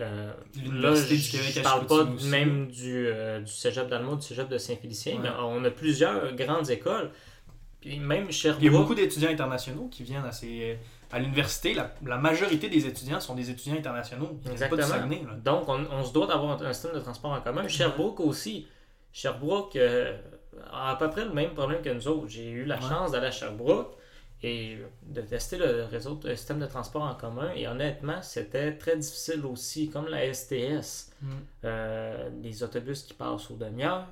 Euh, 0.00 0.32
là, 0.72 0.94
je 0.94 1.14
je 1.14 1.60
parle 1.60 1.86
pas 1.86 2.02
aussi. 2.04 2.28
même 2.28 2.68
du, 2.68 3.06
euh, 3.08 3.40
du 3.40 3.50
cégep 3.52 3.88
d'Alma, 3.88 4.14
du 4.14 4.22
cégep 4.22 4.48
de 4.48 4.56
Saint-Félicien, 4.58 5.14
Ouais. 5.16 5.20
mais 5.24 5.28
on 5.40 5.64
a 5.64 5.70
plusieurs 5.70 6.34
grandes 6.34 6.70
écoles. 6.70 7.10
Puis 7.80 7.98
même 7.98 8.30
Sherbrooke, 8.30 8.62
Il 8.62 8.72
y 8.72 8.74
a 8.74 8.78
beaucoup 8.78 8.94
d'étudiants 8.94 9.30
internationaux 9.30 9.88
qui 9.90 10.02
viennent 10.04 10.24
à, 10.24 10.32
ces, 10.32 10.78
à 11.12 11.18
l'université. 11.18 11.74
La, 11.74 11.94
la 12.06 12.16
majorité 12.18 12.68
des 12.68 12.86
étudiants 12.86 13.20
sont 13.20 13.34
des 13.34 13.50
étudiants 13.50 13.76
internationaux. 13.76 14.30
Ils 14.44 14.50
viennent 14.50 14.58
pas 14.70 14.76
Exactement. 14.76 15.00
Saguenay, 15.00 15.22
là. 15.26 15.34
Donc, 15.44 15.68
on, 15.68 15.84
on 15.92 16.04
se 16.04 16.12
doit 16.12 16.26
d'avoir 16.26 16.60
un, 16.62 16.64
un 16.66 16.72
système 16.72 16.94
de 16.94 17.00
transport 17.00 17.32
en 17.32 17.40
commun. 17.40 17.66
Sherbrooke 17.68 18.20
aussi. 18.20 18.66
Sherbrooke 19.12 19.76
euh, 19.76 20.16
a 20.72 20.90
à 20.92 20.96
peu 20.96 21.08
près 21.10 21.24
le 21.24 21.32
même 21.32 21.50
problème 21.54 21.82
que 21.82 21.90
nous 21.90 22.06
autres. 22.08 22.28
J'ai 22.28 22.48
eu 22.50 22.64
la 22.64 22.76
Ouais. 22.76 22.82
chance 22.88 23.12
d'aller 23.12 23.26
à 23.28 23.30
Sherbrooke 23.32 23.96
et 24.42 24.78
de 25.02 25.20
tester 25.20 25.58
le 25.58 25.84
réseau, 25.84 26.18
le 26.24 26.36
système 26.36 26.60
de 26.60 26.66
transport 26.66 27.02
en 27.02 27.14
commun. 27.14 27.50
Et 27.56 27.66
honnêtement, 27.66 28.22
c'était 28.22 28.76
très 28.76 28.96
difficile 28.96 29.44
aussi, 29.46 29.90
comme 29.90 30.06
la 30.08 30.32
STS. 30.32 31.10
Mm. 31.20 31.28
Euh, 31.64 32.30
les 32.42 32.62
autobus 32.62 33.02
qui 33.02 33.14
passent 33.14 33.50
aux 33.50 33.56
demi-heures. 33.56 34.06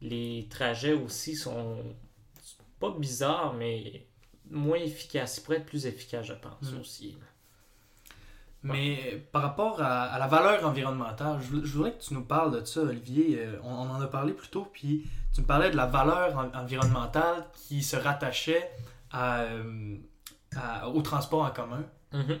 Les 0.00 0.48
trajets 0.50 0.92
aussi 0.94 1.36
sont 1.36 1.76
pas 2.80 2.90
bizarres, 2.90 3.54
mais 3.54 4.06
moins 4.50 4.78
efficaces. 4.78 5.38
Ils 5.38 5.42
pourraient 5.42 5.58
être 5.58 5.66
plus 5.66 5.86
efficaces, 5.86 6.26
je 6.26 6.34
pense 6.34 6.72
Mm. 6.72 6.80
aussi. 6.80 7.16
Mais 8.62 9.22
par 9.30 9.42
rapport 9.42 9.80
à, 9.82 10.04
à 10.04 10.18
la 10.18 10.26
valeur 10.26 10.64
environnementale, 10.66 11.38
je, 11.42 11.48
vou- 11.48 11.64
je 11.66 11.72
voudrais 11.74 11.92
que 11.92 12.02
tu 12.02 12.14
nous 12.14 12.24
parles 12.24 12.58
de 12.60 12.64
ça, 12.64 12.80
Olivier. 12.80 13.38
Euh, 13.40 13.58
on, 13.62 13.68
on 13.70 13.90
en 13.90 14.00
a 14.00 14.06
parlé 14.06 14.32
plus 14.32 14.48
tôt, 14.48 14.66
puis 14.72 15.04
tu 15.34 15.42
me 15.42 15.46
parlais 15.46 15.70
de 15.70 15.76
la 15.76 15.84
valeur 15.86 16.36
en- 16.38 16.58
environnementale 16.58 17.44
qui 17.68 17.82
se 17.82 17.96
rattachait 17.96 18.70
à, 19.14 19.42
euh, 19.44 19.96
à- 20.56 20.88
au 20.88 21.00
transport 21.02 21.42
en 21.42 21.50
commun. 21.50 21.84
Mhm. 22.12 22.38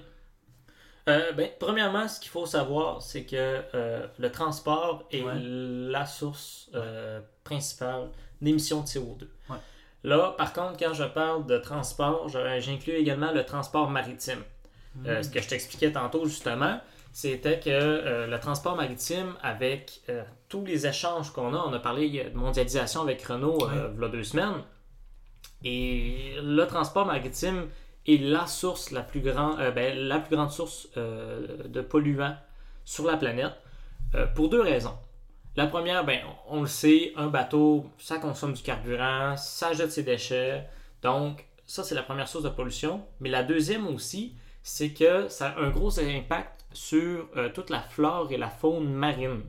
Euh, 1.08 1.32
ben, 1.32 1.50
premièrement, 1.60 2.08
ce 2.08 2.18
qu'il 2.18 2.30
faut 2.30 2.46
savoir, 2.46 3.02
c'est 3.02 3.24
que 3.24 3.60
euh, 3.74 4.06
le 4.18 4.32
transport 4.32 5.04
est 5.10 5.22
Ouais. 5.22 5.34
la 5.38 6.06
source 6.06 6.70
euh, 6.74 7.20
principale 7.44 8.08
d'émissions 8.40 8.80
de 8.80 8.86
CO2. 8.86 9.28
Ouais. 9.50 9.56
Là, 10.02 10.34
par 10.38 10.52
contre, 10.54 10.78
quand 10.78 10.94
je 10.94 11.04
parle 11.04 11.46
de 11.46 11.58
transport, 11.58 12.28
j'inclus 12.28 12.92
également 12.94 13.32
le 13.32 13.44
transport 13.44 13.90
maritime. 13.90 14.42
Ce 15.04 15.28
que 15.28 15.42
je 15.42 15.48
t'expliquais 15.48 15.90
tantôt, 15.92 16.24
justement, 16.24 16.80
c'était 17.12 17.58
que 17.58 17.68
euh, 17.70 18.26
le 18.26 18.38
transport 18.40 18.76
maritime, 18.76 19.34
avec 19.42 20.02
euh, 20.08 20.22
tous 20.48 20.64
les 20.64 20.86
échanges 20.86 21.32
qu'on 21.32 21.52
a, 21.54 21.58
on 21.58 21.72
a 21.72 21.78
parlé 21.80 22.30
de 22.30 22.36
mondialisation 22.36 23.00
avec 23.02 23.22
Renault 23.22 23.58
euh, 23.68 23.90
il 23.94 24.00
y 24.00 24.04
a 24.04 24.08
deux 24.08 24.22
semaines, 24.24 24.62
et 25.64 26.34
le 26.42 26.64
transport 26.66 27.06
maritime 27.06 27.68
est 28.06 28.18
la 28.18 28.46
source 28.46 28.90
la 28.90 29.00
plus, 29.00 29.20
grand, 29.20 29.58
euh, 29.58 29.70
ben, 29.70 29.96
la 29.96 30.18
plus 30.18 30.36
grande 30.36 30.50
source 30.50 30.88
euh, 30.96 31.66
de 31.66 31.80
polluants 31.80 32.36
sur 32.84 33.06
la 33.06 33.16
planète, 33.16 33.54
euh, 34.14 34.26
pour 34.26 34.50
deux 34.50 34.60
raisons. 34.60 34.96
La 35.56 35.66
première, 35.66 36.04
ben, 36.04 36.20
on 36.48 36.60
le 36.60 36.66
sait, 36.66 37.12
un 37.16 37.28
bateau, 37.28 37.86
ça 37.98 38.18
consomme 38.18 38.52
du 38.52 38.62
carburant, 38.62 39.36
ça 39.38 39.72
jette 39.72 39.92
ses 39.92 40.02
déchets, 40.02 40.68
donc 41.00 41.46
ça 41.64 41.82
c'est 41.82 41.94
la 41.94 42.02
première 42.02 42.28
source 42.28 42.44
de 42.44 42.50
pollution. 42.50 43.06
Mais 43.20 43.30
la 43.30 43.42
deuxième 43.42 43.86
aussi, 43.86 44.34
c'est 44.62 44.90
que 44.92 45.28
ça 45.28 45.50
a 45.50 45.60
un 45.60 45.70
gros 45.70 45.98
impact 45.98 46.66
sur 46.72 47.28
toute 47.54 47.70
la 47.70 47.80
flore 47.80 48.32
et 48.32 48.36
la 48.36 48.50
faune 48.50 48.92
marine. 48.92 49.42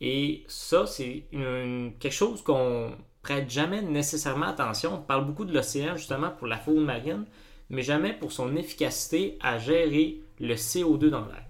Et 0.00 0.44
ça, 0.48 0.86
c'est 0.86 1.26
quelque 1.30 2.10
chose 2.10 2.42
qu'on 2.42 2.96
prête 3.22 3.50
jamais 3.50 3.82
nécessairement 3.82 4.46
attention. 4.46 4.94
On 4.94 4.98
parle 5.02 5.26
beaucoup 5.26 5.44
de 5.44 5.52
l'océan 5.54 5.96
justement 5.96 6.30
pour 6.30 6.46
la 6.46 6.56
faune 6.58 6.84
marine, 6.84 7.24
mais 7.68 7.82
jamais 7.82 8.12
pour 8.12 8.32
son 8.32 8.56
efficacité 8.56 9.38
à 9.40 9.58
gérer 9.58 10.20
le 10.40 10.54
CO2 10.56 11.10
dans 11.10 11.26
l'air. 11.26 11.44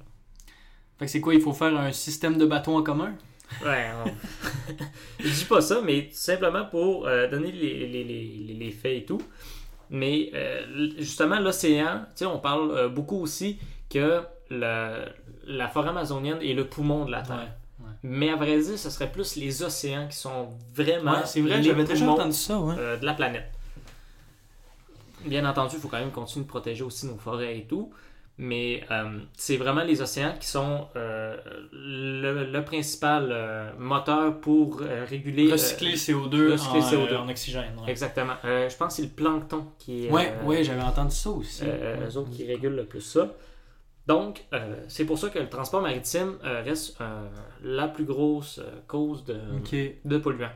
Fait 0.99 1.07
que 1.07 1.11
c'est 1.11 1.21
quoi, 1.21 1.35
il 1.35 1.41
faut 1.41 1.53
faire 1.55 1.77
un 1.77 1.93
système 1.93 2.37
de 2.37 2.45
bateaux 2.47 2.77
en 2.77 2.83
commun? 2.83 3.15
Ouais, 3.65 3.89
je 5.21 5.29
dis 5.29 5.45
pas 5.45 5.61
ça, 5.61 5.81
mais 5.83 6.09
simplement 6.13 6.65
pour 6.67 7.07
euh, 7.07 7.29
donner 7.29 7.51
les, 7.53 7.87
les- 7.89 8.05
les- 8.05 8.55
les 8.55 8.71
faits 8.71 9.03
et 9.03 9.05
tout. 9.05 9.21
Mais 9.91 10.31
euh, 10.35 10.89
justement, 10.99 11.41
l'océan, 11.41 12.01
tu 12.15 12.21
sais, 12.21 12.27
on 12.27 12.39
parle 12.39 12.71
euh, 12.71 12.89
beaucoup 12.89 13.17
aussi 13.21 13.59
que 13.89 14.21
le- 14.51 15.05
la 15.47 15.69
forêt 15.69 15.89
amazonienne 15.89 16.39
est 16.43 16.55
le 16.55 16.67
poumon 16.69 17.07
de 17.07 17.11
la 17.11 17.23
Terre. 17.23 17.57
Mais 18.03 18.31
à 18.31 18.37
vrai 18.37 18.59
dire, 18.61 18.79
ce 18.79 18.89
serait 18.91 19.11
plus 19.13 19.37
les 19.37 19.63
océans 19.63 20.09
qui 20.09 20.17
sont 20.17 20.49
vraiment 20.75 21.13
Ouais, 21.13 21.27
c'est 21.27 21.41
vrai, 21.43 21.59
les 21.59 21.63
j'avais 21.65 21.85
déjà 21.85 22.09
entendu 22.11 22.33
ça, 22.33 22.59
ouais. 22.59 22.75
euh, 22.79 22.97
de 22.97 23.05
la 23.05 23.13
planète. 23.15 23.51
Bien 25.25 25.45
entendu, 25.49 25.77
il 25.77 25.81
faut 25.81 25.89
quand 25.89 25.99
même 25.99 26.11
continuer 26.11 26.45
de 26.45 26.49
protéger 26.49 26.83
aussi 26.83 27.07
nos 27.07 27.17
forêts 27.17 27.59
et 27.59 27.65
tout. 27.65 27.93
Mais 28.43 28.83
euh, 28.91 29.19
c'est 29.37 29.59
vraiment 29.59 29.85
les 29.85 30.01
océans 30.01 30.33
qui 30.41 30.47
sont 30.49 30.87
euh, 30.97 31.37
le, 31.75 32.47
le 32.51 32.65
principal 32.65 33.75
moteur 33.79 34.41
pour 34.41 34.81
réguler. 34.81 35.53
Recycler 35.53 35.91
le 35.91 35.97
CO2, 35.99 36.53
recycler 36.53 36.81
en, 36.81 36.91
le 37.03 37.07
CO2. 37.07 37.13
euh, 37.13 37.19
en 37.19 37.29
oxygène. 37.29 37.73
Ouais, 37.85 37.91
Exactement. 37.91 38.33
Je 38.43 38.75
pense 38.79 38.89
que 38.89 38.93
c'est 38.95 39.03
le 39.03 39.09
plancton 39.09 39.67
qui 39.79 40.07
est. 40.07 40.11
ouais, 40.11 40.33
euh, 40.43 40.47
ouais, 40.47 40.65
j'avais 40.65 40.81
entendu 40.81 41.15
ça 41.15 41.29
aussi. 41.29 41.65
eux 41.67 42.17
autres 42.17 42.31
qui 42.31 42.47
régulent 42.47 42.77
le 42.77 42.87
plus 42.87 43.03
ça. 43.03 43.29
Donc, 44.07 44.45
euh, 44.53 44.83
c'est 44.89 45.05
pour 45.05 45.19
ça 45.19 45.29
que 45.29 45.39
le 45.39 45.49
transport 45.49 45.83
maritime 45.83 46.39
euh, 46.45 46.63
reste 46.63 47.01
euh, 47.01 47.29
la 47.63 47.89
plus 47.89 48.05
grosse 48.05 48.61
cause 48.87 49.25
de, 49.25 50.19
polluants. 50.19 50.53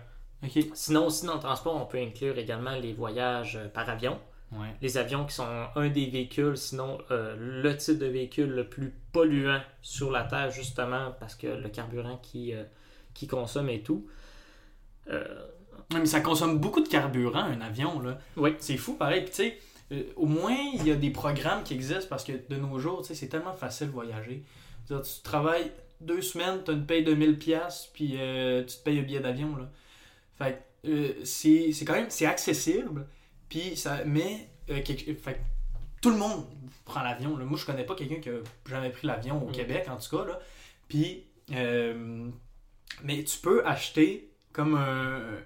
Sinon, 0.75 1.07
aussi 1.07 1.27
dans 1.27 1.35
le 1.35 1.41
transport, 1.41 1.81
on 1.81 1.87
peut 1.87 1.99
inclure 1.99 2.39
également 2.39 2.75
les 2.77 2.93
voyages 2.93 3.59
par 3.73 3.89
avion. 3.89 4.19
Ouais. 4.53 4.69
Les 4.83 4.99
avions 4.99 5.25
qui 5.25 5.35
sont 5.35 5.47
un 5.75 5.89
des 5.89 6.07
véhicules, 6.07 6.57
sinon 6.57 6.99
le 7.11 7.73
type 7.77 7.99
de 7.99 8.07
véhicule 8.07 8.51
le 8.51 8.69
plus 8.69 8.95
polluant 9.13 9.61
sur 9.81 10.11
la 10.11 10.25
Terre, 10.25 10.51
justement 10.51 11.13
parce 11.19 11.35
que 11.35 11.47
le 11.47 11.69
carburant 11.71 12.19
qui, 12.19 12.53
qui 13.15 13.27
consomme 13.27 13.71
et 13.71 13.83
tout. 13.83 14.07
Mais 15.93 16.07
ça 16.07 16.21
consomme 16.21 16.59
beaucoup 16.59 16.81
de 16.81 16.89
carburant, 16.89 17.45
un 17.45 17.61
avion, 17.63 18.01
là. 18.01 18.19
Oui. 18.37 18.55
C'est 18.59 18.77
fou, 18.77 18.95
pareil. 18.95 19.23
Puis, 19.23 19.31
tu 19.31 19.37
sais, 19.37 19.59
au 20.17 20.27
moins, 20.27 20.57
il 20.75 20.87
y 20.87 20.91
a 20.91 20.95
des 20.97 21.11
programmes 21.11 21.63
qui 21.63 21.75
existent 21.75 22.07
parce 22.09 22.25
que 22.25 22.33
de 22.49 22.57
nos 22.57 22.79
jours, 22.79 23.05
c'est 23.05 23.29
tellement 23.29 23.55
facile 23.55 23.89
de 23.89 23.93
voyager. 23.93 24.43
Dire, 24.87 25.03
tu 25.03 25.23
travailles 25.23 25.71
deux 26.01 26.23
semaines, 26.23 26.61
tu 26.65 26.71
as 26.71 26.75
une 26.75 26.87
paye 26.87 27.03
de 27.05 27.15
1000$, 27.15 27.37
piastres, 27.39 27.91
puis 27.93 28.15
euh, 28.19 28.63
tu 28.65 28.77
te 28.77 28.83
payes 28.83 28.99
un 28.99 29.03
billet 29.03 29.21
d'avion, 29.21 29.57
là. 29.57 29.71
Fait 30.37 30.63
euh, 30.87 31.13
c'est 31.25 31.73
quand 31.87 31.95
même, 31.95 32.11
c'est 32.11 32.27
accessible, 32.27 33.07
puis 33.49 33.77
ça, 33.77 34.05
mais, 34.05 34.49
euh, 34.71 34.83
quelque- 34.83 35.15
fait 35.19 35.41
tout 36.03 36.11
le 36.11 36.17
monde 36.19 36.45
prend 36.85 37.03
l'avion. 37.03 37.31
Moi, 37.39 37.59
je 37.59 37.65
connais 37.65 37.85
pas 37.85 37.95
quelqu'un 37.95 38.21
qui 38.21 38.29
a 38.29 38.35
jamais 38.69 38.91
pris 38.91 39.07
l'avion 39.07 39.43
au 39.43 39.49
Mm. 39.49 39.53
Québec, 39.53 39.87
en 39.89 39.97
tout 39.97 40.15
cas, 40.17 40.25
là. 40.27 40.39
Puis, 40.89 41.25
euh, 41.53 42.29
mais 43.03 43.25
tu 43.25 43.39
peux 43.39 43.67
acheter 43.67 44.29
comme 44.53 44.75
un, 44.75 45.17
un- 45.17 45.43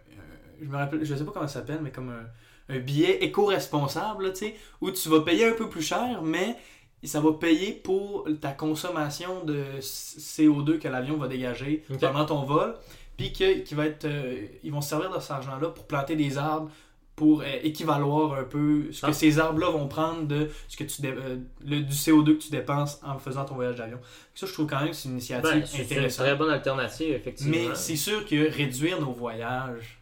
je 0.60 0.66
me 0.66 0.76
rappelle, 0.76 1.04
je 1.04 1.14
sais 1.14 1.24
pas 1.24 1.30
comment 1.30 1.46
ça 1.46 1.60
s'appelle, 1.60 1.78
mais 1.82 1.92
comme 1.92 2.08
un, 2.10 2.26
un 2.68 2.78
billet 2.78 3.24
éco-responsable, 3.24 4.24
là, 4.26 4.30
tu 4.30 4.38
sais, 4.46 4.54
où 4.80 4.90
tu 4.90 5.08
vas 5.08 5.20
payer 5.20 5.46
un 5.46 5.52
peu 5.52 5.68
plus 5.68 5.82
cher, 5.82 6.22
mais 6.22 6.56
ça 7.04 7.20
va 7.20 7.32
payer 7.32 7.72
pour 7.72 8.26
ta 8.40 8.50
consommation 8.52 9.44
de 9.44 9.62
CO2 9.80 10.78
que 10.78 10.88
l'avion 10.88 11.16
va 11.16 11.28
dégager 11.28 11.84
pendant 12.00 12.24
ton 12.26 12.42
vol. 12.44 12.74
puis 13.16 13.32
que, 13.32 13.60
qui 13.60 13.74
va 13.74 13.86
être, 13.86 14.04
euh, 14.04 14.46
ils 14.62 14.70
vont 14.70 14.80
se 14.80 14.90
servir 14.90 15.10
de 15.12 15.18
cet 15.18 15.32
argent-là 15.32 15.68
pour 15.70 15.86
planter 15.88 16.14
des 16.14 16.38
arbres 16.38 16.70
pour 17.16 17.40
euh, 17.40 17.46
équivaloir 17.64 18.34
un 18.34 18.44
peu 18.44 18.92
ce 18.92 19.00
que 19.00 19.06
Ah. 19.10 19.12
ces 19.12 19.40
arbres-là 19.40 19.70
vont 19.70 19.88
prendre 19.88 20.22
de 20.28 20.48
ce 20.68 20.76
que 20.76 20.84
tu 20.84 21.02
dé- 21.02 21.08
euh, 21.16 21.36
le, 21.66 21.80
du 21.80 21.92
CO2 21.96 22.36
que 22.38 22.42
tu 22.44 22.50
dépenses 22.50 23.00
en 23.04 23.18
faisant 23.18 23.44
ton 23.44 23.56
voyage 23.56 23.74
d'avion. 23.74 23.98
Ça, 24.36 24.46
je 24.46 24.52
trouve 24.52 24.66
quand 24.68 24.78
même 24.78 24.90
que 24.90 24.94
c'est 24.94 25.08
une 25.08 25.14
initiative 25.14 25.50
Ben, 25.50 25.66
c'est 25.66 25.78
une 25.78 25.84
intéressante. 25.84 26.26
très 26.26 26.36
bonne 26.36 26.50
alternative, 26.50 27.12
effectivement. 27.12 27.56
Mais 27.56 27.74
c'est 27.74 27.96
sûr 27.96 28.24
que 28.24 28.48
réduire 28.52 29.00
nos 29.00 29.10
voyages, 29.10 29.97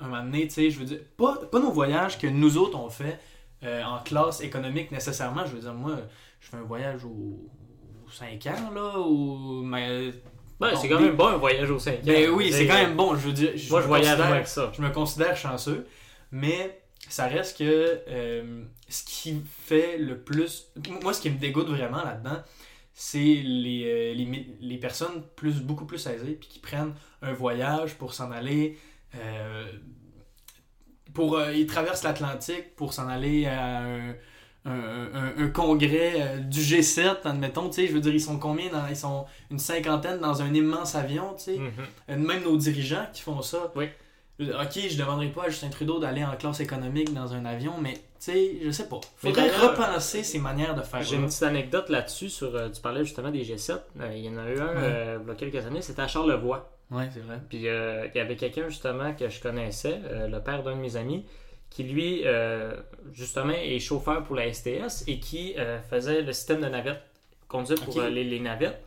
un 0.00 0.08
moment 0.08 0.22
donné, 0.22 0.46
tu 0.48 0.54
sais, 0.54 0.70
je 0.70 0.78
veux 0.78 0.84
dire, 0.84 1.00
pas, 1.16 1.36
pas 1.50 1.58
nos 1.60 1.70
voyages 1.72 2.18
que 2.18 2.26
nous 2.26 2.56
autres 2.56 2.78
on 2.78 2.88
fait 2.88 3.18
euh, 3.64 3.82
en 3.82 3.98
classe 4.02 4.40
économique 4.40 4.90
nécessairement. 4.92 5.44
Je 5.46 5.52
veux 5.52 5.60
dire, 5.60 5.74
moi, 5.74 5.96
je 6.40 6.48
fais 6.48 6.56
un 6.56 6.62
voyage 6.62 7.04
aux, 7.04 7.48
5 8.12 8.46
ans, 8.46 8.70
là, 8.74 8.98
ou. 9.00 9.62
Mais, 9.64 10.12
Ben, 10.60 10.74
c'est 10.76 10.88
quand 10.88 10.98
des- 10.98 11.04
même 11.06 11.16
bon 11.16 11.26
un 11.28 11.36
voyage 11.36 11.70
au 11.70 11.78
5 11.78 12.02
Ben 12.04 12.30
oui, 12.30 12.50
c'est 12.52 12.66
quand 12.66 12.74
même 12.74 12.96
bon. 12.96 13.14
Je 13.16 13.26
veux 13.26 13.32
dire, 13.32 13.52
je 13.56 13.68
Moi, 13.70 13.82
je 13.82 13.86
voyage 13.86 14.42
que 14.44 14.48
ça. 14.48 14.72
je 14.74 14.80
me 14.82 14.90
considère 14.90 15.36
chanceux, 15.36 15.86
mais 16.30 16.80
ça 17.08 17.26
reste 17.26 17.58
que 17.58 18.00
euh, 18.08 18.64
ce 18.88 19.04
qui 19.04 19.42
fait 19.64 19.98
le 19.98 20.18
plus. 20.18 20.68
Moi, 21.02 21.12
ce 21.12 21.20
qui 21.20 21.30
me 21.30 21.38
dégoûte 21.38 21.68
vraiment 21.68 22.02
là-dedans, 22.04 22.42
c'est 22.94 23.18
les, 23.18 23.84
euh, 23.84 24.14
les, 24.14 24.46
les 24.60 24.76
personnes 24.78 25.22
plus, 25.36 25.60
beaucoup 25.60 25.84
plus 25.84 26.04
aisées 26.06 26.32
puis 26.40 26.48
qui 26.48 26.58
prennent 26.58 26.94
un 27.22 27.32
voyage 27.32 27.94
pour 27.94 28.12
s'en 28.14 28.30
aller. 28.30 28.78
Euh, 29.16 29.64
pour, 31.14 31.36
euh, 31.36 31.52
ils 31.52 31.66
traversent 31.66 32.02
l'Atlantique 32.04 32.74
pour 32.76 32.92
s'en 32.92 33.08
aller 33.08 33.46
à 33.46 33.78
un, 33.78 34.10
un- 34.64 35.08
un- 35.14 35.32
un 35.38 35.48
congrès 35.48 36.12
euh, 36.16 36.38
du 36.38 36.60
G7, 36.60 37.16
admettons. 37.24 37.68
tu 37.68 37.74
sais, 37.76 37.86
Je 37.86 37.92
veux 37.92 38.00
dire, 38.00 38.12
ils 38.14 38.20
sont 38.20 38.38
combien 38.38 38.70
dans- 38.70 38.86
Ils 38.88 38.96
sont 38.96 39.24
une 39.50 39.58
cinquantaine 39.58 40.20
dans 40.20 40.42
un 40.42 40.52
immense 40.52 40.94
avion, 40.94 41.34
tu 41.36 41.44
sais. 41.44 41.56
Mhm. 41.58 41.72
Euh, 42.10 42.16
Même 42.16 42.42
nos 42.44 42.56
dirigeants 42.56 43.06
qui 43.12 43.22
font 43.22 43.40
ça. 43.42 43.72
Oui. 43.74 43.88
Ok, 44.40 44.78
je 44.88 44.96
demanderai 44.96 45.30
pas 45.30 45.44
à 45.46 45.48
Justin 45.48 45.68
Trudeau 45.68 45.98
d'aller 45.98 46.22
en 46.24 46.36
classe 46.36 46.60
économique 46.60 47.12
dans 47.12 47.32
un 47.34 47.44
avion, 47.44 47.72
mais 47.80 47.94
tu 47.94 48.00
sais, 48.20 48.58
je 48.62 48.70
sais 48.70 48.88
pas. 48.88 49.00
Faudrait 49.16 49.50
repenser 49.50 50.22
ces 50.22 50.38
manières 50.38 50.76
de 50.76 50.82
faire. 50.82 51.02
J'ai 51.02 51.16
une 51.16 51.26
petite 51.26 51.42
anecdote 51.42 51.88
là-dessus. 51.88 52.28
sur 52.30 52.52
Tu 52.70 52.80
parlais 52.80 53.04
justement 53.04 53.30
des 53.32 53.42
G7. 53.44 53.80
Euh, 54.00 54.12
il 54.14 54.24
y 54.24 54.28
en 54.28 54.38
a 54.38 54.48
eu 54.48 54.60
un 54.60 54.66
Ouais. 54.66 54.72
euh, 54.76 55.18
il 55.22 55.28
y 55.28 55.30
a 55.32 55.34
quelques 55.34 55.66
années, 55.66 55.82
c'était 55.82 56.02
à 56.02 56.06
Charlevoix. 56.06 56.70
Ouais, 56.90 57.08
c'est 57.12 57.20
vrai. 57.20 57.38
Puis 57.48 57.68
euh, 57.68 58.06
il 58.14 58.18
y 58.18 58.20
avait 58.20 58.36
quelqu'un 58.36 58.68
justement 58.68 59.12
que 59.14 59.28
je 59.28 59.40
connaissais, 59.40 60.00
euh, 60.04 60.26
le 60.28 60.40
père 60.40 60.62
d'un 60.62 60.74
de 60.76 60.80
mes 60.80 60.96
amis, 60.96 61.26
qui 61.70 61.82
lui, 61.82 62.22
euh, 62.24 62.74
justement, 63.12 63.52
est 63.52 63.78
chauffeur 63.78 64.24
pour 64.24 64.36
la 64.36 64.52
STS 64.52 65.04
et 65.06 65.18
qui 65.20 65.54
faisait 65.90 66.22
le 66.22 66.32
système 66.32 66.60
de 66.62 66.66
navette, 66.66 67.02
conduit 67.46 67.76
pour 67.76 68.00
les, 68.02 68.24
les 68.24 68.40
navettes. 68.40 68.82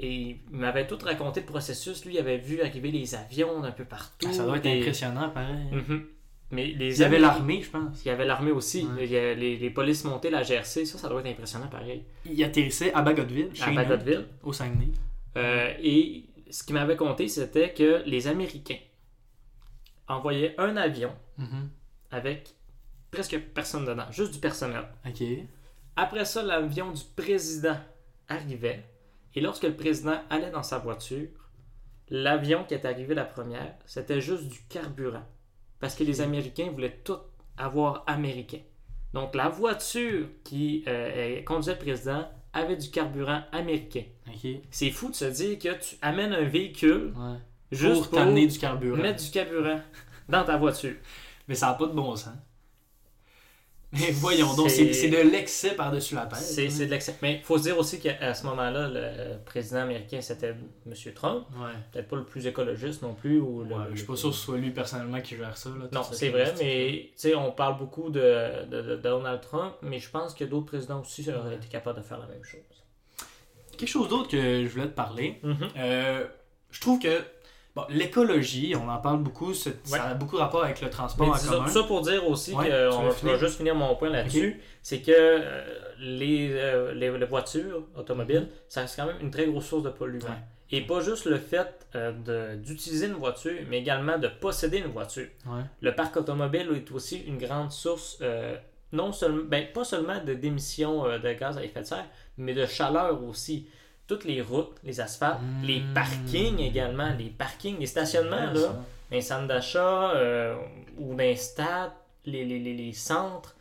Et 0.00 0.12
il 0.12 0.38
m'avait 0.50 0.88
tout 0.88 0.98
raconté 1.04 1.38
le 1.40 1.46
processus. 1.46 2.04
Lui, 2.04 2.14
il 2.14 2.18
avait 2.18 2.38
vu 2.38 2.60
arriver 2.62 2.90
les 2.90 3.14
avions 3.14 3.60
d'un 3.60 3.70
peu 3.70 3.84
partout. 3.84 4.26
Ah, 4.28 4.32
ça 4.32 4.44
doit 4.44 4.56
être 4.56 4.66
impressionnant, 4.66 5.30
pareil. 5.30 5.68
Mhm. 5.70 6.04
Mais 6.50 6.66
les 6.66 6.96
Il 6.96 7.00
y 7.00 7.04
avait 7.04 7.20
l'armée, 7.20 7.62
je 7.62 7.70
pense. 7.70 8.04
Il 8.04 8.08
y 8.08 8.10
avait 8.10 8.24
l'armée 8.24 8.50
aussi. 8.50 8.84
Ouais. 8.96 9.04
Il 9.04 9.12
y 9.12 9.16
a 9.16 9.34
les, 9.34 9.56
les 9.56 9.70
polices 9.70 10.02
montées, 10.04 10.30
la 10.30 10.42
GRC. 10.42 10.84
Ça, 10.84 10.98
ça 10.98 11.08
doit 11.08 11.20
être 11.20 11.28
impressionnant 11.28 11.68
pareil. 11.68 12.02
Il 12.26 12.42
atterrissait 12.42 12.92
à 12.92 13.02
Bagotville, 13.02 13.50
À 13.62 13.70
Bagotville. 13.70 14.26
au 14.42 14.52
Saguenay. 14.52 14.88
Euh, 15.36 15.72
et 15.80 16.24
ce 16.54 16.62
qu'il 16.62 16.74
m'avait 16.74 16.96
conté, 16.96 17.26
c'était 17.26 17.74
que 17.74 18.02
les 18.06 18.28
Américains 18.28 18.78
envoyaient 20.06 20.54
un 20.60 20.76
avion 20.76 21.12
Mhm. 21.38 21.68
avec 22.12 22.54
presque 23.10 23.38
personne 23.54 23.84
dedans, 23.84 24.10
juste 24.12 24.34
du 24.34 24.38
personnel. 24.38 24.84
Ok. 25.04 25.22
Après 25.96 26.24
ça, 26.24 26.42
l'avion 26.44 26.92
du 26.92 27.02
président 27.16 27.76
arrivait. 28.28 28.84
Et 29.34 29.40
lorsque 29.40 29.64
le 29.64 29.74
président 29.74 30.20
allait 30.30 30.52
dans 30.52 30.62
sa 30.62 30.78
voiture, 30.78 31.26
l'avion 32.08 32.62
qui 32.64 32.74
est 32.74 32.84
arrivé 32.84 33.14
la 33.16 33.24
première, 33.24 33.74
c'était 33.84 34.20
juste 34.20 34.48
du 34.48 34.60
carburant. 34.68 35.26
Parce 35.80 35.96
que 35.96 36.04
les 36.04 36.20
Américains 36.20 36.70
voulaient 36.70 37.00
tout 37.02 37.18
avoir 37.56 38.04
américain. 38.06 38.60
Donc 39.12 39.34
la 39.34 39.48
voiture 39.48 40.28
qui 40.44 40.84
euh, 40.86 41.42
conduisait 41.42 41.72
le 41.72 41.78
président 41.78 42.28
avait 42.54 42.76
du 42.76 42.88
carburant 42.90 43.42
américain. 43.52 44.04
C'est 44.70 44.90
fou 44.90 45.10
de 45.10 45.14
se 45.14 45.24
dire 45.26 45.58
que 45.58 45.68
tu 45.80 45.96
amènes 46.02 46.32
un 46.32 46.44
véhicule 46.44 47.12
Ouais. 47.16 47.36
juste 47.72 47.94
pour 47.94 48.08
pour, 48.08 48.18
t'amener 48.18 48.46
du 48.46 48.58
carburant. 48.58 48.96
mettre 48.96 49.22
du 49.22 49.30
carburant 49.30 49.80
dans 50.28 50.44
ta 50.44 50.56
voiture. 50.56 50.94
Mais 51.48 51.54
ça 51.54 51.66
n'a 51.68 51.74
pas 51.74 51.86
de 51.86 51.92
bon 51.92 52.16
sens. 52.16 52.32
Mais 54.00 54.10
voyons 54.12 54.54
donc, 54.54 54.70
C'est- 54.70 55.08
de 55.08 55.16
l'excès 55.30 55.70
par-dessus 55.74 56.14
la 56.14 56.26
tête. 56.26 56.38
C'est 56.38 56.66
hein. 56.68 56.78
de 56.78 56.84
l'excès. 56.90 57.16
Mais 57.22 57.34
il 57.36 57.42
faut 57.42 57.56
se 57.58 57.62
dire 57.64 57.78
aussi 57.78 58.00
qu'à 58.00 58.34
ce 58.34 58.44
moment-là, 58.46 58.88
le 58.88 59.36
président 59.44 59.80
américain, 59.80 60.20
c'était 60.20 60.54
M. 60.86 60.94
Trump. 61.14 61.46
Ouais. 61.56 61.70
Peut-être 61.92 62.08
pas 62.08 62.16
le 62.16 62.24
plus 62.24 62.46
écologiste 62.46 63.02
non 63.02 63.14
plus. 63.14 63.40
Ou 63.40 63.64
le- 63.64 63.74
Ouais, 63.74 63.84
je 63.92 63.96
suis 63.98 64.06
pas 64.06 64.16
sûr 64.16 64.30
que 64.30 64.34
ce 64.36 64.42
soit 64.42 64.58
lui 64.58 64.70
personnellement 64.70 65.20
qui 65.20 65.36
gère 65.36 65.56
ça. 65.56 65.70
Là, 65.70 65.86
Non, 65.92 66.02
c'est 66.10 66.30
vrai, 66.30 66.52
mais 66.58 67.06
tu 67.12 67.12
sais, 67.16 67.34
on 67.34 67.52
parle 67.52 67.78
beaucoup 67.78 68.10
de, 68.10 68.64
de- 68.70 68.82
de 68.82 68.96
Donald 68.96 69.40
Trump, 69.40 69.74
mais 69.82 69.98
je 69.98 70.10
pense 70.10 70.34
que 70.34 70.44
d'autres 70.44 70.66
présidents 70.66 71.00
aussi 71.00 71.28
auraient 71.30 71.56
été 71.56 71.68
capables 71.68 71.98
de 72.00 72.04
faire 72.04 72.18
la 72.18 72.26
même 72.26 72.44
chose. 72.44 72.60
Quelque 73.76 73.88
chose 73.88 74.08
d'autre 74.08 74.28
que 74.28 74.64
je 74.64 74.68
voulais 74.68 74.86
te 74.86 74.94
parler. 74.94 75.40
Mhm. 75.42 75.68
Euh, 75.76 76.24
je 76.70 76.80
trouve 76.80 76.98
que 77.00 77.20
bon, 77.74 77.84
l'écologie, 77.88 78.74
on 78.76 78.88
en 78.88 78.98
parle 78.98 79.22
beaucoup, 79.22 79.52
ça 79.54 79.70
a 79.92 80.14
beaucoup 80.14 80.36
rapport 80.36 80.64
avec 80.64 80.80
le 80.80 80.90
transport 80.90 81.28
en 81.28 81.34
ça, 81.34 81.52
commun. 81.54 81.66
ça 81.68 81.82
pour 81.84 82.00
dire 82.02 82.26
aussi 82.28 82.54
Ouais, 82.54 82.68
que 82.68 82.90
on 82.92 83.08
va 83.08 83.38
juste 83.38 83.56
finir 83.56 83.74
mon 83.74 83.94
point 83.96 84.10
là-dessus, 84.10 84.60
c'est 84.82 85.00
que 85.00 85.12
euh, 85.12 85.64
les, 85.98 86.50
euh, 86.52 86.94
les, 86.94 87.16
les 87.16 87.26
voitures 87.26 87.84
automobiles, 87.96 88.48
ça 88.68 88.82
reste 88.82 88.96
quand 88.96 89.06
même 89.06 89.16
une 89.20 89.30
très 89.30 89.46
grosse 89.46 89.66
source 89.66 89.82
de 89.82 89.90
polluants. 89.90 90.26
Ouais. 90.26 90.34
Et 90.70 90.80
pas 90.80 91.00
juste 91.00 91.26
le 91.26 91.36
fait 91.38 91.86
euh, 91.94 92.56
d'utiliser 92.56 93.06
une 93.06 93.12
voiture, 93.14 93.52
mais 93.68 93.78
également 93.80 94.18
de 94.18 94.28
posséder 94.28 94.78
une 94.78 94.90
voiture. 94.92 95.28
Ouais. 95.46 95.62
Le 95.80 95.94
parc 95.94 96.16
automobile 96.16 96.68
est 96.74 96.90
aussi 96.90 97.18
une 97.18 97.38
grande 97.38 97.70
source, 97.70 98.18
non 98.90 99.12
seulement, 99.12 99.44
ben, 99.44 99.66
pas 99.72 99.84
seulement 99.84 100.18
d'émissions 100.24 101.04
de 101.04 101.32
gaz 101.34 101.58
à 101.58 101.64
effet 101.64 101.80
de 101.80 101.86
serre, 101.86 102.06
mais 102.38 102.54
de 102.54 102.66
chaleur 102.66 103.22
aussi. 103.22 103.68
Toutes 104.06 104.24
les 104.24 104.42
routes, 104.42 104.76
les 104.84 105.00
asphaltes, 105.00 105.40
Mmh. 105.40 105.64
les 105.64 105.82
parkings 105.94 106.58
également, 106.60 107.14
les 107.18 107.30
parkings, 107.30 107.78
les 107.78 107.86
stationnements, 107.86 108.52
là, 108.52 108.60
ça. 108.60 108.84
les 109.10 109.20
centres 109.22 109.46
d'achat 109.48 110.10
euh, 110.10 110.54
ou 110.98 111.16
les 111.16 111.36
stades, 111.36 111.92
les, 112.26 112.44
les, 112.44 112.58
les, 112.58 112.74
les 112.74 112.92
centres, 112.92 113.56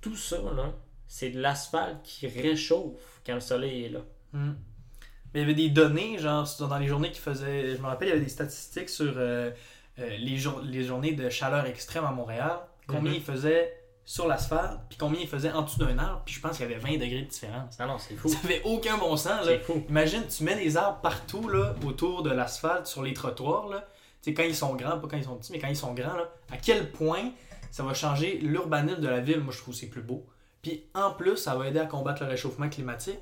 tout 0.00 0.16
ça, 0.16 0.36
là, 0.56 0.72
c'est 1.06 1.30
de 1.30 1.40
l'asphalte 1.40 2.02
qui 2.02 2.26
réchauffe 2.26 3.20
quand 3.24 3.34
le 3.34 3.40
soleil 3.40 3.84
est 3.84 3.88
là. 3.90 4.00
Hmm. 4.32 4.52
Mais 5.32 5.40
il 5.40 5.42
y 5.42 5.44
avait 5.44 5.54
des 5.54 5.70
données, 5.70 6.18
genre 6.18 6.46
dans 6.60 6.78
les 6.78 6.86
journées 6.88 7.10
qui 7.10 7.20
faisaient. 7.20 7.74
Je 7.76 7.80
me 7.80 7.86
rappelle, 7.86 8.08
il 8.08 8.10
y 8.10 8.14
avait 8.14 8.24
des 8.24 8.28
statistiques 8.30 8.90
sur 8.90 9.14
euh, 9.16 9.50
euh, 9.98 10.16
les, 10.18 10.36
jour- 10.36 10.60
les 10.62 10.84
journées 10.84 11.12
de 11.12 11.30
chaleur 11.30 11.64
extrême 11.66 12.04
à 12.04 12.10
Montréal. 12.10 12.58
Combien 12.86 13.12
Mhm. 13.12 13.16
il 13.18 13.22
faisait 13.22 13.74
sur 14.04 14.26
l'asphalte, 14.26 14.80
puis 14.88 14.98
combien 14.98 15.20
il 15.20 15.28
faisait 15.28 15.52
en 15.52 15.62
dessous 15.62 15.78
d'un 15.78 15.96
arbre, 15.98 16.22
puis 16.24 16.34
je 16.34 16.40
pense 16.40 16.56
qu'il 16.56 16.68
y 16.68 16.72
avait 16.72 16.80
20 16.80 16.92
degrés 16.98 17.22
de 17.22 17.28
différence. 17.28 17.76
Ah 17.78 17.86
non, 17.86 17.98
c'est 17.98 18.14
fou. 18.16 18.28
Ça 18.28 18.38
fait 18.38 18.60
aucun 18.64 18.98
bon 18.98 19.16
sens, 19.16 19.46
là. 19.46 19.58
Fou. 19.60 19.84
Imagine, 19.88 20.26
tu 20.26 20.42
mets 20.44 20.56
des 20.56 20.76
arbres 20.76 21.00
partout, 21.00 21.48
là, 21.48 21.74
autour 21.86 22.22
de 22.22 22.30
l'asphalte, 22.30 22.86
sur 22.86 23.02
les 23.02 23.14
trottoirs, 23.14 23.68
là. 23.68 23.80
Tu 24.22 24.30
sais, 24.30 24.34
quand 24.34 24.42
ils 24.42 24.54
sont 24.56 24.74
grands, 24.74 24.98
pas 24.98 25.08
quand 25.08 25.16
ils 25.16 25.24
sont 25.24 25.36
petits, 25.36 25.52
mais 25.52 25.58
quand 25.58 25.68
ils 25.68 25.76
sont 25.76 25.94
grands, 25.94 26.16
là, 26.16 26.28
à 26.50 26.56
quel 26.56 26.90
point 26.90 27.30
ça 27.70 27.82
va 27.82 27.94
changer 27.94 28.38
l'urbanisme 28.38 29.00
de 29.00 29.08
la 29.08 29.20
ville, 29.20 29.40
moi 29.40 29.52
je 29.52 29.58
trouve 29.58 29.74
que 29.74 29.80
c'est 29.80 29.86
plus 29.88 30.02
beau. 30.02 30.26
Puis 30.62 30.84
en 30.94 31.12
plus, 31.12 31.36
ça 31.36 31.54
va 31.56 31.66
aider 31.68 31.78
à 31.80 31.86
combattre 31.86 32.22
le 32.22 32.28
réchauffement 32.28 32.68
climatique. 32.68 33.18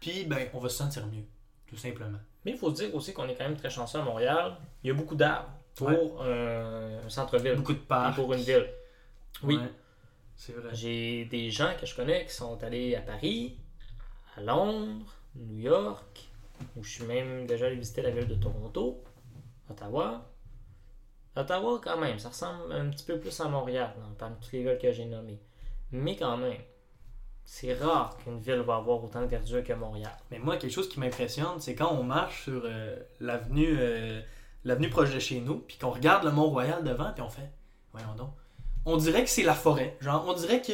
Puis, 0.00 0.24
ben, 0.24 0.48
on 0.54 0.58
va 0.58 0.68
se 0.68 0.76
sentir 0.76 1.06
mieux, 1.06 1.24
tout 1.66 1.76
simplement. 1.76 2.18
Mais 2.44 2.52
il 2.52 2.58
faut 2.58 2.70
se 2.70 2.82
dire 2.82 2.94
aussi 2.94 3.12
qu'on 3.12 3.28
est 3.28 3.34
quand 3.34 3.44
même 3.44 3.56
très 3.56 3.70
chanceux 3.70 3.98
à 3.98 4.02
Montréal. 4.02 4.56
Il 4.82 4.88
y 4.88 4.90
a 4.90 4.94
beaucoup 4.94 5.14
d'arbres 5.14 5.48
pour 5.74 5.88
Ouais. 5.88 5.98
un 7.04 7.08
centre-ville 7.08 7.54
Beaucoup 7.54 7.72
de 7.74 7.78
et 7.78 7.82
parcs. 7.82 8.14
pour 8.14 8.32
une 8.34 8.40
ville. 8.40 8.66
Oui. 9.42 9.56
Ouais, 9.56 9.62
c'est 10.40 10.52
vrai. 10.54 10.70
J'ai 10.72 11.26
des 11.26 11.50
gens 11.50 11.72
que 11.78 11.84
je 11.84 11.94
connais 11.94 12.24
qui 12.24 12.32
sont 12.32 12.62
allés 12.64 12.94
à 12.96 13.02
Paris, 13.02 13.58
à 14.36 14.40
Londres, 14.40 15.04
New 15.34 15.58
York, 15.58 16.28
où 16.76 16.82
je 16.82 16.90
suis 16.90 17.04
même 17.04 17.46
déjà 17.46 17.66
allé 17.66 17.76
visiter 17.76 18.00
la 18.00 18.10
ville 18.10 18.26
de 18.26 18.34
Toronto, 18.36 19.04
Ottawa. 19.68 20.26
Ottawa, 21.36 21.78
quand 21.84 21.98
même, 21.98 22.18
ça 22.18 22.30
ressemble 22.30 22.72
un 22.72 22.88
petit 22.88 23.04
peu 23.04 23.18
plus 23.20 23.38
à 23.40 23.48
Montréal, 23.48 23.94
dans- 23.98 24.14
parmi 24.14 24.36
toutes 24.40 24.52
les 24.52 24.62
villes 24.62 24.78
que 24.80 24.90
j'ai 24.92 25.04
nommées. 25.04 25.40
Mais 25.92 26.16
quand 26.16 26.38
même, 26.38 26.60
c'est 27.44 27.74
rare 27.74 28.16
qu'une 28.16 28.38
ville 28.40 28.60
va 28.60 28.76
avoir 28.76 29.04
autant 29.04 29.20
de 29.20 29.26
verdure 29.26 29.62
que 29.62 29.72
Montréal. 29.74 30.16
Mais 30.30 30.38
moi, 30.38 30.56
quelque 30.56 30.72
chose 30.72 30.88
qui 30.88 31.00
m'impressionne, 31.00 31.60
c'est 31.60 31.74
quand 31.74 31.92
on 31.92 32.02
marche 32.02 32.44
sur 32.44 32.62
euh, 32.64 32.96
l'avenue 33.20 33.76
euh, 33.78 34.22
l'avenue 34.64 34.88
proche 34.88 35.12
de 35.12 35.18
chez 35.18 35.40
nous, 35.40 35.58
puis 35.58 35.76
qu'on 35.78 35.90
regarde 35.90 36.24
le 36.24 36.30
Mont-Royal 36.32 36.82
devant, 36.82 37.12
puis 37.12 37.22
on 37.22 37.28
fait, 37.30 37.50
voyons 37.92 38.14
donc. 38.14 38.32
On 38.86 38.96
dirait 38.96 39.24
que 39.24 39.30
c'est 39.30 39.42
la 39.42 39.54
forêt. 39.54 39.96
Genre, 40.00 40.24
on 40.26 40.32
dirait 40.32 40.60
que 40.62 40.72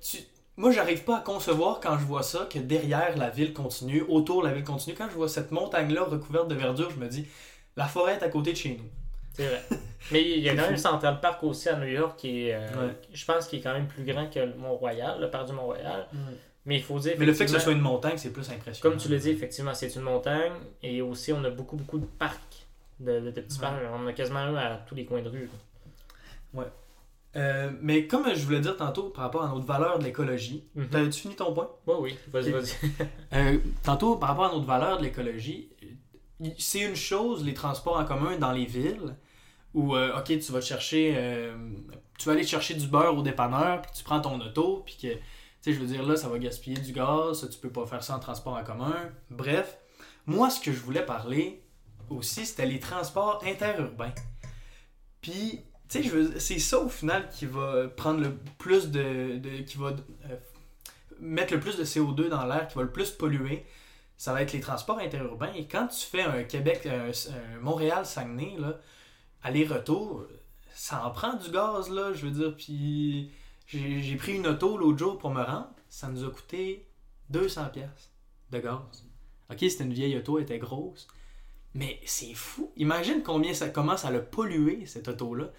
tu... 0.00 0.18
Moi, 0.56 0.72
j'arrive 0.72 1.04
pas 1.04 1.18
à 1.18 1.20
concevoir 1.20 1.78
quand 1.80 1.96
je 1.98 2.04
vois 2.04 2.22
ça 2.24 2.46
que 2.52 2.58
derrière 2.58 3.16
la 3.16 3.30
ville 3.30 3.52
continue, 3.52 4.02
autour 4.08 4.42
de 4.42 4.48
la 4.48 4.54
ville 4.54 4.64
continue, 4.64 4.96
quand 4.96 5.08
je 5.08 5.14
vois 5.14 5.28
cette 5.28 5.52
montagne-là 5.52 6.02
recouverte 6.04 6.48
de 6.48 6.54
verdure, 6.56 6.90
je 6.90 6.96
me 6.96 7.06
dis, 7.08 7.26
la 7.76 7.86
forêt 7.86 8.14
est 8.14 8.22
à 8.24 8.28
côté 8.28 8.52
de 8.52 8.56
chez 8.56 8.70
nous. 8.70 8.84
C'est 9.34 9.46
vrai. 9.46 9.62
Mais 10.10 10.20
il 10.22 10.40
y 10.40 10.48
a 10.48 10.56
quand 10.56 10.62
même. 10.62 10.76
Central 10.90 11.20
Park 11.20 11.44
aussi 11.44 11.68
à 11.68 11.76
New 11.76 11.86
York 11.86 12.18
qui 12.18 12.48
est, 12.48 12.54
euh, 12.54 12.88
Ouais. 12.88 12.94
je 13.12 13.24
pense, 13.24 13.46
qui 13.46 13.56
est 13.56 13.60
quand 13.60 13.72
même 13.72 13.86
plus 13.86 14.02
grand 14.04 14.28
que 14.28 14.40
le 14.40 14.54
Mont-Royal, 14.56 15.20
le 15.20 15.30
parc 15.30 15.46
du 15.46 15.52
Mont-Royal. 15.52 16.08
Mais 16.66 16.76
il 16.78 16.82
faut 16.82 16.98
dire. 16.98 17.14
Mais 17.18 17.24
le 17.24 17.32
fait 17.34 17.44
que 17.44 17.52
ce 17.52 17.60
soit 17.60 17.72
une 17.72 17.80
montagne, 17.80 18.16
c'est 18.18 18.32
plus 18.32 18.50
impressionnant. 18.50 18.82
Comme 18.94 19.00
tu 19.00 19.08
l'as 19.08 19.18
dit, 19.18 19.30
effectivement, 19.30 19.74
c'est 19.74 19.94
une 19.94 20.02
montagne 20.02 20.52
et 20.82 21.00
aussi 21.02 21.32
on 21.32 21.42
a 21.44 21.50
beaucoup, 21.50 21.76
beaucoup 21.76 21.98
de 21.98 22.04
parcs 22.06 22.66
de, 22.98 23.20
de- 23.20 23.30
de 23.30 23.40
petits 23.40 23.58
Ouais. 23.60 23.62
panneaux. 23.68 23.78
On 23.94 24.06
a 24.08 24.12
quasiment 24.12 24.40
un 24.40 24.56
à 24.56 24.76
tous 24.88 24.96
les 24.96 25.04
coins 25.04 25.22
de 25.22 25.28
rue. 25.28 25.48
là. 26.54 26.64
Euh, 27.36 27.70
mais 27.82 28.06
comme 28.06 28.24
je 28.34 28.44
voulais 28.44 28.60
dire 28.60 28.76
tantôt 28.76 29.10
par 29.10 29.24
rapport 29.24 29.42
à 29.44 29.48
notre 29.48 29.66
valeur 29.66 29.98
de 29.98 30.04
l'écologie, 30.04 30.64
Mhm. 30.74 30.88
t'avais-tu 30.88 31.20
fini 31.20 31.36
ton 31.36 31.52
point? 31.52 31.70
Ouais, 31.86 31.94
oui, 32.00 32.16
vas-y, 32.32 32.50
vas-y. 32.52 32.72
Euh, 33.34 33.58
tantôt, 33.82 34.16
par 34.16 34.30
rapport 34.30 34.46
à 34.46 34.52
notre 34.54 34.66
valeur 34.66 34.98
de 34.98 35.04
l'écologie, 35.04 35.68
c'est 36.58 36.80
une 36.80 36.96
chose, 36.96 37.44
les 37.44 37.52
transports 37.54 37.98
en 37.98 38.04
commun 38.04 38.36
dans 38.38 38.52
les 38.52 38.64
villes, 38.64 39.14
où, 39.74 39.94
euh, 39.94 40.16
ok, 40.18 40.24
tu 40.38 40.52
vas 40.52 40.60
chercher, 40.62 41.52
tu 42.18 42.26
vas 42.26 42.32
aller 42.32 42.46
chercher 42.46 42.74
du 42.74 42.86
beurre 42.86 43.16
au 43.16 43.22
dépanneur, 43.22 43.82
puis 43.82 43.90
tu 43.94 44.02
prends 44.04 44.20
ton 44.20 44.40
auto, 44.40 44.82
puis 44.86 44.96
que, 45.00 45.12
tu 45.12 45.20
sais, 45.60 45.72
je 45.74 45.78
veux 45.80 45.86
dire, 45.86 46.02
là, 46.04 46.16
ça 46.16 46.28
va 46.28 46.38
gaspiller 46.38 46.80
du 46.80 46.92
gaz, 46.92 47.46
tu 47.50 47.58
peux 47.58 47.70
pas 47.70 47.84
faire 47.86 48.02
ça 48.02 48.16
en 48.16 48.20
transport 48.20 48.54
en 48.56 48.64
commun. 48.64 48.94
Bref, 49.30 49.78
moi, 50.26 50.48
ce 50.48 50.60
que 50.60 50.72
je 50.72 50.80
voulais 50.80 51.04
parler 51.04 51.62
aussi, 52.08 52.46
c'était 52.46 52.66
les 52.66 52.80
transports 52.80 53.42
interurbains. 53.44 54.14
Puis, 55.20 55.60
tu 55.88 56.02
sais, 56.02 56.40
c'est 56.40 56.58
ça 56.58 56.78
au 56.80 56.88
final 56.88 57.28
qui 57.30 57.46
va 57.46 57.88
prendre 57.88 58.20
le 58.20 58.36
plus 58.58 58.90
de. 58.90 59.38
qui 59.62 59.78
va 59.78 59.88
euh, 59.88 60.36
mettre 61.20 61.54
le 61.54 61.60
plus 61.60 61.76
de 61.76 61.84
CO2 61.84 62.28
dans 62.28 62.44
l'air, 62.44 62.68
qui 62.68 62.76
va 62.76 62.82
le 62.82 62.92
plus 62.92 63.10
polluer. 63.10 63.64
Ça 64.16 64.32
va 64.32 64.42
être 64.42 64.52
les 64.52 64.60
transports 64.60 64.98
interurbains. 64.98 65.52
Et 65.54 65.66
quand 65.66 65.86
tu 65.88 66.04
fais 66.04 66.22
un 66.22 66.42
Québec, 66.42 66.86
un, 66.86 67.12
Montréal-Saguenay, 67.60 68.56
aller-retour, 69.42 70.26
ça 70.74 71.06
en 71.06 71.10
prend 71.10 71.34
du 71.34 71.50
gaz, 71.50 71.88
là, 71.90 72.12
je 72.12 72.26
veux 72.26 72.32
dire. 72.32 72.56
Puis, 72.56 73.30
j'ai 73.66 74.16
pris 74.16 74.34
une 74.34 74.46
auto 74.46 74.76
l'autre 74.76 74.98
jour 74.98 75.18
pour 75.18 75.30
me 75.30 75.42
rendre. 75.42 75.70
Ça 75.88 76.08
nous 76.08 76.24
a 76.24 76.30
coûté 76.30 76.86
200$ 77.32 77.70
piastres 77.70 78.10
de 78.50 78.58
gaz. 78.58 79.04
Ok, 79.50 79.58
c'était 79.60 79.84
une 79.84 79.94
vieille 79.94 80.16
auto, 80.16 80.38
elle 80.38 80.44
était 80.44 80.58
grosse. 80.58 81.08
Mais 81.74 82.00
c'est 82.06 82.34
fou. 82.34 82.72
Imagine 82.76 83.22
combien 83.22 83.52
ça 83.54 83.68
commence 83.68 84.04
à 84.04 84.10
le 84.10 84.24
polluer, 84.24 84.86
cette 84.86 85.08
auto-là. 85.08 85.50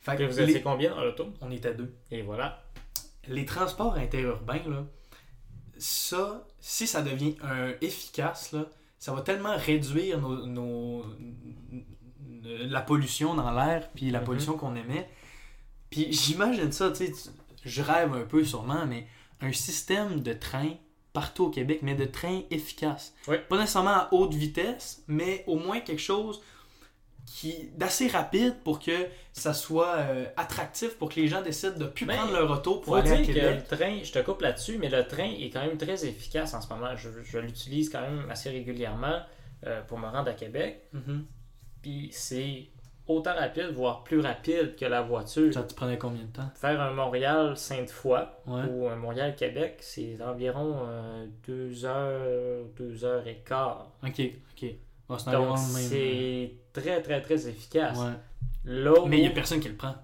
Fait 0.00 0.12
Ok, 0.12 0.18
que 0.18 0.24
Vous 0.24 0.38
les- 0.38 0.50
étiez 0.50 0.62
combien 0.62 0.90
dans 0.94 1.02
l'auto? 1.04 1.32
On 1.40 1.50
était 1.50 1.74
deux. 1.74 1.94
Et 2.10 2.22
voilà. 2.22 2.62
Les 3.28 3.44
transports 3.44 3.94
interurbains, 3.94 4.62
là, 4.68 4.84
ça, 5.78 6.46
si 6.60 6.86
ça 6.86 7.02
devient 7.02 7.36
un 7.42 7.72
efficace, 7.80 8.52
là, 8.52 8.66
ça 8.98 9.12
va 9.12 9.22
tellement 9.22 9.56
réduire 9.56 10.20
nos, 10.20 10.46
nos- 10.46 11.04
la 12.42 12.80
pollution 12.80 13.34
dans 13.34 13.50
l'air, 13.52 13.90
puis 13.94 14.10
la 14.10 14.20
Mhm. 14.20 14.24
pollution 14.26 14.56
qu'on 14.56 14.74
émet. 14.76 15.08
Puis 15.90 16.12
j'imagine 16.12 16.72
ça, 16.72 16.90
tu 16.90 17.06
sais, 17.06 17.12
je 17.64 17.82
rêve 17.82 18.12
un 18.14 18.24
peu 18.24 18.44
sûrement, 18.44 18.86
mais 18.86 19.06
un 19.40 19.52
système 19.52 20.20
de 20.20 20.32
train 20.32 20.70
partout 21.12 21.44
au 21.44 21.50
Québec, 21.50 21.80
mais 21.82 21.94
de 21.94 22.04
train 22.04 22.42
efficace. 22.50 23.14
Oui. 23.28 23.36
Pas 23.48 23.58
nécessairement 23.58 23.90
à 23.90 24.08
haute 24.12 24.34
vitesse, 24.34 25.02
mais 25.08 25.44
au 25.46 25.56
moins 25.56 25.80
quelque 25.80 26.00
chose 26.00 26.40
qui 27.26 27.70
d'assez 27.76 28.08
rapide 28.08 28.56
pour 28.64 28.80
que 28.80 29.06
ça 29.32 29.54
soit 29.54 29.94
euh, 29.96 30.26
attractif 30.36 30.98
pour 30.98 31.08
que 31.08 31.20
les 31.20 31.28
gens 31.28 31.40
décident 31.40 31.78
de 31.78 31.86
plus 31.86 32.04
prendre 32.04 32.32
leur 32.32 32.50
auto 32.50 32.76
pour 32.76 32.96
aller 32.96 33.10
à 33.10 33.16
dire 33.16 33.26
que 33.26 33.32
Québec. 33.32 33.64
le 33.70 33.76
train, 33.76 33.98
je 34.02 34.12
te 34.12 34.18
coupe 34.18 34.40
là-dessus, 34.40 34.78
mais 34.78 34.88
le 34.88 35.06
train 35.06 35.30
est 35.30 35.50
quand 35.50 35.64
même 35.64 35.78
très 35.78 36.04
efficace 36.04 36.52
en 36.54 36.60
ce 36.60 36.68
moment. 36.68 36.96
Je, 36.96 37.08
je 37.22 37.38
l'utilise 37.38 37.90
quand 37.90 38.00
même 38.00 38.28
assez 38.28 38.50
régulièrement 38.50 39.20
euh, 39.66 39.82
pour 39.82 39.98
me 39.98 40.06
rendre 40.06 40.28
à 40.28 40.34
Québec. 40.34 40.88
Mhm. 40.92 41.24
Puis 41.80 42.08
c'est 42.12 42.66
autant 43.06 43.34
rapide, 43.34 43.70
voire 43.74 44.04
plus 44.04 44.20
rapide 44.20 44.76
que 44.76 44.84
la 44.84 45.02
voiture. 45.02 45.52
Ça 45.52 45.62
te 45.62 45.74
prenait 45.74 45.98
combien 45.98 46.22
de 46.22 46.28
temps? 46.32 46.50
Faire 46.54 46.80
un 46.80 46.92
Montréal-Sainte-Foy 46.92 48.20
Ouais. 48.46 48.62
ou 48.70 48.88
un 48.88 48.96
Montréal-Québec, 48.96 49.78
c'est 49.80 50.20
environ 50.22 50.76
euh, 50.86 51.26
deux 51.46 51.84
heures, 51.84 52.64
deux 52.76 53.04
heures 53.04 53.26
et 53.26 53.42
quart. 53.46 53.90
Ok, 54.04 54.20
ok. 54.20 54.68
Bon, 55.08 55.18
c'est 55.18 55.30
Donc 55.32 55.58
c'est 55.58 56.52
très 56.72 57.02
très 57.02 57.20
très 57.20 57.48
efficace. 57.48 57.98
Ouais. 57.98 58.12
Là 58.64 58.92
où- 59.00 59.06
Mais 59.06 59.18
il 59.18 59.22
n'y 59.22 59.26
a 59.28 59.30
personne 59.32 59.60
qui 59.60 59.68
le 59.68 59.74
prend. 59.76 59.94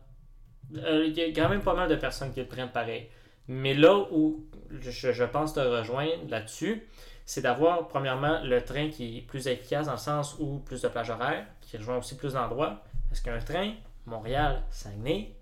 Euh, 0.77 1.07
Il 1.07 1.17
y 1.17 1.23
a 1.23 1.27
quand 1.29 1.49
même 1.49 1.63
pas 1.63 1.75
mal 1.75 1.89
de 1.89 1.97
personnes 1.97 2.33
qui 2.33 2.41
le 2.41 2.47
prennent 2.47 2.71
pareil. 2.71 3.09
Mais 3.47 3.73
là 3.75 3.97
où 4.13 4.45
je, 4.81 4.91
je 5.13 5.25
pense 5.25 5.55
te 5.55 5.61
rejoindre 5.61 6.29
là-dessus, 6.29 6.87
c'est 7.25 7.41
d'avoir 7.43 7.89
premièrement 7.89 8.41
le 8.43 8.61
train 8.63 8.91
qui 8.91 9.19
est 9.19 9.21
plus 9.23 9.47
efficace 9.49 9.87
dans 9.87 9.93
le 9.93 9.99
sens 9.99 10.37
où 10.39 10.59
plus 10.59 10.83
de 10.83 10.89
plages 10.89 11.09
horaires, 11.11 11.47
qui 11.63 11.77
rejoint 11.79 11.97
aussi 11.99 12.17
plus 12.17 12.35
d'endroits. 12.35 12.83
Parce 13.09 13.21
qu'un 13.21 13.39
train, 13.39 13.75
Montréal, 14.07 14.63
Saguenay, 14.71 15.35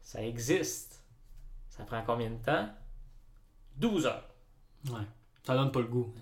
ça 0.00 0.22
existe. 0.22 1.02
Ça 1.68 1.84
prend 1.84 2.02
combien 2.06 2.30
de 2.30 2.36
temps? 2.36 2.68
12 3.76 4.06
heures. 4.06 4.28
Ouais. 4.90 5.00
Ça 5.42 5.54
donne 5.54 5.70
pas 5.72 5.80
le 5.80 5.86
goût. 5.86 6.12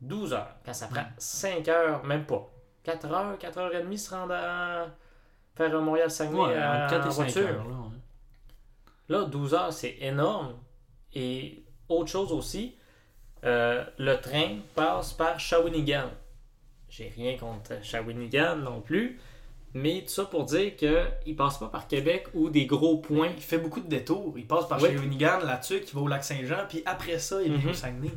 12 0.00 0.32
heures. 0.32 0.56
Quand 0.64 0.74
ça 0.74 0.88
prend 0.88 1.04
5 1.18 1.68
heures, 1.68 2.04
même 2.04 2.24
pas. 2.26 2.48
4 2.82 3.06
heures, 3.12 3.38
4 3.38 3.58
heures 3.58 3.74
et 3.74 3.82
demie 3.82 3.98
se 3.98 4.12
rendre 4.14 4.34
à 4.34 4.86
faire 5.54 5.76
un 5.76 5.80
Montréal-Saguenay 5.80 6.40
Ouais, 6.40 6.54
euh, 6.56 6.84
entre 6.84 6.90
4 6.94 7.06
en 7.06 7.08
et 7.08 7.12
5 7.12 7.22
voiture. 7.22 7.42
heures. 7.48 7.68
Là, 7.68 7.74
ouais. 7.76 7.98
Là, 9.08 9.24
12 9.26 9.54
heures, 9.54 9.72
c'est 9.72 9.96
énorme. 10.00 10.54
Et 11.14 11.64
autre 11.88 12.10
chose 12.10 12.32
aussi, 12.32 12.76
euh, 13.44 13.84
le 13.98 14.16
train 14.20 14.58
passe 14.74 15.12
par 15.12 15.38
Shawinigan. 15.38 16.10
J'ai 16.88 17.08
rien 17.08 17.36
contre 17.36 17.82
Shawinigan 17.84 18.56
non 18.56 18.80
plus. 18.80 19.20
Mais 19.74 20.02
tout 20.02 20.10
ça 20.10 20.24
pour 20.26 20.44
dire 20.44 20.76
qu'il 20.76 21.34
passe 21.36 21.58
pas 21.58 21.68
par 21.68 21.88
Québec 21.88 22.26
ou 22.34 22.50
des 22.50 22.66
gros 22.66 22.98
points. 22.98 23.30
Il 23.34 23.42
fait 23.42 23.56
beaucoup 23.58 23.80
de 23.80 23.88
détours. 23.88 24.34
Il 24.36 24.46
passe 24.46 24.68
par 24.68 24.80
Ouais. 24.82 24.90
chez 24.90 25.02
Unigan, 25.02 25.38
là-dessus, 25.44 25.80
qui 25.80 25.94
va 25.94 26.02
au 26.02 26.08
lac 26.08 26.22
Saint-Jean, 26.24 26.66
puis 26.68 26.82
après 26.84 27.18
ça, 27.18 27.40
il 27.42 27.52
vient 27.52 27.62
Mhm. 27.64 27.70
au 27.70 27.74
Saguenay. 27.74 28.10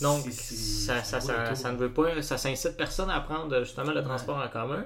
Donc, 0.00 0.22
ça, 0.30 1.02
ça, 1.02 1.72
ne 1.72 1.76
veut 1.76 1.92
pas, 1.92 2.22
ça 2.22 2.38
s'incite 2.38 2.76
personne 2.76 3.10
à 3.10 3.20
prendre 3.20 3.58
justement 3.64 3.90
le 3.92 4.02
transport 4.02 4.36
en 4.36 4.48
commun. 4.48 4.84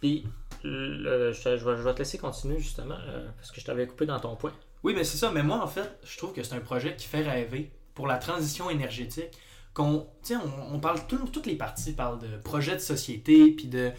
Puis, 0.00 0.26
le- 0.62 1.32
je, 1.32 1.42
te- 1.42 1.56
je 1.56 1.64
vais, 1.64 1.76
je 1.78 1.82
vais 1.82 1.94
te 1.94 1.98
laisser 2.00 2.18
continuer 2.18 2.58
justement, 2.58 2.96
euh, 3.08 3.26
parce 3.36 3.50
que 3.50 3.60
je 3.60 3.64
t'avais 3.64 3.86
coupé 3.86 4.04
dans 4.04 4.20
ton 4.20 4.36
point. 4.36 4.52
Oui, 4.82 4.92
mais 4.94 5.02
c'est 5.04 5.16
ça. 5.16 5.30
Mais 5.32 5.42
moi, 5.42 5.62
en 5.62 5.66
fait, 5.66 5.90
je 6.04 6.18
trouve 6.18 6.34
que 6.34 6.42
c'est 6.42 6.54
un 6.54 6.60
projet 6.60 6.94
qui 6.94 7.06
fait 7.06 7.22
rêver 7.22 7.70
pour 7.94 8.06
la 8.06 8.18
transition 8.18 8.68
énergétique. 8.68 9.30
Qu'on, 9.74 10.06
on, 10.30 10.74
on 10.74 10.78
parle, 10.80 11.00
tout- 11.08 11.28
toutes 11.32 11.46
les 11.46 11.56
parties 11.56 11.92
parlent 11.92 12.20
de 12.20 12.36
projet 12.38 12.74
de 12.74 12.80
société, 12.80 13.50
puis 13.50 13.66
de, 13.66 13.90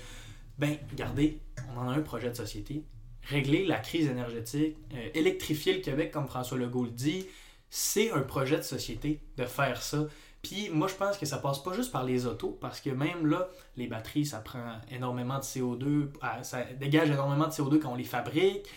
ben, 0.57 0.78
regardez, 0.89 1.39
on 1.76 1.80
en 1.82 1.89
a 1.89 1.93
un 1.93 2.01
projet 2.01 2.30
de 2.30 2.36
société. 2.36 2.84
Régler 3.23 3.65
la 3.65 3.78
crise 3.80 4.07
énergétique, 4.07 4.78
euh, 4.93 5.09
électrifier 5.13 5.73
le 5.73 5.82
Québec, 5.82 6.11
comme 6.11 6.28
François 6.28 6.57
Legault 6.57 6.86
le 6.86 6.91
dit, 6.91 7.26
c'est 7.69 8.11
un 8.11 8.21
projet 8.21 8.57
de 8.57 8.61
société 8.61 9.19
de 9.38 9.45
faire 9.45 9.82
ça. 9.82 10.05
Puis 10.43 10.69
moi, 10.69 10.88
je 10.88 10.93
pense 10.93 11.17
que 11.17 11.26
ça 11.26 11.39
passe 11.39 11.57
pas 11.63 11.73
juste 11.73 11.91
par 11.91 12.03
les 12.03 12.28
autos, 12.28 12.55
parce 12.61 12.80
que 12.80 12.91
même 12.91 13.26
là, 13.26 13.49
les 13.78 13.88
batteries, 13.88 14.26
ça 14.28 14.38
prend 14.39 14.76
énormément 14.91 15.39
de 15.39 15.43
CO2, 15.43 16.09
ah, 16.21 16.43
ça 16.43 16.63
dégage 16.80 17.09
énormément 17.09 17.47
de 17.47 17.51
CO2 17.51 17.80
quand 17.80 17.91
on 17.91 17.95
les 17.95 18.03
fabrique. 18.03 18.67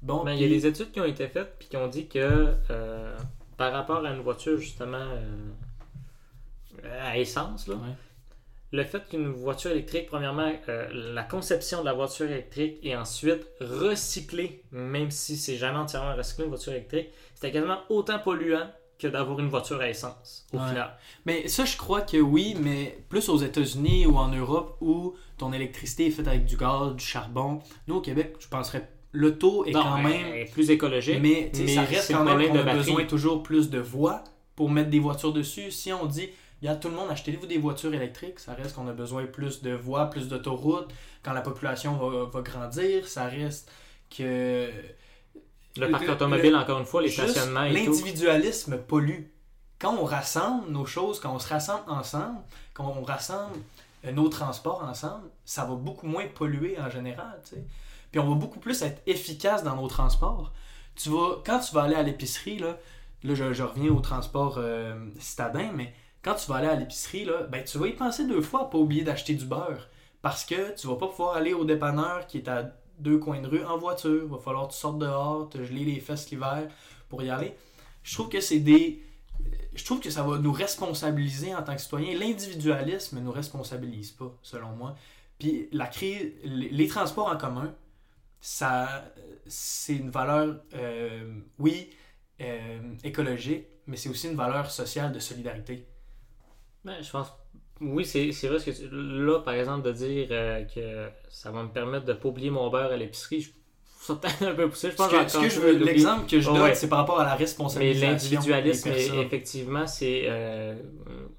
Bon, 0.00 0.22
Ben, 0.24 0.32
il 0.34 0.40
y 0.40 0.44
a 0.44 0.48
des 0.48 0.64
études 0.64 0.92
qui 0.92 1.00
ont 1.00 1.04
été 1.04 1.26
faites 1.26 1.56
puis 1.58 1.66
qui 1.68 1.76
ont 1.76 1.88
dit 1.88 2.06
que 2.06 2.54
euh, 2.70 3.16
par 3.56 3.72
rapport 3.72 4.04
à 4.06 4.10
une 4.14 4.20
voiture 4.20 4.56
justement 4.58 4.96
euh, 4.96 5.26
à 7.02 7.18
essence, 7.18 7.66
là, 7.68 7.74
Ouais. 7.76 7.94
le 8.72 8.84
fait 8.84 9.08
qu'une 9.08 9.28
voiture 9.28 9.70
électrique, 9.70 10.06
premièrement, 10.08 10.50
euh, 10.68 10.88
la 10.92 11.22
conception 11.22 11.80
de 11.80 11.86
la 11.86 11.92
voiture 11.94 12.26
électrique 12.30 12.78
et 12.82 12.96
ensuite 12.96 13.46
recycler, 13.60 14.62
même 14.72 15.10
si 15.10 15.36
c'est 15.36 15.56
jamais 15.56 15.78
entièrement 15.78 16.14
recyclé 16.14 16.44
une 16.44 16.50
voiture 16.50 16.72
électrique, 16.72 17.08
c'était 17.34 17.52
quasiment 17.52 17.78
autant 17.88 18.18
polluant 18.18 18.70
que 18.98 19.06
d'avoir 19.06 19.38
une 19.38 19.48
voiture 19.48 19.80
à 19.80 19.88
essence 19.88 20.44
au 20.52 20.58
Ouais. 20.58 20.68
final. 20.68 20.90
Mais 21.24 21.46
ça, 21.46 21.64
je 21.64 21.76
crois 21.76 22.00
que 22.00 22.16
oui, 22.16 22.56
mais 22.60 22.98
plus 23.08 23.28
aux 23.28 23.36
États-Unis 23.38 24.06
ou 24.06 24.16
en 24.16 24.28
Europe 24.28 24.76
où 24.80 25.14
ton 25.36 25.52
électricité 25.52 26.06
est 26.08 26.10
faite 26.10 26.26
avec 26.26 26.44
du 26.46 26.56
gaz, 26.56 26.94
du 26.96 27.04
charbon. 27.04 27.60
Nous, 27.86 27.94
au 27.96 28.00
Québec, 28.00 28.34
je 28.40 28.48
penserais 28.48 28.88
l'auto 29.12 29.64
est 29.64 29.70
Non, 29.70 29.82
quand 29.84 29.98
même. 30.02 30.34
est 30.34 30.52
plus 30.52 30.70
écologique, 30.70 31.20
Mais, 31.22 31.50
tu 31.54 31.60
sais, 31.66 31.74
ça 31.74 31.82
mais 31.82 31.86
reste 31.86 32.02
c'est 32.08 32.12
quand 32.12 32.24
même 32.24 32.48
qu'on 32.48 32.54
de 32.54 32.58
a 32.58 32.62
batterie. 32.64 32.78
besoin 32.78 33.04
toujours 33.04 33.42
plus 33.44 33.70
de 33.70 33.78
voies 33.78 34.24
pour 34.56 34.68
mettre 34.68 34.90
des 34.90 34.98
voitures 34.98 35.32
dessus. 35.32 35.70
Si 35.70 35.92
on 35.92 36.04
dit, 36.06 36.28
regarde 36.60 36.80
tout 36.80 36.88
le 36.88 36.94
monde, 36.94 37.10
achetez-vous 37.10 37.46
des 37.46 37.58
voitures 37.58 37.94
électriques, 37.94 38.38
ça 38.40 38.54
reste 38.54 38.74
qu'on 38.74 38.88
a 38.88 38.92
besoin 38.92 39.24
plus 39.26 39.62
de 39.62 39.72
voies, 39.72 40.06
plus 40.06 40.28
d'autoroutes. 40.28 40.90
Quand 41.22 41.32
la 41.32 41.40
population 41.42 41.94
va, 41.96 42.24
va 42.26 42.40
grandir, 42.42 43.06
ça 43.08 43.24
reste 43.26 43.70
que. 44.16 44.68
le 45.76 45.90
parc 45.90 46.04
le- 46.06 46.12
automobile, 46.12 46.52
le- 46.52 46.56
encore 46.58 46.78
une 46.80 46.86
fois, 46.86 47.02
les 47.02 47.10
stationnements 47.10 47.64
et. 47.64 47.72
L'individualisme 47.72 48.78
pollue. 48.78 49.24
Quand 49.78 49.94
on 49.96 50.04
rassemble 50.04 50.70
nos 50.70 50.86
choses, 50.86 51.20
quand 51.20 51.32
on 51.34 51.38
se 51.38 51.48
rassemble 51.48 51.84
ensemble, 51.88 52.40
quand 52.74 52.92
on 52.98 53.02
rassemble 53.04 53.56
euh, 54.04 54.12
nos 54.12 54.28
transports 54.28 54.82
ensemble, 54.82 55.28
ça 55.44 55.64
va 55.64 55.74
beaucoup 55.76 56.06
moins 56.06 56.26
polluer 56.26 56.76
en 56.80 56.90
général. 56.90 57.40
tu 57.44 57.56
sais. 57.56 57.64
Puis 58.10 58.18
on 58.20 58.28
va 58.28 58.34
beaucoup 58.34 58.58
plus 58.58 58.82
être 58.82 59.00
efficace 59.06 59.62
dans 59.62 59.76
nos 59.76 59.86
transports. 59.86 60.52
Tu 60.96 61.10
vas, 61.10 61.40
quand 61.46 61.60
tu 61.60 61.72
vas 61.74 61.82
aller 61.82 61.94
à 61.94 62.02
l'épicerie, 62.02 62.58
là, 62.58 62.76
là 63.22 63.34
je, 63.34 63.52
je 63.52 63.62
reviens 63.62 63.92
au 63.92 64.00
transport 64.00 64.56
euh, 64.58 64.96
citadin, 65.20 65.70
mais 65.72 65.94
quand 66.28 66.34
tu 66.34 66.46
vas 66.48 66.56
aller 66.56 66.68
à 66.68 66.74
l'épicerie, 66.74 67.24
là, 67.24 67.44
ben, 67.44 67.64
tu 67.64 67.78
vas 67.78 67.86
y 67.86 67.94
penser 67.94 68.26
deux 68.26 68.42
fois 68.42 68.62
à 68.62 68.64
pas 68.66 68.76
oublier 68.76 69.02
d'acheter 69.02 69.34
du 69.34 69.46
beurre. 69.46 69.88
Parce 70.20 70.44
que 70.44 70.74
tu 70.78 70.86
vas 70.86 70.96
pas 70.96 71.08
pouvoir 71.08 71.36
aller 71.36 71.54
au 71.54 71.64
dépanneur 71.64 72.26
qui 72.26 72.36
est 72.36 72.48
à 72.48 72.74
deux 72.98 73.16
coins 73.16 73.40
de 73.40 73.48
rue 73.48 73.64
en 73.64 73.78
voiture. 73.78 74.24
Il 74.24 74.30
va 74.30 74.36
falloir 74.36 74.68
que 74.68 74.74
tu 74.74 74.78
sortes 74.78 74.98
dehors, 74.98 75.48
te 75.48 75.64
geler 75.64 75.86
les 75.86 76.00
fesses 76.00 76.30
l'hiver 76.30 76.68
pour 77.08 77.22
y 77.22 77.30
aller. 77.30 77.54
Je 78.02 78.12
trouve 78.12 78.28
que 78.28 78.42
c'est 78.42 78.58
des. 78.58 79.02
je 79.74 79.82
trouve 79.86 80.00
que 80.00 80.10
ça 80.10 80.22
va 80.22 80.36
nous 80.36 80.52
responsabiliser 80.52 81.54
en 81.54 81.62
tant 81.62 81.74
que 81.74 81.80
citoyens. 81.80 82.18
L'individualisme 82.18 83.16
ne 83.16 83.22
nous 83.22 83.32
responsabilise 83.32 84.10
pas, 84.10 84.30
selon 84.42 84.72
moi. 84.72 84.96
Puis 85.38 85.70
la 85.72 85.86
crise, 85.86 86.32
les, 86.44 86.88
transports 86.88 87.28
en 87.28 87.38
commun, 87.38 87.74
ça, 88.42 89.02
c'est 89.46 89.96
une 89.96 90.10
valeur, 90.10 90.60
euh, 90.74 91.40
oui, 91.58 91.88
euh, 92.42 92.94
écologique, 93.02 93.64
mais 93.86 93.96
c'est 93.96 94.10
aussi 94.10 94.28
une 94.28 94.36
valeur 94.36 94.70
sociale 94.70 95.10
de 95.10 95.20
solidarité. 95.20 95.86
Ben, 96.88 97.02
je 97.02 97.10
pense. 97.10 97.32
Oui, 97.80 98.04
c'est 98.04 98.30
vrai 98.48 98.58
ce 98.58 98.70
que 98.70 98.70
tu- 98.76 98.88
là, 98.90 99.38
par 99.40 99.54
exemple, 99.54 99.86
de 99.86 99.92
dire 99.92 100.28
euh, 100.32 100.64
que 100.64 101.08
ça 101.30 101.52
va 101.52 101.62
me 101.62 101.68
permettre 101.68 102.06
de 102.06 102.12
pas 102.12 102.28
oublier 102.28 102.50
mon 102.50 102.68
beurre 102.70 102.90
à 102.92 102.96
l'épicerie, 102.96 103.40
je 103.42 103.50
un 104.40 104.54
peu 104.54 104.68
poussé. 104.70 104.88
Je 104.88 104.92
Ce 104.92 104.96
pense 104.96 105.10
que, 105.10 105.22
que 105.24 105.28
ce 105.30 105.38
que 105.38 105.48
je 105.50 105.60
veux, 105.60 105.72
l'exemple 105.84 106.26
que 106.28 106.40
je 106.40 106.48
Oh, 106.48 106.54
donne, 106.54 106.62
ouais. 106.62 106.74
c'est 106.74 106.88
par 106.88 106.98
rapport 107.00 107.20
à 107.20 107.24
la 107.24 107.32
Mais 107.32 107.36
responsabilisation. 107.36 108.08
l'individualisme, 108.40 108.88
effectivement, 109.20 109.86
c'est 109.86 110.22
euh, 110.28 110.76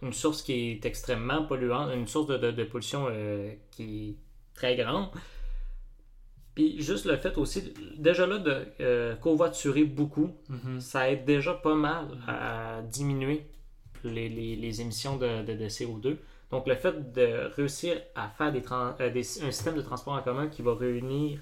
une 0.03 0.13
source 0.13 0.43
qui 0.43 0.71
est 0.71 0.85
extrêmement 0.85 1.43
polluante, 1.45 1.89
une 1.95 2.07
source 2.07 2.27
de, 2.27 2.37
de- 2.37 2.51
de 2.51 2.63
pollution 2.65 3.07
euh, 3.09 3.51
qui 3.71 4.09
est 4.11 4.15
très 4.53 4.75
grande. 4.75 5.09
Puis 6.55 6.81
juste 6.81 7.05
le 7.05 7.15
fait 7.17 7.37
aussi, 7.37 7.73
déjà 7.97 8.27
là, 8.27 8.37
de 8.37 8.65
euh, 8.81 9.15
covoiturer 9.15 9.85
beaucoup, 9.85 10.31
Mhm. 10.49 10.79
ça 10.79 11.09
aide 11.09 11.25
déjà 11.25 11.53
pas 11.53 11.75
mal 11.75 12.05
à 12.27 12.81
diminuer 12.83 13.47
les, 14.03 14.29
les- 14.29 14.55
les 14.55 14.81
émissions 14.81 15.17
de, 15.17 15.43
de- 15.43 15.53
de 15.55 15.67
CO2. 15.69 16.17
Donc, 16.51 16.67
le 16.67 16.75
fait 16.75 17.11
de 17.13 17.51
réussir 17.55 18.01
à 18.15 18.29
faire 18.29 18.51
des 18.51 18.61
euh, 18.71 19.09
des- 19.11 19.43
un 19.43 19.51
système 19.51 19.75
de 19.75 19.81
transport 19.81 20.13
en 20.13 20.21
commun 20.21 20.47
qui 20.47 20.61
va 20.61 20.73
réunir 20.75 21.39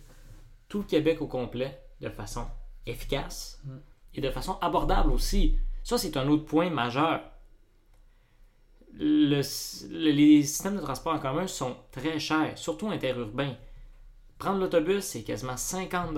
tout 0.68 0.80
le 0.80 0.84
Québec 0.86 1.22
au 1.22 1.28
complet 1.28 1.82
de 2.02 2.10
façon 2.10 2.46
efficace 2.86 3.62
Mm. 3.66 3.78
et 4.16 4.22
de 4.22 4.30
façon 4.32 4.58
abordable 4.62 5.12
aussi. 5.12 5.58
Ça, 5.84 5.98
c'est 5.98 6.18
un 6.18 6.28
autre 6.28 6.46
point 6.46 6.70
majeur. 6.70 7.22
Le- 8.94 9.42
le- 9.90 10.12
les 10.12 10.44
systèmes 10.44 10.76
de 10.76 10.82
transport 10.82 11.14
en 11.14 11.20
commun 11.20 11.48
sont 11.48 11.76
très 11.92 12.20
chers, 12.20 12.58
surtout 12.58 12.90
interurbains. 12.90 13.56
Prendre 14.40 14.60
l'autobus, 14.60 15.04
c'est 15.04 15.24
quasiment 15.24 15.58
50 15.58 16.18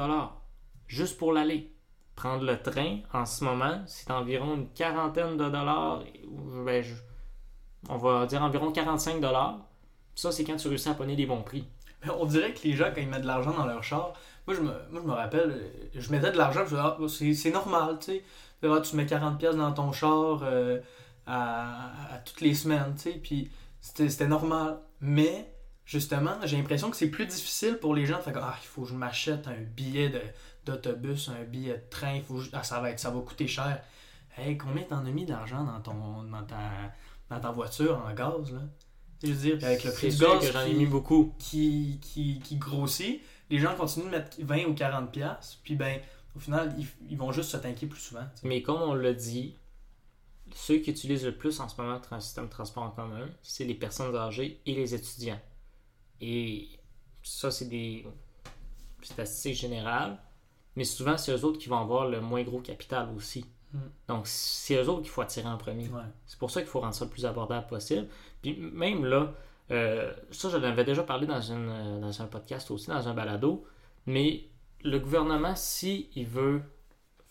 juste 0.88 1.18
pour 1.18 1.34
l'aller. 1.34 1.72
Prendre 2.20 2.44
le 2.44 2.62
train, 2.62 2.98
en 3.14 3.26
ce 3.26 3.46
moment, 3.46 3.82
c'est 3.88 4.12
environ 4.12 4.56
une 4.56 4.68
quarantaine 4.74 5.38
de 5.38 5.46
dollars. 5.46 6.04
ben, 6.66 6.84
je- 6.84 6.94
on 7.88 7.96
va 7.96 8.26
dire 8.26 8.44
environ 8.44 8.74
45 8.74 9.22
dollars. 9.22 9.60
Ça, 10.16 10.30
c'est 10.34 10.44
quand 10.44 10.58
tu 10.58 10.68
réussis 10.68 10.90
à 10.90 10.96
pogner 10.96 11.16
des 11.16 11.26
bons 11.26 11.42
prix. 11.42 11.66
Mais 12.04 12.12
On 12.12 12.26
dirait 12.26 12.54
que 12.54 12.68
les 12.68 12.74
gens, 12.76 12.92
quand 12.94 13.00
ils 13.00 13.08
mettent 13.08 13.22
de 13.22 13.28
l'argent 13.28 13.54
dans 13.54 13.66
leur 13.66 13.82
char, 13.86 14.12
moi 14.46 14.54
je 14.54 14.60
me, 14.60 14.74
moi, 14.92 15.02
je 15.02 15.08
me 15.08 15.14
rappelle, 15.14 15.62
je 15.96 16.12
mettais 16.12 16.34
de 16.34 16.38
l'argent, 16.38 16.66
je 16.68 16.76
ah, 16.76 16.98
c'est, 17.08 17.52
normal, 17.52 17.98
tu 18.00 18.08
sais. 18.08 18.24
Ah, 18.64 18.82
tu 18.82 18.98
mets 18.98 19.06
40$ 19.06 19.38
pièces 19.38 19.56
dans 19.56 19.72
ton 19.72 19.94
char 19.94 20.42
euh, 20.44 20.82
à, 21.28 22.20
toutes 22.26 22.42
les 22.42 22.54
semaines, 22.54 22.96
tu 22.98 23.14
sais, 23.14 23.18
puis 23.18 23.50
c'était, 23.80 24.28
normal. 24.28 24.80
Mais, 25.00 25.54
justement, 25.86 26.36
j'ai 26.44 26.58
l'impression 26.58 26.92
que 26.92 26.98
c'est 26.98 27.10
plus 27.10 27.28
difficile 27.28 27.78
pour 27.78 27.96
les 27.96 28.06
gens 28.06 28.20
faire 28.20 28.34
comme, 28.34 28.44
ah, 28.46 28.58
il 28.62 28.68
faut 28.68 28.82
que 28.82 28.90
je 28.90 28.96
m'achète 28.96 29.48
un 29.48 29.62
billet 29.74 30.10
de, 30.10 30.20
d'autobus, 30.70 31.30
un 31.30 31.44
billet 31.44 31.78
de 31.78 31.90
train, 31.90 32.16
il 32.16 32.24
faut 32.24 32.42
ah, 32.54 32.64
ça, 32.64 32.80
va 32.80 32.92
être, 32.92 33.00
ça 33.00 33.10
va 33.12 33.20
coûter 33.22 33.48
cher. 33.48 33.82
Hey, 34.38 34.58
combien 34.58 34.84
t'en 34.84 35.06
as 35.06 35.12
mis 35.12 35.26
d'argent 35.26 35.64
dans, 35.64 35.82
ton, 35.82 36.24
dans, 36.24 36.44
ta, 36.44 36.60
dans 37.30 37.40
ta 37.40 37.52
voiture 37.52 37.98
en 38.06 38.14
gaz, 38.14 38.52
là? 38.54 38.62
Je 39.22 39.32
veux 39.34 39.56
dire, 39.56 39.66
avec 39.66 39.84
le 39.84 39.92
prix 39.92 40.10
du 40.10 40.18
gaz 40.18 40.40
que 40.46 40.52
j'en 40.54 40.62
ai 40.62 40.70
qui- 40.70 40.76
mis 40.76 40.86
beaucoup. 40.86 41.34
qui, 41.40 42.00
qui, 42.02 42.40
qui 42.40 42.56
grossit, 42.56 43.22
les 43.50 43.60
gens 43.60 43.76
continuent 43.76 44.06
de 44.06 44.12
mettre 44.12 44.38
20 44.42 44.66
ou 44.68 44.74
40 44.74 45.12
pièces 45.12 45.60
puis 45.64 45.76
ben 45.76 46.00
au 46.36 46.40
final 46.40 46.74
ils, 46.78 46.88
ils 47.10 47.18
vont 47.18 47.32
juste 47.34 47.50
se 47.50 47.58
tanker 47.58 47.88
plus 47.88 48.00
souvent. 48.00 48.24
Mais 48.44 48.62
comme 48.62 48.82
on 48.82 48.94
l'a 48.94 49.12
dit, 49.14 49.56
ceux 50.56 50.78
qui 50.78 50.92
utilisent 50.92 51.26
le 51.26 51.36
plus 51.36 51.60
en 51.60 51.68
ce 51.68 51.80
moment 51.82 52.00
le 52.12 52.20
système 52.22 52.46
de 52.46 52.50
transport 52.50 52.84
en 52.84 52.92
commun, 52.92 53.28
c'est 53.42 53.66
les 53.66 53.74
personnes 53.76 54.16
âgées 54.16 54.62
et 54.66 54.74
les 54.74 54.96
étudiants. 54.96 55.40
Et 56.22 56.70
ça, 57.24 57.52
c'est 57.52 57.68
des 57.68 58.06
statistiques 59.02 59.56
générales. 59.56 60.18
Mais 60.76 60.84
souvent, 60.84 61.18
c'est 61.18 61.32
eux 61.32 61.44
autres 61.46 61.58
qui 61.58 61.70
vont 61.70 61.80
avoir 61.80 62.08
le 62.08 62.22
moins 62.22 62.44
gros 62.44 62.60
capital 62.60 63.10
aussi. 63.16 63.46
Mm. 63.74 63.78
Donc, 64.08 64.28
c'est 64.28 64.76
eux 64.76 64.90
autres 64.90 65.02
qu'il 65.02 65.10
faut 65.10 65.22
attirer 65.22 65.48
en 65.48 65.58
premier. 65.58 65.88
Ouais. 65.90 66.02
C'est 66.26 66.40
pour 66.40 66.52
ça 66.52 66.62
qu'il 66.62 66.70
faut 66.70 66.80
rendre 66.80 66.94
ça 66.94 67.06
le 67.06 67.12
plus 67.12 67.26
abordable 67.26 67.68
possible. 67.68 68.08
Puis 68.42 68.58
même 68.58 69.06
là, 69.06 69.34
euh, 69.72 70.12
ça, 70.32 70.50
je 70.50 70.58
l'avais 70.58 70.84
déjà 70.84 71.04
parlé 71.04 71.28
dans, 71.28 71.42
une, 71.42 71.70
euh, 71.70 72.00
dans 72.00 72.22
un 72.22 72.26
podcast 72.26 72.72
aussi, 72.72 72.88
dans 72.88 73.08
un 73.08 73.14
balado, 73.14 73.66
mais 74.06 74.46
le 74.84 74.98
gouvernement, 75.00 75.56
s'il 75.56 76.26
veut 76.26 76.62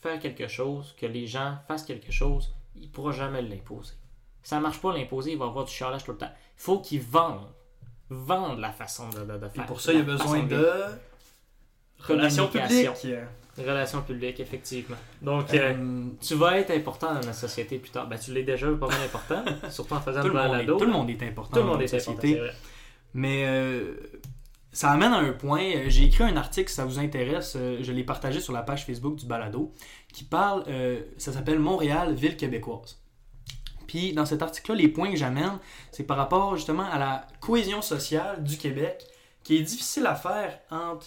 faire 0.01 0.21
quelque 0.21 0.47
chose, 0.47 0.95
que 0.97 1.07
les 1.07 1.27
gens 1.27 1.57
fassent 1.67 1.85
quelque 1.85 2.13
chose, 2.13 2.55
il 2.77 2.83
ne 2.83 2.89
pourra 2.89 3.13
jamais 3.13 3.43
l'imposer. 3.43 3.95
Ça 4.43 4.57
ne 4.57 4.63
marche 4.63 4.81
pas 4.81 4.93
l'imposer, 4.97 5.33
il 5.33 5.39
va 5.39 5.47
avoir 5.47 5.65
du 5.65 5.73
chialage 5.73 6.05
tout 6.05 6.13
le 6.13 6.19
temps. 6.19 6.31
Il 6.31 6.63
faut 6.63 6.81
qu'il 6.81 7.01
vende. 7.01 7.49
Vende 8.11 8.59
la 8.61 8.73
façon 8.73 9.11
de, 9.11 9.21
de, 9.21 9.39
de 9.39 9.47
Et 9.47 9.51
faire. 9.51 9.67
pour 9.67 9.81
ça, 9.81 9.93
il 9.93 9.99
y 9.99 10.01
a 10.01 10.05
besoin 10.05 10.43
de 10.45 10.67
relations 12.01 12.49
publiques. 12.49 12.89
Relations 13.59 14.03
publiques, 14.03 14.39
effectivement. 14.39 14.97
Donc, 15.21 15.53
Euh, 15.53 15.75
euh, 15.75 16.05
tu 16.21 16.35
vas 16.37 16.59
être 16.59 16.71
important 16.71 17.13
dans 17.15 17.27
la 17.27 17.33
société 17.33 17.79
plus 17.79 17.91
tard. 17.91 18.07
Ben, 18.07 18.17
tu 18.17 18.33
l'es 18.33 18.45
déjà 18.45 18.69
pas 18.71 18.87
mal 18.87 19.01
important, 19.03 19.45
surtout 19.71 19.95
en 19.95 20.01
faisant 20.01 20.21
tout, 20.23 20.29
le 20.29 20.35
balado. 20.35 20.77
tout 20.77 20.85
le 20.85 20.93
monde 20.93 21.11
est 21.11 21.21
important 21.25 21.51
Tout 21.55 21.59
le 21.59 21.63
dans 21.65 21.73
monde 21.73 21.83
est 21.83 21.93
important, 21.93 22.13
société. 22.21 22.39
vrai. 22.39 22.53
Mais 23.15 23.45
euh, 23.49 23.95
ça 24.71 24.91
amène 24.93 25.13
à 25.13 25.17
un 25.19 25.33
point. 25.33 25.89
J'ai 25.89 26.05
écrit 26.05 26.23
un 26.23 26.37
article, 26.37 26.69
si 26.69 26.77
ça 26.77 26.85
vous 26.85 27.01
intéresse, 27.01 27.57
je 27.57 27.91
l'ai 27.91 28.05
partagé 28.05 28.39
sur 28.41 28.53
la 28.53 28.63
page 28.63 28.87
Facebook 28.87 29.17
du 29.17 29.27
Balado, 29.27 29.73
qui 30.13 30.23
parle, 30.23 30.63
ça 31.17 31.33
s'appelle 31.33 31.59
Montréal, 31.59 32.15
ville 32.15 32.37
québécoise. 32.37 33.01
Puis 33.89 34.13
dans 34.13 34.27
cet 34.27 34.43
article-là, 34.43 34.77
les 34.77 34.89
points 34.89 35.11
que 35.11 35.17
j'amène, 35.17 35.59
c'est 35.91 36.05
par 36.05 36.19
rapport 36.19 36.55
justement 36.55 36.89
à 36.89 36.99
la 36.99 37.27
cohésion 37.41 37.83
sociale 37.83 38.45
du 38.45 38.57
Québec, 38.57 39.05
qui 39.43 39.57
est 39.57 39.63
difficile 39.63 40.07
à 40.07 40.15
faire 40.15 40.61
entre 40.71 41.07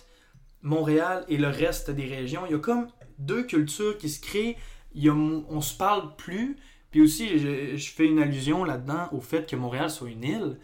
Montréal 0.64 1.26
et 1.28 1.38
le 1.38 1.48
reste 1.48 1.92
des 1.92 2.06
régions. 2.06 2.42
Il 2.48 2.52
y 2.52 2.56
a 2.56 2.60
comme 2.60 2.88
deux 3.20 3.44
cultures 3.44 3.98
qui 3.98 4.10
se 4.10 4.22
créent. 4.22 4.58
Il 4.94 5.04
y 5.04 5.10
a, 5.10 5.14
on 5.14 5.62
se 5.62 5.76
parle 5.78 6.16
plus. 6.16 6.58
Puis 6.92 7.02
aussi, 7.02 7.40
je, 7.40 7.76
je 7.78 7.92
fais 7.92 8.06
une 8.06 8.20
allusion 8.20 8.64
là-dedans 8.64 9.08
au 9.12 9.22
fait 9.22 9.50
que 9.50 9.56
Montréal 9.56 9.90
soit 9.90 10.10
une 10.10 10.24
île 10.24 10.58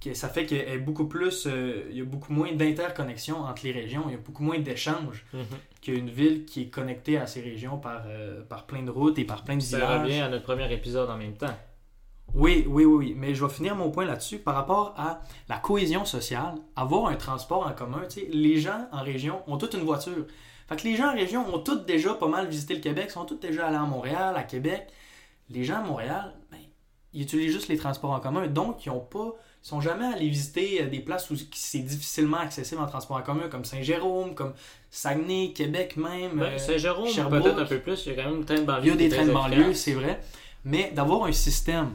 que 0.00 0.14
ça 0.14 0.30
fait 0.30 0.46
qu'il 0.46 0.56
y 0.56 0.62
a 0.62 0.78
beaucoup 0.78 1.06
plus, 1.06 1.46
euh, 1.46 1.84
il 1.90 1.98
y 1.98 2.00
a 2.00 2.04
beaucoup 2.04 2.32
moins 2.32 2.50
d'interconnexion 2.52 3.36
entre 3.42 3.64
les 3.64 3.72
régions, 3.72 4.04
il 4.06 4.12
y 4.12 4.14
a 4.14 4.18
beaucoup 4.18 4.42
moins 4.42 4.58
d'échanges 4.58 5.26
Mhm. 5.34 5.44
qu'une 5.82 6.08
ville 6.08 6.46
qui 6.46 6.62
est 6.62 6.68
connectée 6.70 7.18
à 7.18 7.26
ces 7.26 7.42
régions 7.42 7.76
par, 7.76 8.04
euh, 8.06 8.42
par 8.42 8.64
plein 8.66 8.82
de 8.82 8.90
routes 8.90 9.18
et 9.18 9.24
par 9.26 9.44
plein 9.44 9.56
de 9.56 9.60
Ça 9.62 9.76
villages. 9.76 10.02
revient 10.04 10.20
à 10.20 10.28
notre 10.30 10.44
premier 10.44 10.72
épisode 10.72 11.10
en 11.10 11.18
même 11.18 11.34
temps. 11.36 11.54
Oui, 12.34 12.64
oui, 12.68 12.84
oui, 12.84 12.84
oui, 12.84 13.14
mais 13.16 13.34
je 13.34 13.44
vais 13.44 13.52
finir 13.52 13.74
mon 13.74 13.90
point 13.90 14.04
là-dessus 14.04 14.38
par 14.38 14.54
rapport 14.54 14.94
à 14.96 15.20
la 15.48 15.56
cohésion 15.58 16.04
sociale, 16.04 16.54
avoir 16.76 17.06
un 17.06 17.16
transport 17.16 17.66
en 17.66 17.72
commun. 17.72 18.02
tu 18.08 18.20
sais, 18.20 18.28
les 18.30 18.60
gens 18.60 18.88
en 18.92 19.02
région 19.02 19.42
ont 19.46 19.58
toute 19.58 19.74
une 19.74 19.82
voiture. 19.82 20.26
Fait 20.68 20.76
que 20.76 20.82
les 20.84 20.96
gens 20.96 21.08
en 21.08 21.14
région 21.14 21.52
ont 21.52 21.58
tous 21.58 21.84
déjà 21.84 22.14
pas 22.14 22.28
mal 22.28 22.46
visité 22.46 22.74
le 22.74 22.80
Québec, 22.80 23.10
sont 23.10 23.24
tous 23.24 23.36
déjà 23.36 23.66
allés 23.66 23.76
à 23.76 23.82
Montréal, 23.82 24.36
à 24.36 24.44
Québec. 24.44 24.86
Les 25.48 25.64
gens 25.64 25.78
à 25.78 25.82
Montréal, 25.82 26.32
ben, 26.52 26.58
ils 27.12 27.22
utilisent 27.22 27.52
juste 27.52 27.66
les 27.66 27.76
transports 27.76 28.12
en 28.12 28.20
commun, 28.20 28.46
donc 28.46 28.86
ils 28.86 28.90
ont 28.90 29.00
pas, 29.00 29.34
ils 29.64 29.66
sont 29.66 29.80
jamais 29.80 30.04
allés 30.04 30.28
visiter 30.28 30.82
euh, 30.82 30.86
des 30.86 31.00
places 31.00 31.28
où 31.30 31.34
c'est 31.52 31.80
difficilement 31.80 32.36
accessible 32.36 32.80
en 32.80 32.86
transport 32.86 33.16
en 33.16 33.22
commun, 33.22 33.48
comme 33.50 33.64
Saint-Jérôme, 33.64 34.36
comme 34.36 34.54
Saguenay, 34.90 35.52
Québec 35.52 35.96
même. 35.96 36.36
Ben, 36.38 36.44
euh, 36.44 36.58
Saint-Jérôme, 36.58 37.08
peut-être 37.12 37.58
un 37.58 37.64
peu 37.64 37.80
plus. 37.80 38.06
Il 38.06 38.12
y 38.14 38.18
a 38.18 38.22
quand 38.22 38.30
même 38.30 38.38
le 38.38 38.44
train 38.44 38.58
de 38.58 38.64
banlieue. 38.64 38.84
il 38.84 38.88
y 38.88 38.92
a 38.92 38.96
des 38.96 39.08
trains 39.08 39.26
de 39.26 39.32
banlieue, 39.32 39.74
c'est 39.74 39.94
vrai. 39.94 40.20
Mais 40.64 40.92
d'avoir 40.94 41.24
un 41.24 41.32
système 41.32 41.94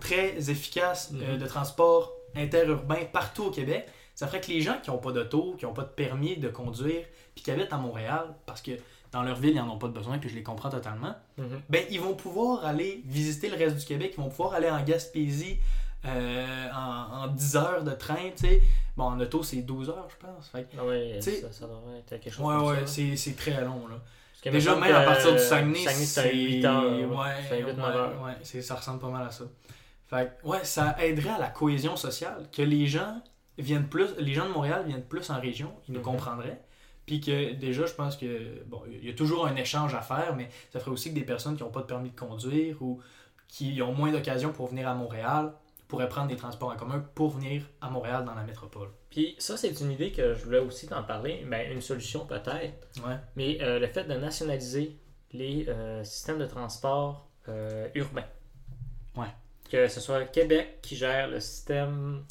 très 0.00 0.50
efficace 0.50 1.10
euh, 1.14 1.34
Mhm. 1.34 1.38
de 1.38 1.46
transport 1.46 2.12
interurbain 2.34 3.04
partout 3.12 3.44
au 3.44 3.50
Québec, 3.50 3.86
ça 4.14 4.26
ferait 4.26 4.40
que 4.40 4.48
les 4.48 4.60
gens 4.60 4.76
qui 4.82 4.90
n'ont 4.90 4.98
pas 4.98 5.12
d'auto, 5.12 5.54
qui 5.58 5.64
n'ont 5.64 5.72
pas 5.72 5.82
de 5.82 5.88
permis 5.88 6.36
de 6.36 6.48
conduire, 6.48 7.04
puis 7.34 7.42
qui 7.44 7.50
habitent 7.50 7.72
à 7.72 7.78
Montréal, 7.78 8.34
parce 8.46 8.60
que 8.62 8.72
dans 9.12 9.22
leur 9.22 9.36
ville, 9.36 9.50
ils 9.50 9.56
n'en 9.56 9.72
ont 9.74 9.78
pas 9.78 9.88
de 9.88 9.92
besoin, 9.92 10.18
puis 10.18 10.28
je 10.28 10.34
les 10.36 10.42
comprends 10.42 10.70
totalement, 10.70 11.14
Mhm. 11.38 11.60
ben 11.68 11.84
ils 11.90 12.00
vont 12.00 12.14
pouvoir 12.14 12.64
aller 12.64 13.02
visiter 13.06 13.48
le 13.48 13.56
reste 13.56 13.76
du 13.78 13.84
Québec, 13.86 14.14
ils 14.16 14.20
vont 14.20 14.28
pouvoir 14.28 14.54
aller 14.54 14.70
en 14.70 14.82
Gaspésie 14.84 15.58
euh, 16.06 16.68
en, 16.74 17.24
en 17.24 17.26
10 17.28 17.56
heures 17.56 17.84
de 17.84 17.90
train, 17.92 18.30
tu 18.34 18.46
sais. 18.46 18.62
Bon, 18.96 19.04
en 19.04 19.20
auto, 19.20 19.42
c'est 19.42 19.60
12 19.62 19.90
heures, 19.90 20.08
je 20.08 20.26
pense. 20.26 20.48
Fait 20.48 20.66
Ah 20.78 20.82
sais- 21.20 21.42
ça, 21.42 21.52
ça 21.52 21.66
être 21.98 22.08
quelque 22.22 22.30
chose 22.30 22.46
ouais, 22.46 22.56
ouais, 22.70 22.86
c'est 22.86 23.16
c'est 23.16 23.36
très 23.36 23.62
long, 23.62 23.86
là. 23.86 23.96
Déjà, 24.44 24.74
me 24.74 24.80
même 24.80 24.94
à 24.94 25.02
partir 25.02 25.30
que 25.30 25.36
du 25.36 25.38
Saguenay, 25.44 25.78
Saguenay, 25.84 26.04
c'est 26.06 26.20
à 26.20 26.32
8 26.32 26.64
heures. 26.64 27.10
Ouais, 27.18 27.26
C'est 27.48 27.54
à 27.54 27.58
8, 27.58 27.72
9 27.76 27.76
ouais, 27.78 28.24
ouais, 28.26 28.36
c'est- 28.42 28.62
ça 28.62 28.74
ressemble 28.76 29.00
pas 29.00 29.08
mal 29.08 29.26
à 29.26 29.30
ça. 29.30 29.44
Fait 30.06 30.32
que, 30.42 30.46
ouais, 30.48 30.64
ça 30.64 30.96
aiderait 31.00 31.30
à 31.30 31.38
la 31.38 31.48
cohésion 31.48 31.94
sociale, 31.96 32.46
que 32.52 32.62
les 32.62 32.86
gens 32.86 33.20
viennent 33.58 33.86
plus, 33.88 34.08
les 34.18 34.32
gens 34.34 34.46
de 34.46 34.52
Montréal 34.52 34.84
viennent 34.86 35.04
plus 35.04 35.28
en 35.30 35.38
région, 35.40 35.72
ils 35.88 35.92
nous 35.92 36.00
Mhm. 36.00 36.04
comprendraient. 36.06 36.60
Puis 37.06 37.20
que 37.20 37.52
déjà, 37.54 37.86
je 37.86 37.92
pense 37.92 38.16
que, 38.16 38.62
bon, 38.66 38.82
il 38.90 39.04
y 39.04 39.10
a 39.10 39.14
toujours 39.14 39.46
un 39.46 39.56
échange 39.56 39.94
à 39.94 40.00
faire, 40.00 40.34
mais 40.36 40.48
ça 40.72 40.78
ferait 40.80 40.90
aussi 40.92 41.10
que 41.10 41.14
des 41.16 41.24
personnes 41.24 41.56
qui 41.56 41.62
n'ont 41.62 41.70
pas 41.70 41.80
de 41.80 41.86
permis 41.86 42.10
de 42.10 42.18
conduire 42.18 42.80
ou 42.82 43.00
qui 43.48 43.82
ont 43.82 43.92
moins 43.92 44.12
d'occasions 44.12 44.52
pour 44.52 44.68
venir 44.68 44.88
à 44.88 44.94
Montréal 44.94 45.52
pourraient 45.90 46.08
prendre 46.08 46.28
des 46.28 46.36
transports 46.36 46.70
en 46.70 46.76
commun 46.76 47.04
pour 47.14 47.30
venir 47.30 47.62
à 47.82 47.90
Montréal 47.90 48.24
dans 48.24 48.34
la 48.34 48.44
métropole. 48.44 48.88
Puis 49.10 49.34
ça, 49.38 49.56
c'est 49.56 49.78
une 49.80 49.90
idée 49.90 50.12
que 50.12 50.34
je 50.34 50.44
voulais 50.44 50.60
aussi 50.60 50.86
t'en 50.86 51.02
parler. 51.02 51.44
Ben, 51.50 51.70
une 51.70 51.80
solution 51.82 52.24
peut-être. 52.24 52.88
Ouais. 53.06 53.16
Mais 53.36 53.58
euh, 53.60 53.78
le 53.78 53.86
fait 53.88 54.04
de 54.04 54.14
nationaliser 54.14 54.96
les 55.32 55.66
euh, 55.68 56.02
systèmes 56.04 56.38
de 56.38 56.46
transport 56.46 57.28
euh, 57.48 57.88
urbain. 57.94 58.24
Ouais. 59.16 59.26
Que 59.70 59.88
ce 59.88 60.00
soit 60.00 60.24
Québec 60.24 60.78
qui 60.82 60.96
gère 60.96 61.28
le 61.28 61.40
système 61.40 62.24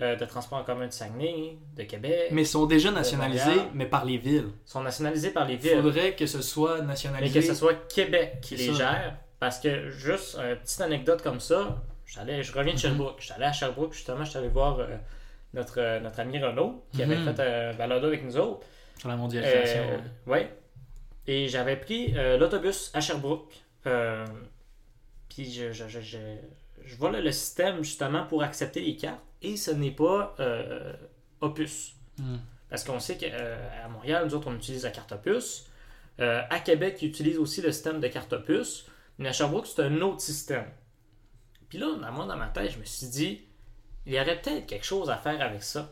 euh, 0.00 0.16
de 0.16 0.24
transport 0.24 0.58
en 0.58 0.64
commun 0.64 0.86
de 0.86 0.92
Saguenay, 0.92 1.58
de 1.76 1.82
Québec. 1.84 2.28
Mais 2.32 2.42
ils 2.42 2.46
sont 2.46 2.66
déjà 2.66 2.90
nationalisés, 2.90 3.60
mais 3.74 3.86
par 3.86 4.04
les 4.04 4.16
villes. 4.18 4.48
Ils 4.66 4.70
sont 4.70 4.82
nationalisés 4.82 5.30
par 5.30 5.46
les 5.46 5.54
Il 5.54 5.60
villes. 5.60 5.82
faudrait 5.82 6.14
que 6.14 6.26
ce 6.26 6.42
soit 6.42 6.80
Mais 6.80 6.86
nationalisé. 6.86 7.40
que 7.40 7.46
ce 7.46 7.54
soit 7.54 7.74
Québec 7.88 8.38
qui 8.40 8.56
les 8.56 8.68
ça. 8.68 8.72
gère. 8.72 9.16
Parce 9.38 9.58
que, 9.58 9.88
juste 9.90 10.36
une 10.38 10.56
petite 10.56 10.80
anecdote 10.80 11.22
comme 11.22 11.40
ça, 11.40 11.82
je 12.12 12.52
reviens 12.52 12.72
de 12.72 12.76
Mhm. 12.76 12.76
Sherbrooke. 12.78 13.20
J'allais 13.20 13.46
à 13.46 13.52
Sherbrooke, 13.52 13.92
justement, 13.92 14.24
je 14.24 14.30
suis 14.30 14.38
allé 14.38 14.48
voir 14.48 14.78
euh, 14.80 14.96
notre, 15.54 15.80
euh, 15.80 16.00
notre 16.00 16.20
ami 16.20 16.38
Renaud, 16.38 16.84
qui 16.92 17.02
avait 17.02 17.16
Mhm. 17.16 17.34
fait 17.34 17.40
un 17.42 17.74
balado 17.74 18.06
avec 18.08 18.24
nous 18.24 18.36
autres. 18.36 18.66
Sur 18.98 19.08
la 19.08 19.16
mondialisation. 19.16 19.82
Euh, 19.82 20.30
ouais. 20.30 20.52
Et 21.26 21.48
j'avais 21.48 21.76
pris 21.76 22.12
l'autobus 22.12 22.90
à 22.94 23.00
Sherbrooke. 23.00 23.52
Puis 25.28 25.50
je, 25.52 25.72
je, 25.72 25.86
je, 25.88 26.00
je, 26.00 26.18
je 26.84 26.96
vois 26.96 27.10
là, 27.10 27.20
le 27.20 27.30
système, 27.32 27.82
justement, 27.84 28.24
pour 28.26 28.42
accepter 28.42 28.80
les 28.80 28.96
cartes. 28.96 29.20
Et 29.42 29.56
ce 29.56 29.70
n'est 29.70 29.92
pas 29.92 30.34
Opus. 31.40 31.94
Hmm. 32.18 32.36
Parce 32.68 32.84
qu'on 32.84 33.00
sait 33.00 33.16
qu'à 33.16 33.88
Montréal, 33.90 34.24
nous 34.26 34.34
autres, 34.34 34.48
on 34.50 34.54
utilise 34.56 34.84
la 34.84 34.90
carte 34.90 35.12
Opus. 35.12 35.66
À 36.18 36.58
Québec, 36.60 36.98
ils 37.00 37.08
utilisent 37.08 37.38
aussi 37.38 37.62
le 37.62 37.70
système 37.72 38.00
de 38.00 38.08
carte 38.08 38.32
Opus. 38.32 38.86
Mais 39.18 39.28
à 39.28 39.32
Sherbrooke, 39.32 39.66
c'est 39.66 39.82
un 39.82 40.00
autre 40.00 40.20
système. 40.20 40.66
Puis 41.70 41.78
là, 41.78 41.86
dans- 41.98 42.12
moi, 42.12 42.26
dans 42.26 42.36
ma 42.36 42.48
tête, 42.48 42.72
je 42.72 42.78
me 42.78 42.84
suis 42.84 43.06
dit, 43.06 43.40
il 44.04 44.12
y 44.12 44.20
aurait 44.20 44.40
peut-être 44.40 44.66
quelque 44.66 44.84
chose 44.84 45.08
à 45.08 45.16
faire 45.16 45.40
avec 45.40 45.62
ça. 45.62 45.90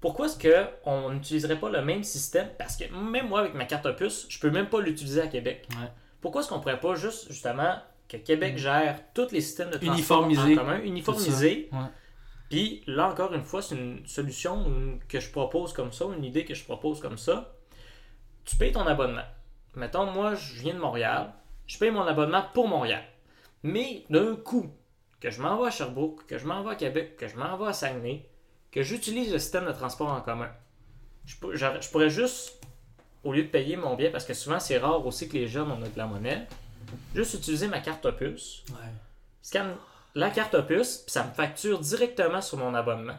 Pourquoi 0.00 0.26
est-ce 0.26 0.38
qu'on 0.84 1.10
n'utiliserait 1.10 1.58
pas 1.60 1.68
le 1.70 1.82
même 1.82 2.02
système? 2.02 2.48
Parce 2.58 2.76
que 2.76 2.84
même 2.92 3.28
moi, 3.28 3.40
avec 3.40 3.54
ma 3.54 3.64
carte 3.66 3.86
Opus, 3.86 4.26
je 4.28 4.38
peux 4.40 4.50
même 4.50 4.68
pas 4.68 4.80
l'utiliser 4.80 5.20
à 5.20 5.26
Québec. 5.28 5.68
Ouais. 5.72 5.88
Pourquoi 6.20 6.40
est-ce 6.40 6.48
qu'on 6.48 6.60
pourrait 6.60 6.80
pas 6.80 6.94
juste, 6.96 7.28
justement, 7.30 7.76
que 8.08 8.16
Québec 8.16 8.56
gère 8.58 8.98
tous 9.12 9.30
les 9.32 9.40
systèmes 9.40 9.70
de 9.70 9.78
transport 9.78 10.24
en 10.24 10.54
commun, 10.56 10.78
uniformiser, 10.80 11.68
Ouais. 11.72 11.78
puis 12.48 12.82
là, 12.86 13.08
encore 13.10 13.34
une 13.34 13.44
fois, 13.44 13.60
c'est 13.60 13.74
une 13.74 14.06
solution 14.06 14.98
que 15.08 15.20
je 15.20 15.30
propose 15.30 15.72
comme 15.74 15.92
ça, 15.92 16.06
une 16.16 16.24
idée 16.24 16.44
que 16.44 16.54
je 16.54 16.64
propose 16.64 17.00
comme 17.00 17.18
ça. 17.18 17.54
Tu 18.44 18.56
payes 18.56 18.72
ton 18.72 18.86
abonnement. 18.86 19.26
Mettons, 19.74 20.06
moi, 20.10 20.34
je 20.36 20.54
viens 20.62 20.74
de 20.74 20.78
Montréal, 20.78 21.32
je 21.66 21.76
paye 21.78 21.90
mon 21.90 22.02
abonnement 22.06 22.44
pour 22.54 22.66
Montréal. 22.68 23.02
Mais 23.62 24.04
d'un 24.08 24.36
coup, 24.36 24.72
que 25.20 25.30
je 25.30 25.42
m'envoie 25.42 25.68
à 25.68 25.70
Sherbrooke, 25.70 26.26
que 26.26 26.38
je 26.38 26.46
m'envoie 26.46 26.72
à 26.72 26.76
Québec, 26.76 27.16
que 27.16 27.28
je 27.28 27.36
m'envoie 27.36 27.70
à 27.70 27.72
Saguenay, 27.72 28.26
que 28.70 28.82
j'utilise 28.82 29.32
le 29.32 29.38
système 29.38 29.66
de 29.66 29.72
transport 29.72 30.08
en 30.08 30.20
commun, 30.20 30.50
je, 31.24 31.36
pourrais 31.90 32.10
juste, 32.10 32.60
au 33.24 33.32
lieu 33.32 33.42
de 33.42 33.48
payer 33.48 33.76
mon 33.76 33.94
billet, 33.96 34.10
parce 34.10 34.24
que 34.24 34.34
souvent 34.34 34.60
c'est 34.60 34.78
rare 34.78 35.04
aussi 35.06 35.28
que 35.28 35.34
les 35.34 35.48
jeunes 35.48 35.70
on 35.70 35.82
a 35.82 35.88
de 35.88 35.98
la 35.98 36.06
monnaie, 36.06 36.46
juste 37.14 37.34
utiliser 37.34 37.68
ma 37.68 37.80
carte 37.80 38.04
Opus, 38.06 38.64
Ouais. 38.70 38.76
scanne 39.42 39.74
la 40.14 40.30
carte 40.30 40.54
Opus, 40.54 40.98
puis 40.98 41.12
ça 41.12 41.24
me 41.24 41.32
facture 41.32 41.78
directement 41.80 42.40
sur 42.40 42.58
mon 42.58 42.74
abonnement. 42.74 43.16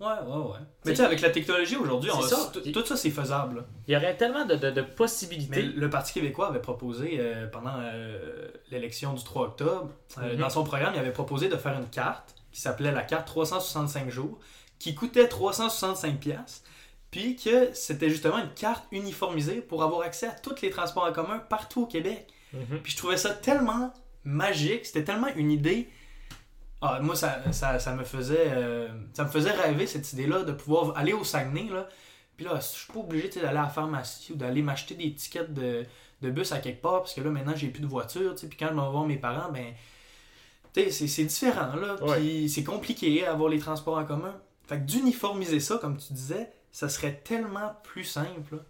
Ouais, 0.00 0.06
ouais, 0.06 0.36
ouais. 0.36 0.58
T'sais, 0.58 0.62
Mais 0.84 0.90
tu 0.92 0.96
sais, 0.98 1.04
avec 1.04 1.20
la 1.20 1.30
technologie 1.30 1.74
aujourd'hui, 1.76 2.10
on- 2.12 2.22
c'est 2.22 2.34
ça. 2.36 2.50
tout 2.52 2.60
tout 2.60 2.84
ça 2.86 2.96
c'est 2.96 3.10
faisable. 3.10 3.64
Il 3.88 3.94
y 3.94 3.96
aurait 3.96 4.16
tellement 4.16 4.44
de, 4.44 4.54
de- 4.54 4.70
de 4.70 4.80
Mais 4.80 4.86
possibilités. 4.86 5.62
le 5.62 5.90
Parti 5.90 6.12
québécois 6.12 6.48
avait 6.48 6.60
proposé, 6.60 7.16
euh, 7.18 7.48
pendant 7.48 7.74
euh, 7.80 8.48
l'élection 8.70 9.12
du 9.14 9.24
3 9.24 9.42
octobre, 9.48 9.90
euh, 10.18 10.34
Mhm. 10.34 10.40
dans 10.40 10.50
son 10.50 10.62
programme, 10.62 10.92
il 10.94 11.00
avait 11.00 11.12
proposé 11.12 11.48
de 11.48 11.56
faire 11.56 11.76
une 11.76 11.88
carte 11.88 12.34
qui 12.52 12.60
s'appelait 12.60 12.92
la 12.92 13.02
carte 13.02 13.26
365 13.26 14.08
jours, 14.08 14.38
qui 14.78 14.94
coûtait 14.94 15.26
365 15.26 16.20
pièces, 16.20 16.62
puis 17.10 17.34
que 17.34 17.72
c'était 17.74 18.08
justement 18.08 18.38
une 18.38 18.52
carte 18.54 18.84
uniformisée 18.92 19.60
pour 19.60 19.82
avoir 19.82 20.02
accès 20.02 20.28
à 20.28 20.32
tous 20.32 20.62
les 20.62 20.70
transports 20.70 21.04
en 21.06 21.12
commun 21.12 21.40
partout 21.40 21.82
au 21.82 21.86
Québec. 21.86 22.28
Mhm. 22.52 22.78
Puis 22.84 22.92
je 22.92 22.96
trouvais 22.98 23.16
ça 23.16 23.30
tellement 23.30 23.92
magique, 24.22 24.86
c'était 24.86 25.04
tellement 25.04 25.28
une 25.34 25.50
idée. 25.50 25.88
Ah, 26.80 27.00
moi, 27.00 27.16
ça, 27.16 27.40
ça, 27.52 27.78
ça 27.80 27.94
me 27.94 28.04
faisait 28.04 28.46
euh, 28.52 28.88
ça 29.12 29.24
me 29.24 29.28
faisait 29.30 29.50
rêver 29.50 29.86
cette 29.86 30.12
idée-là 30.12 30.44
de 30.44 30.52
pouvoir 30.52 30.96
aller 30.96 31.12
au 31.12 31.24
Saguenay. 31.24 31.68
Là. 31.70 31.88
Puis 32.36 32.46
là, 32.46 32.52
je 32.56 32.60
suis 32.66 32.92
pas 32.92 33.00
obligé 33.00 33.28
d'aller 33.28 33.46
à 33.48 33.52
la 33.52 33.68
pharmacie 33.68 34.32
ou 34.32 34.36
d'aller 34.36 34.62
m'acheter 34.62 34.94
des 34.94 35.12
tickets 35.12 35.52
de, 35.52 35.84
de 36.22 36.30
bus 36.30 36.52
à 36.52 36.58
quelque 36.60 36.80
part 36.80 37.00
parce 37.00 37.14
que 37.14 37.20
là, 37.20 37.30
maintenant, 37.30 37.54
j'ai 37.56 37.68
plus 37.68 37.82
de 37.82 37.86
voiture. 37.88 38.34
Puis 38.36 38.56
quand 38.56 38.66
je 38.68 38.74
vais 38.74 38.90
voir 38.90 39.04
mes 39.06 39.16
parents, 39.16 39.50
ben, 39.50 39.74
c'est- 40.74 40.90
c'est 41.08 41.24
différent. 41.24 41.74
Là. 41.74 41.96
Ouais. 42.04 42.16
Puis 42.18 42.48
c'est 42.48 42.62
compliqué 42.64 43.26
à 43.26 43.32
avoir 43.32 43.48
les 43.48 43.58
transports 43.58 43.98
en 43.98 44.04
commun. 44.04 44.36
Fait 44.68 44.76
que 44.76 44.84
d'uniformiser 44.84 45.58
ça, 45.60 45.78
comme 45.78 45.96
tu 45.96 46.12
disais, 46.12 46.52
ça 46.70 46.88
serait 46.88 47.14
tellement 47.24 47.74
plus 47.82 48.04
simple. 48.04 48.54
là. 48.56 48.62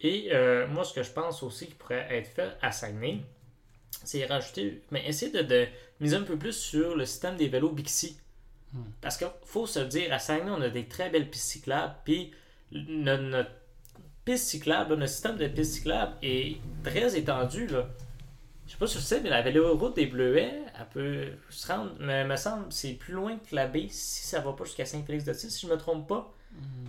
Et 0.00 0.28
euh, 0.32 0.68
moi, 0.68 0.84
ce 0.84 0.94
que 0.94 1.02
je 1.02 1.10
pense 1.10 1.42
aussi 1.42 1.66
qui 1.66 1.74
pourrait 1.74 2.06
être 2.10 2.28
fait 2.28 2.50
à 2.62 2.70
Saguenay, 2.70 3.22
c'est 4.04 4.24
rajouter, 4.26 4.82
mais 4.90 5.06
essayer 5.06 5.30
de, 5.32 5.42
de 5.42 5.66
miser 6.00 6.16
un 6.16 6.22
peu 6.22 6.36
plus 6.36 6.52
sur 6.52 6.96
le 6.96 7.04
système 7.04 7.36
des 7.36 7.48
vélos 7.48 7.70
Bixi. 7.72 8.18
Hmm. 8.72 8.82
Parce 9.00 9.16
qu'il 9.16 9.28
faut 9.44 9.66
se 9.66 9.80
le 9.80 9.86
dire, 9.86 10.12
à 10.12 10.18
Saguenay, 10.18 10.50
on 10.50 10.60
a 10.60 10.68
des 10.68 10.86
très 10.86 11.10
belles 11.10 11.28
pistes 11.30 11.46
cyclables, 11.48 11.94
puis 12.04 12.32
notre, 12.72 13.22
notre 13.22 13.50
piste 14.24 14.46
cyclable, 14.48 14.94
notre 14.96 15.10
système 15.12 15.36
de 15.36 15.46
piste 15.48 15.72
cyclable 15.74 16.12
est 16.22 16.58
très 16.84 17.16
étendu. 17.18 17.66
Là. 17.66 17.88
Je 18.66 18.72
sais 18.72 18.78
pas 18.78 18.86
si 18.86 18.98
tu 18.98 19.02
sais, 19.04 19.20
mais 19.22 19.30
la 19.30 19.40
véloroute 19.40 19.96
des 19.96 20.04
Bleuets, 20.06 20.52
elle 20.78 20.88
peut 20.92 21.28
se 21.48 21.66
rendre, 21.72 21.92
mais 22.00 22.26
me 22.26 22.36
semble, 22.36 22.66
c'est 22.70 22.92
plus 22.92 23.14
loin 23.14 23.38
que 23.38 23.54
la 23.56 23.66
baie 23.66 23.88
si 23.90 24.26
ça 24.26 24.40
va 24.40 24.52
pas 24.52 24.64
jusqu'à 24.64 24.84
Saint-Félix-de-Tille, 24.84 25.50
si 25.50 25.66
je 25.66 25.72
me 25.72 25.78
trompe 25.78 26.06
pas. 26.06 26.32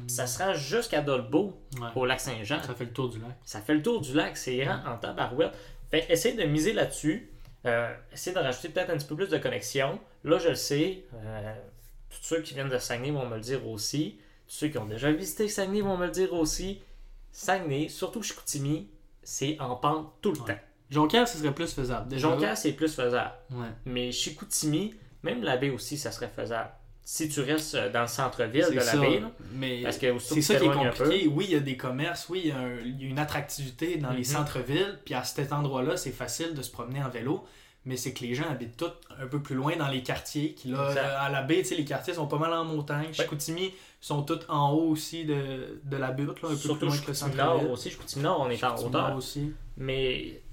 Ça 0.07 0.25
se 0.27 0.41
rend 0.43 0.53
jusqu'à 0.53 1.01
Dolbeau, 1.01 1.57
Ouais. 1.79 1.87
au 1.95 2.05
lac 2.05 2.19
Saint-Jean. 2.19 2.61
Ça 2.63 2.73
fait 2.73 2.85
le 2.85 2.91
tour 2.93 3.09
du 3.09 3.19
lac. 3.19 3.29
Ça 3.45 3.61
fait 3.61 3.75
le 3.75 3.81
tour 3.83 4.01
du 4.01 4.13
lac, 4.13 4.35
c'est 4.35 4.57
grand 4.57 4.79
en 4.85 4.97
tabarouette. 4.97 5.53
Fait 5.91 6.05
essayer 6.09 6.35
de 6.35 6.43
miser 6.43 6.73
là-dessus. 6.73 7.29
Euh, 7.65 7.93
essayer 8.13 8.33
de 8.35 8.39
rajouter 8.41 8.69
peut-être 8.69 8.89
un 8.89 8.97
petit 8.97 9.07
peu 9.07 9.15
plus 9.15 9.29
de 9.29 9.37
connexion. 9.37 9.99
Là, 10.23 10.37
je 10.39 10.49
le 10.49 10.55
sais. 10.55 11.03
euh, 11.13 11.53
tous 12.09 12.19
ceux 12.23 12.41
qui 12.41 12.53
viennent 12.53 12.69
de 12.69 12.77
Saguenay 12.77 13.11
vont 13.11 13.27
me 13.27 13.35
le 13.35 13.41
dire 13.41 13.67
aussi. 13.67 14.19
Tous 14.47 14.55
ceux 14.55 14.67
qui 14.69 14.77
ont 14.77 14.85
déjà 14.85 15.11
visité 15.11 15.47
Saguenay 15.47 15.81
vont 15.81 15.97
me 15.97 16.05
le 16.05 16.11
dire 16.11 16.33
aussi. 16.33 16.81
Saguenay, 17.31 17.87
surtout 17.89 18.23
Chicoutimi, 18.23 18.89
c'est 19.23 19.59
en 19.59 19.75
pente 19.75 20.13
tout 20.21 20.31
le 20.31 20.39
Ouais. 20.41 20.55
temps. 20.55 20.59
Jonquière, 20.89 21.27
ce 21.27 21.37
serait 21.37 21.53
plus 21.53 21.71
faisable. 21.71 22.07
Déjà, 22.07 22.29
Jonquière, 22.29 22.57
c'est 22.57 22.71
plus 22.73 22.93
faisable. 22.93 23.31
Ouais. 23.51 23.67
Mais 23.85 24.11
Chicoutimi, 24.11 24.95
même 25.21 25.43
la 25.43 25.55
baie 25.57 25.69
aussi, 25.69 25.97
ça 25.97 26.11
serait 26.11 26.29
faisable. 26.35 26.71
Si 27.11 27.27
tu 27.27 27.41
restes 27.41 27.73
euh, 27.73 27.91
dans 27.91 28.01
le 28.01 28.07
centre-ville 28.07 28.67
de 28.69 28.75
la 28.75 28.81
ça. 28.83 28.97
baie, 28.99 29.19
là, 29.19 29.31
Mais 29.53 29.81
parce 29.81 29.97
que 29.97 30.19
c'est 30.19 30.43
ça 30.43 30.57
qui 30.57 30.65
est 30.65 30.71
compliqué. 30.71 31.27
Oui, 31.27 31.45
il 31.47 31.53
y 31.53 31.55
a 31.55 31.59
des 31.59 31.75
commerces, 31.75 32.29
oui, 32.29 32.41
il 32.43 32.49
y 32.49 32.51
a, 32.51 32.59
un- 32.59 32.79
il 32.85 33.01
y 33.01 33.05
a 33.05 33.09
une 33.09 33.17
attractivité 33.17 33.97
dans 33.97 34.11
les 34.11 34.19
Mhm. 34.19 34.23
centres-villes, 34.25 34.99
puis 35.05 35.15
à 35.15 35.23
cet 35.23 35.51
endroit-là, 35.51 35.97
c'est 35.97 36.11
facile 36.11 36.53
de 36.53 36.61
se 36.61 36.69
promener 36.69 37.01
en 37.03 37.09
vélo, 37.09 37.43
mais 37.83 37.97
c'est 37.97 38.13
que 38.13 38.23
les 38.23 38.35
gens 38.35 38.47
habitent 38.47 38.77
tous 38.77 38.91
un 39.19 39.25
peu 39.25 39.41
plus 39.41 39.55
loin 39.55 39.75
dans 39.75 39.87
les 39.87 40.03
quartiers, 40.03 40.53
qui 40.53 40.67
là, 40.67 41.19
à 41.19 41.29
la 41.31 41.41
baie, 41.41 41.63
tu 41.63 41.69
sais, 41.69 41.75
les 41.75 41.83
quartiers 41.85 42.13
sont 42.13 42.27
pas 42.27 42.37
mal 42.37 42.53
en 42.53 42.63
montagne. 42.63 43.11
Chicoutimi 43.11 43.73
sont 43.99 44.21
tous 44.21 44.41
en 44.47 44.71
haut 44.73 44.89
aussi 44.89 45.25
de, 45.25 45.81
de 45.83 45.97
la 45.97 46.11
butte, 46.11 46.43
là, 46.43 46.49
un 46.49 46.51
peu 46.51 46.57
plus 46.57 46.57
surtout 46.59 46.85
loin 46.85 46.95
que 46.99 47.07
le 47.07 47.13
centre-ville. 47.15 47.71
aussi. 47.71 47.89
Chicoutimi 47.89 48.21
Nord, 48.23 48.41
on 48.41 48.51
est 48.51 48.63
en 48.63 48.75
hauteur. 48.85 49.15
Aussi. 49.15 49.51
Mais 49.77 50.43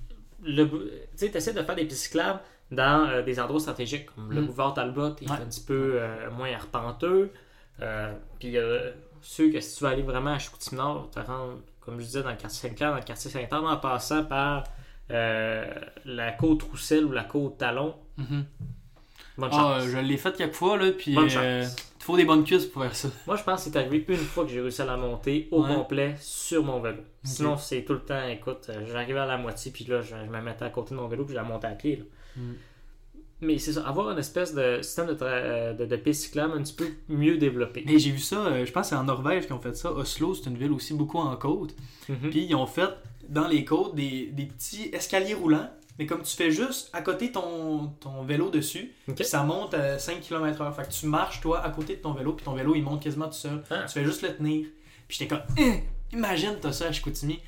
tu 0.43 0.69
sais, 1.17 1.31
essaies 1.35 1.53
de 1.53 1.63
faire 1.63 1.75
des 1.77 1.85
pistes 1.85 2.05
cyclables 2.05 2.41
dans 2.71 3.07
euh, 3.09 3.23
des 3.23 3.39
endroits 3.41 3.61
stratégiques 3.61 4.07
comme 4.14 4.33
le 4.33 4.41
Mm. 4.41 4.47
boulevard 4.47 4.75
Talbot 4.75 5.14
est 5.21 5.31
Ouais. 5.31 5.37
un 5.37 5.47
petit 5.47 5.61
peu 5.64 5.93
euh, 6.01 6.31
moins 6.31 6.53
arpenteux. 6.53 7.31
Euh, 7.81 8.12
puis 8.39 8.57
euh, 8.57 8.91
sûr 9.21 9.53
que 9.53 9.61
si 9.61 9.77
tu 9.79 9.85
veux 9.85 9.91
aller 9.91 10.03
vraiment 10.03 10.33
à 10.33 10.39
Chicoutimi 10.39 10.79
Nord, 10.81 11.11
te 11.11 11.21
rendre, 11.21 11.59
comme 11.81 12.01
je 12.01 12.05
disais, 12.07 12.23
dans 12.23 12.31
le 12.31 12.37
quartier 12.37 12.69
Saint-Clair, 12.71 12.91
dans 12.91 12.97
le 12.97 13.03
quartier 13.03 13.31
Saint-Anne, 13.31 13.67
en 13.67 13.77
passant 13.77 14.25
par 14.25 14.64
la 15.09 16.33
côte 16.33 16.62
Roussel 16.64 17.05
ou 17.05 17.12
la 17.12 17.25
côte 17.25 17.59
Talon, 17.59 17.95
Mhm. 18.17 18.45
bonne 19.39 19.51
Ah, 19.53 19.57
chance. 19.57 19.85
euh, 19.85 19.91
je 19.93 19.99
l'ai 19.99 20.17
fait 20.17 20.35
quelques 20.37 20.55
fois, 20.55 20.77
là, 20.77 20.91
puis 20.93 21.12
il 21.14 21.69
faut 22.01 22.17
des 22.17 22.25
bonnes 22.25 22.45
cuisses 22.45 22.67
pour 22.67 22.83
faire 22.83 22.95
ça. 22.95 23.09
Moi, 23.27 23.37
je 23.37 23.43
pense 23.43 23.64
que 23.64 23.71
c'est 23.71 23.79
arrivé 23.79 24.05
une 24.09 24.17
fois 24.17 24.45
que 24.45 24.51
j'ai 24.51 24.61
réussi 24.61 24.83
à 24.83 24.85
la 24.87 24.97
monter 24.97 25.49
au 25.51 25.62
Ouais. 25.64 25.75
complet 25.75 26.17
sur 26.21 26.64
mon 26.64 26.81
vélo. 26.81 26.99
Sinon, 27.25 27.57
c'est 27.57 27.83
tout 27.85 27.95
le 27.95 28.01
temps, 28.01 28.27
écoute, 28.29 28.71
j'arrivais 28.87 29.19
à 29.21 29.27
la 29.27 29.37
moitié, 29.37 29.71
puis 29.73 29.85
là, 29.85 30.01
je, 30.03 30.14
je 30.25 30.31
me 30.31 30.41
mettais 30.41 30.64
à 30.64 30.71
côté 30.71 30.95
de 30.95 31.01
mon 31.01 31.09
vélo, 31.09 31.25
puis 31.25 31.33
je 31.35 31.39
la 31.39 31.45
montais 31.45 31.67
à 31.67 31.73
pied. 31.73 31.97
là. 31.97 32.05
Mm. 32.37 32.53
Mais 33.43 33.59
c'est 33.59 33.74
ça, 33.74 33.87
avoir 33.87 34.11
une 34.11 34.18
espèce 34.18 34.55
de 34.55 34.80
système 34.80 35.09
de, 35.09 35.16
euh, 35.20 35.74
de, 35.74 35.84
de 35.84 35.97
piste 35.97 36.22
cyclable 36.22 36.55
un 36.57 36.62
petit 36.62 36.72
peu 36.72 36.89
mieux 37.09 37.37
développé. 37.37 37.84
Mais 37.87 37.99
j'ai 37.99 38.11
vu 38.11 38.18
ça, 38.18 38.47
euh, 38.47 38.64
je 38.64 38.72
pense 38.72 38.84
que 38.84 38.89
c'est 38.91 38.97
en 38.97 39.05
Norvège 39.05 39.45
qu'ils 39.45 39.53
ont 39.53 39.61
fait 39.61 39.76
ça. 39.76 39.93
Oslo, 39.93 40.34
c'est 40.34 40.49
une 40.49 40.57
ville 40.57 40.72
aussi 40.72 40.95
beaucoup 40.95 41.18
en 41.18 41.37
côte. 41.37 41.74
Mhm. 42.09 42.30
Puis 42.30 42.47
ils 42.47 42.55
ont 42.55 42.66
fait 42.66 42.89
dans 43.28 43.47
les 43.47 43.64
côtes 43.64 43.95
des, 43.95 44.30
des 44.32 44.47
petits 44.47 44.89
escaliers 44.93 45.34
roulants. 45.34 45.68
Mais 45.99 46.07
comme 46.07 46.22
tu 46.22 46.34
fais 46.34 46.51
juste 46.51 46.91
à 46.93 47.03
côté 47.03 47.32
ton, 47.32 47.89
ton 48.01 48.22
vélo 48.22 48.51
dessus, 48.51 48.93
puis 49.14 49.24
ça 49.24 49.43
monte 49.43 49.74
à 49.74 49.99
5 49.99 50.20
km/h. 50.20 50.74
Fait 50.74 50.82
que 50.82 50.93
tu 50.93 51.07
marches 51.07 51.41
toi 51.41 51.62
à 51.62 51.70
côté 51.70 51.97
de 51.97 52.01
ton 52.03 52.12
vélo, 52.12 52.34
puis 52.34 52.45
ton 52.45 52.55
vélo 52.55 52.74
il 52.74 52.82
monte 52.82 53.03
quasiment 53.03 53.26
tout 53.26 53.32
seul. 53.32 53.62
Ah. 53.70 53.84
Tu 53.87 53.95
fais 53.95 54.05
juste 54.05 54.22
le 54.22 54.34
tenir. 54.34 54.66
Puis 55.09 55.18
j'étais 55.18 55.28
comme, 55.28 55.45
Hein, 55.59 55.80
imagine 56.12 56.57
t'as 56.61 56.72
ça 56.72 56.87
à 56.87 56.93
Chicoutimi. 56.93 57.41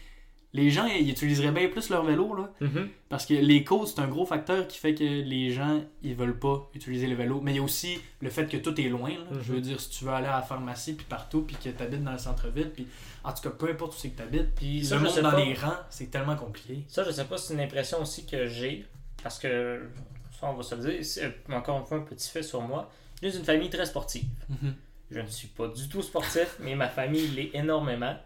Les 0.55 0.70
gens 0.70 0.86
ils 0.86 1.11
utiliseraient 1.11 1.53
bien 1.53 1.68
plus 1.68 1.90
leur 1.90 2.05
vélo 2.05 2.34
là. 2.34 2.51
Mhm. 2.61 2.88
Parce 3.11 3.26
que 3.26 3.34
les 3.34 3.64
côtes, 3.64 3.88
c'est 3.88 4.01
un 4.01 4.09
gros 4.09 4.24
facteur 4.24 4.66
qui 4.66 4.78
fait 4.78 4.94
que 4.94 5.05
les 5.05 5.51
gens, 5.53 5.82
ils 6.03 6.14
veulent 6.14 6.38
pas 6.38 6.68
utiliser 6.74 7.07
le 7.07 7.14
vélo. 7.14 7.40
Mais 7.42 7.53
il 7.53 7.57
y 7.57 7.59
a 7.59 7.62
aussi 7.62 8.01
le 8.22 8.30
fait 8.30 8.46
que 8.46 8.57
tout 8.57 8.80
est 8.80 8.88
loin. 8.88 9.11
là. 9.11 9.24
Mhm. 9.30 9.42
Je 9.42 9.53
veux 9.53 9.61
dire, 9.61 9.78
si 9.80 9.90
tu 9.90 10.05
veux 10.05 10.11
aller 10.11 10.26
à 10.26 10.36
la 10.36 10.42
pharmacie, 10.42 10.94
puis 10.94 11.05
partout, 11.07 11.42
puis 11.42 11.55
que 11.57 11.68
tu 11.68 11.82
habites 11.82 12.03
dans 12.03 12.12
le 12.12 12.18
centre-ville, 12.18 12.70
puis 12.70 12.86
en 13.24 13.32
tout 13.32 13.42
cas, 13.42 13.51
peu 13.51 13.68
importe 13.68 13.92
où 13.94 13.99
c'est 13.99 14.09
que 14.11 14.16
tu 14.16 14.22
habites, 14.22 14.55
puis 14.55 14.84
Ça, 14.84 14.96
le 14.96 15.03
monde 15.03 15.18
dans 15.20 15.30
pas. 15.32 15.44
les 15.44 15.53
rangs, 15.55 15.76
c'est 15.90 16.11
tellement 16.11 16.36
compliqué. 16.36 16.82
Ça, 16.88 17.05
je 17.05 17.11
sais 17.11 17.24
pas 17.24 17.36
si 17.36 17.49
c'est 17.49 17.55
une 17.55 17.61
impression 17.61 18.01
aussi 18.01 18.24
que 18.24 18.46
j'ai, 18.46 18.86
parce 19.22 19.38
que, 19.38 19.82
ça 20.40 20.46
on 20.49 20.55
va 20.55 20.62
se 20.62 20.74
le 20.76 20.80
dire, 20.90 21.05
c'est, 21.05 21.34
encore 21.53 21.78
une 21.78 21.84
fois 21.84 21.99
un 21.99 22.03
petit 22.03 22.30
fait 22.30 22.42
sur 22.42 22.62
moi, 22.62 22.90
je 23.20 23.28
viens 23.28 23.36
d'une 23.36 23.44
famille 23.44 23.68
très 23.68 23.84
sportive. 23.84 24.24
Mhm. 24.49 24.74
Je 25.11 25.20
ne 25.20 25.26
suis 25.26 25.49
pas 25.49 25.68
du 25.68 25.88
tout 25.88 26.01
sportif, 26.03 26.57
mais 26.61 26.74
ma 26.74 26.88
famille 26.88 27.28
l'est 27.28 27.51
énormément. 27.55 28.16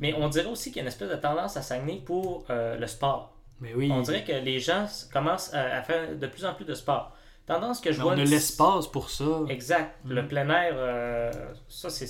Mais 0.00 0.14
on 0.14 0.28
dirait 0.28 0.46
aussi 0.48 0.70
qu'il 0.70 0.78
y 0.78 0.80
a 0.80 0.82
une 0.82 0.88
espèce 0.88 1.10
de 1.10 1.14
tendance 1.16 1.56
à 1.56 1.62
Saguenay 1.62 2.02
pour 2.04 2.44
euh, 2.50 2.76
le 2.76 2.86
sport. 2.86 3.36
Mais 3.60 3.74
oui. 3.74 3.90
On 3.92 4.00
dirait 4.00 4.24
que 4.24 4.32
les 4.32 4.58
gens 4.58 4.86
commencent 5.12 5.52
à, 5.54 5.76
à 5.78 5.82
faire 5.82 6.16
de 6.16 6.26
plus 6.26 6.44
en 6.46 6.54
plus 6.54 6.64
de 6.64 6.74
sport. 6.74 7.14
Tendance 7.46 7.80
que 7.80 7.92
je 7.92 7.98
Mais 7.98 8.02
vois... 8.04 8.12
on 8.14 8.18
a 8.18 8.22
une- 8.22 8.30
l'espace 8.30 8.86
pour 8.86 9.10
ça. 9.10 9.40
Exact. 9.48 9.96
Mhm. 10.04 10.12
Le 10.14 10.26
plein 10.28 10.48
air, 10.50 10.72
euh, 10.76 11.30
ça 11.68 11.90
c'est, 11.90 12.06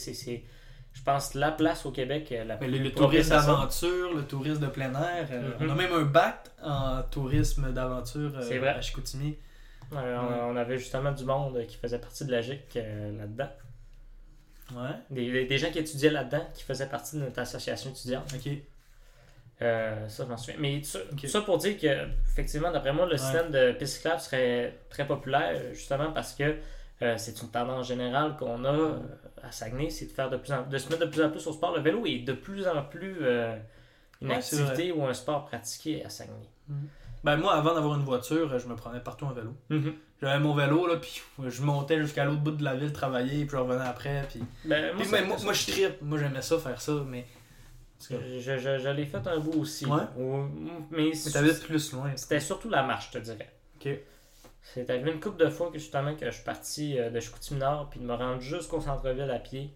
je 0.92 1.02
pense, 1.02 1.34
la 1.34 1.50
place 1.50 1.84
au 1.86 1.90
Québec 1.90 2.28
euh, 2.32 2.44
la 2.44 2.56
plus 2.56 2.68
le, 2.68 2.78
le 2.78 2.92
tourisme 2.92 3.30
d'aventure, 3.30 4.14
le 4.14 4.22
tourisme 4.24 4.60
de 4.62 4.66
plein 4.68 4.92
air. 4.92 5.26
euh, 5.32 5.50
Mhm. 5.58 5.66
On 5.68 5.70
a 5.70 5.74
même 5.74 5.92
un 5.92 6.02
bac 6.04 6.46
en 6.62 7.02
tourisme 7.10 7.72
d'aventure 7.72 8.32
à 8.38 8.80
Chicoutimi. 8.80 9.36
On, 9.92 9.96
on 9.98 10.56
avait 10.56 10.78
justement 10.78 11.10
du 11.10 11.24
monde 11.24 11.64
qui 11.66 11.76
faisait 11.76 11.98
partie 11.98 12.24
de 12.24 12.30
la 12.30 12.42
GIC 12.42 12.74
là-dedans. 12.76 13.48
Ouais. 14.74 14.90
Des, 15.10 15.46
des- 15.46 15.58
gens 15.58 15.70
qui 15.70 15.78
étudiaient 15.78 16.10
là-dedans, 16.10 16.46
qui 16.54 16.62
faisaient 16.62 16.88
partie 16.88 17.16
de 17.16 17.22
notre 17.22 17.38
association 17.40 17.90
étudiante. 17.90 18.32
Ok. 18.34 18.52
Euh, 19.62 20.08
ça, 20.08 20.24
je 20.24 20.28
m'en 20.28 20.36
souviens. 20.36 20.56
Mais 20.58 20.82
ça, 20.82 21.40
pour 21.42 21.58
dire 21.58 21.78
que, 21.78 22.06
effectivement, 22.30 22.70
d'après 22.70 22.92
moi, 22.92 23.04
le 23.06 23.12
Ouais. 23.12 23.18
système 23.18 23.50
de 23.50 23.72
piste 23.72 23.96
cyclable 23.96 24.20
serait 24.20 24.74
très 24.88 25.06
populaire, 25.06 25.60
justement 25.72 26.12
parce 26.12 26.34
que 26.34 26.56
euh, 27.02 27.14
c'est 27.18 27.40
une 27.42 27.48
tendance 27.48 27.88
générale 27.88 28.36
qu'on 28.38 28.64
a 28.64 28.72
euh, 28.72 28.98
à 29.42 29.52
Saguenay, 29.52 29.90
c'est 29.90 30.06
de 30.06 30.12
faire 30.12 30.30
de 30.30 30.36
plus 30.36 30.52
en 30.52 30.62
de 30.66 30.78
se 30.78 30.88
mettre 30.88 31.00
de 31.04 31.10
plus 31.10 31.22
en 31.22 31.30
plus 31.30 31.46
au 31.46 31.52
sport. 31.52 31.74
Le 31.76 31.82
vélo 31.82 32.06
est 32.06 32.20
de 32.20 32.32
plus 32.32 32.66
en 32.68 32.82
plus 32.84 33.16
une 34.22 34.28
Ouais, 34.28 34.34
activité 34.36 34.92
ou 34.92 35.04
un 35.06 35.14
sport 35.14 35.46
pratiqué 35.46 36.04
à 36.04 36.10
Saguenay. 36.10 36.36
Ben 37.24 37.36
moi, 37.36 37.54
avant 37.54 37.74
d'avoir 37.74 37.96
une 37.96 38.04
voiture, 38.04 38.58
je 38.58 38.66
me 38.66 38.74
prenais 38.76 39.00
partout 39.00 39.26
en 39.26 39.32
vélo. 39.32 39.54
J'avais 40.22 40.38
mon 40.38 40.54
vélo, 40.54 40.86
là, 40.86 40.96
puis 40.96 41.20
je 41.48 41.62
montais 41.62 41.98
jusqu'à 42.00 42.24
l'autre 42.24 42.40
bout 42.40 42.50
de 42.52 42.64
la 42.64 42.74
ville 42.76 42.92
travailler, 42.92 43.44
puis 43.44 43.50
je 43.52 43.56
revenais 43.56 43.84
après, 43.86 44.26
puis... 44.28 44.42
Ben, 44.64 44.94
moi, 44.94 45.02
Puis, 45.02 45.10
ben, 45.12 45.26
moi, 45.26 45.36
moi, 45.44 45.52
je 45.52 45.66
tripe. 45.70 46.02
Moi, 46.02 46.18
j'aimais 46.18 46.42
ça, 46.42 46.58
faire 46.58 46.80
ça, 46.80 46.92
mais... 47.06 47.26
Je, 48.08 48.16
je, 48.38 48.56
je- 48.58 48.78
je 48.78 48.88
l'ai 48.88 49.04
fait 49.04 49.26
un 49.26 49.38
bout 49.38 49.60
aussi. 49.60 49.84
Ouais. 49.84 50.00
Mais, 50.90 51.10
Mais 51.12 51.30
t'habites 51.32 51.62
plus 51.64 51.92
loin. 51.92 52.10
c'était 52.16 52.40
surtout 52.40 52.70
la 52.70 52.82
marche, 52.82 53.08
je 53.12 53.18
te 53.18 53.22
dirais. 53.24 53.50
Ok. 53.76 53.90
C'est 54.62 54.88
arrivé 54.88 55.10
une 55.12 55.20
couple 55.20 55.42
de 55.44 55.50
fois 55.50 55.70
que 55.70 55.78
justement 55.78 56.14
que 56.14 56.24
je 56.26 56.30
suis 56.30 56.44
parti 56.44 56.98
euh, 56.98 57.10
de 57.10 57.18
Chicoutimi-Nord 57.20 57.90
puis 57.90 58.00
de 58.00 58.04
me 58.06 58.14
rendre 58.14 58.40
jusqu'au 58.40 58.80
centre-ville 58.80 59.30
à 59.30 59.38
pied, 59.38 59.74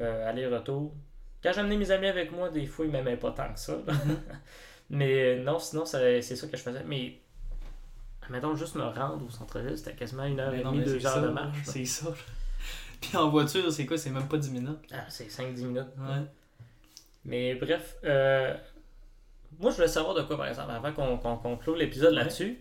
euh, 0.00 0.28
aller-retour. 0.28 0.94
Quand 1.42 1.52
j'amenais 1.54 1.76
mes 1.76 1.90
amis 1.90 2.08
avec 2.08 2.30
moi, 2.32 2.50
des 2.50 2.66
fois 2.66 2.84
ils 2.84 2.90
m'aimaient 2.90 3.16
pas 3.16 3.30
tant 3.30 3.50
que 3.52 3.58
ça. 3.60 3.74
Mais 4.92 5.38
euh, 5.38 5.42
non, 5.42 5.58
sinon 5.58 5.84
c'est 5.84 6.22
ça 6.22 6.46
que 6.46 6.56
je 6.56 6.62
faisais. 6.62 6.84
Mais 6.84 7.18
mettons 8.30 8.54
juste 8.54 8.76
me 8.76 8.82
rendre 8.84 9.24
au 9.26 9.30
centre-ville, 9.30 9.76
c'était 9.76 9.94
quasiment 9.94 10.24
une 10.24 10.38
heure 10.38 10.52
Mais 10.52 10.60
et 10.60 10.64
demie, 10.64 10.84
deux 10.84 11.04
heures 11.04 11.14
ça, 11.14 11.20
de 11.20 11.28
marche. 11.28 11.58
C'est 11.64 11.84
ça. 11.84 12.12
Puis 13.00 13.16
en 13.16 13.28
voiture, 13.30 13.72
c'est 13.72 13.84
quoi? 13.86 13.98
C'est 13.98 14.10
même 14.10 14.28
pas 14.28 14.36
10 14.38 14.50
minutes. 14.52 14.78
Ah, 14.92 15.04
c'est 15.08 15.26
5-10 15.28 15.64
minutes. 15.64 15.86
Ouais. 15.98 16.22
Mais 17.24 17.54
bref, 17.56 17.96
euh, 18.04 18.54
moi 19.58 19.70
je 19.70 19.76
voulais 19.76 19.88
savoir 19.88 20.14
de 20.14 20.22
quoi 20.22 20.36
par 20.36 20.46
exemple, 20.46 20.70
avant 20.70 20.92
qu'on 20.92 21.36
conclue 21.38 21.76
l'épisode 21.76 22.12
Ouais. 22.14 22.20
là-dessus. 22.20 22.60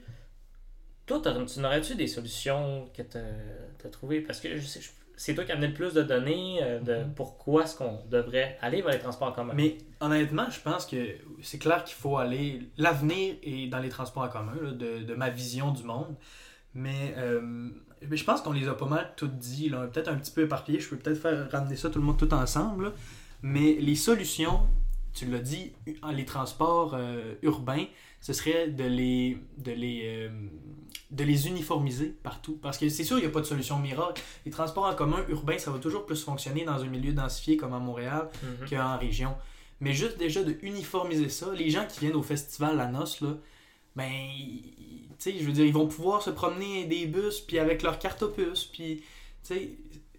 Toi, 1.06 1.22
tu 1.48 1.60
n'aurais-tu 1.60 1.96
des 1.96 2.08
solutions 2.08 2.90
que 2.96 3.02
tu 3.02 3.18
as 3.18 3.90
trouvées? 3.90 4.22
Parce 4.22 4.40
que 4.40 4.56
je 4.56 4.66
sais, 4.66 4.80
je- 4.82 4.92
c'est 5.24 5.36
toi 5.36 5.44
qui 5.44 5.52
as 5.52 5.56
amené 5.56 5.68
le 5.68 5.74
plus 5.76 5.94
de 5.94 6.02
données 6.02 6.60
euh, 6.64 6.80
de 6.80 6.96
Mhm. 7.04 7.14
pourquoi 7.16 7.64
est-ce 7.64 7.76
qu'on 7.78 8.00
devrait 8.10 8.58
aller 8.62 8.82
vers 8.82 8.92
les 8.94 9.00
transports 9.00 9.28
en 9.28 9.32
commun. 9.32 9.54
Mais 9.56 9.78
honnêtement, 10.00 10.50
je 10.50 10.60
pense 10.60 10.86
que 10.86 10.98
c'est 11.44 11.60
clair 11.60 11.84
qu'il 11.84 11.96
faut 11.96 12.18
aller. 12.18 12.62
L'avenir 12.78 13.36
est 13.44 13.68
dans 13.68 13.80
les 13.80 13.90
transports 13.90 14.24
en 14.24 14.30
commun, 14.30 14.56
là, 14.62 14.72
de, 14.72 15.04
de 15.04 15.14
ma 15.16 15.30
vision 15.30 15.72
du 15.72 15.84
monde. 15.84 16.16
Mais, 16.74 17.14
euh, 17.18 17.70
mais 18.10 18.18
je 18.18 18.24
pense 18.24 18.42
qu'on 18.42 18.54
les 18.54 18.68
a 18.68 18.74
pas 18.74 18.88
mal 18.88 19.14
toutes 19.16 19.38
dit. 19.38 19.70
là. 19.70 19.88
Peut-être 19.88 20.08
un 20.08 20.16
petit 20.16 20.32
peu 20.32 20.42
éparpillé. 20.44 20.80
Je 20.80 20.90
peux 20.90 20.98
peut-être 20.98 21.20
faire 21.22 21.52
ramener 21.52 21.76
ça 21.76 21.90
tout 21.90 22.00
le 22.00 22.06
monde 22.06 22.18
tout 22.18 22.34
ensemble. 22.34 22.86
là. 22.86 22.92
Mais 23.44 23.74
les 23.80 23.96
solutions, 23.96 24.62
tu 25.14 25.26
l'as 25.26 25.40
dit, 25.40 25.74
les 26.14 26.26
transports 26.26 26.94
euh, 26.96 27.34
urbains, 27.42 27.86
ce 28.22 28.34
serait 28.34 28.68
de 28.70 28.84
les, 28.86 29.38
de 29.58 29.72
les, 29.72 30.02
euh, 30.06 30.30
de 31.12 31.24
les 31.24 31.48
uniformiser 31.48 32.16
partout. 32.24 32.58
Parce 32.62 32.78
que 32.78 32.88
c'est 32.88 33.04
sûr, 33.04 33.18
il 33.18 33.22
n'y 33.22 33.28
a 33.28 33.32
pas 33.32 33.42
de 33.42 33.46
solution 33.46 33.78
miracle. 33.80 34.22
Les 34.46 34.52
transports 34.52 34.86
en 34.86 34.96
commun 34.96 35.26
urbains, 35.30 35.58
ça 35.58 35.72
va 35.72 35.80
toujours 35.80 36.06
plus 36.06 36.24
fonctionner 36.24 36.64
dans 36.64 36.82
un 36.84 36.88
milieu 36.88 37.12
densifié 37.14 37.58
comme 37.58 37.74
à 37.74 37.80
Montréal 37.80 38.30
Mhm. 38.44 38.70
qu'en 38.70 38.98
région. 38.98 39.36
Mais 39.80 39.94
juste 39.94 40.18
déjà 40.18 40.44
de 40.44 40.56
uniformiser 40.62 41.28
ça, 41.30 41.52
les 41.54 41.70
gens 41.72 41.86
qui 41.88 42.00
viennent 42.02 42.16
au 42.16 42.22
festival 42.24 42.78
La 42.78 42.88
Noce, 42.88 43.20
là, 43.22 43.36
ben, 43.96 44.10
tu 45.20 45.32
sais, 45.32 45.34
je 45.40 45.44
veux 45.44 45.52
dire, 45.52 45.66
ils 45.66 45.74
vont 45.74 45.88
pouvoir 45.88 46.22
se 46.22 46.30
promener 46.30 46.86
des 46.86 47.08
bus, 47.08 47.40
puis 47.42 47.60
avec 47.60 47.82
leur 47.82 48.00
carte 48.00 48.22
opus, 48.24 48.66
puis, 48.66 48.98
tu 49.44 49.54
sais, 49.56 49.70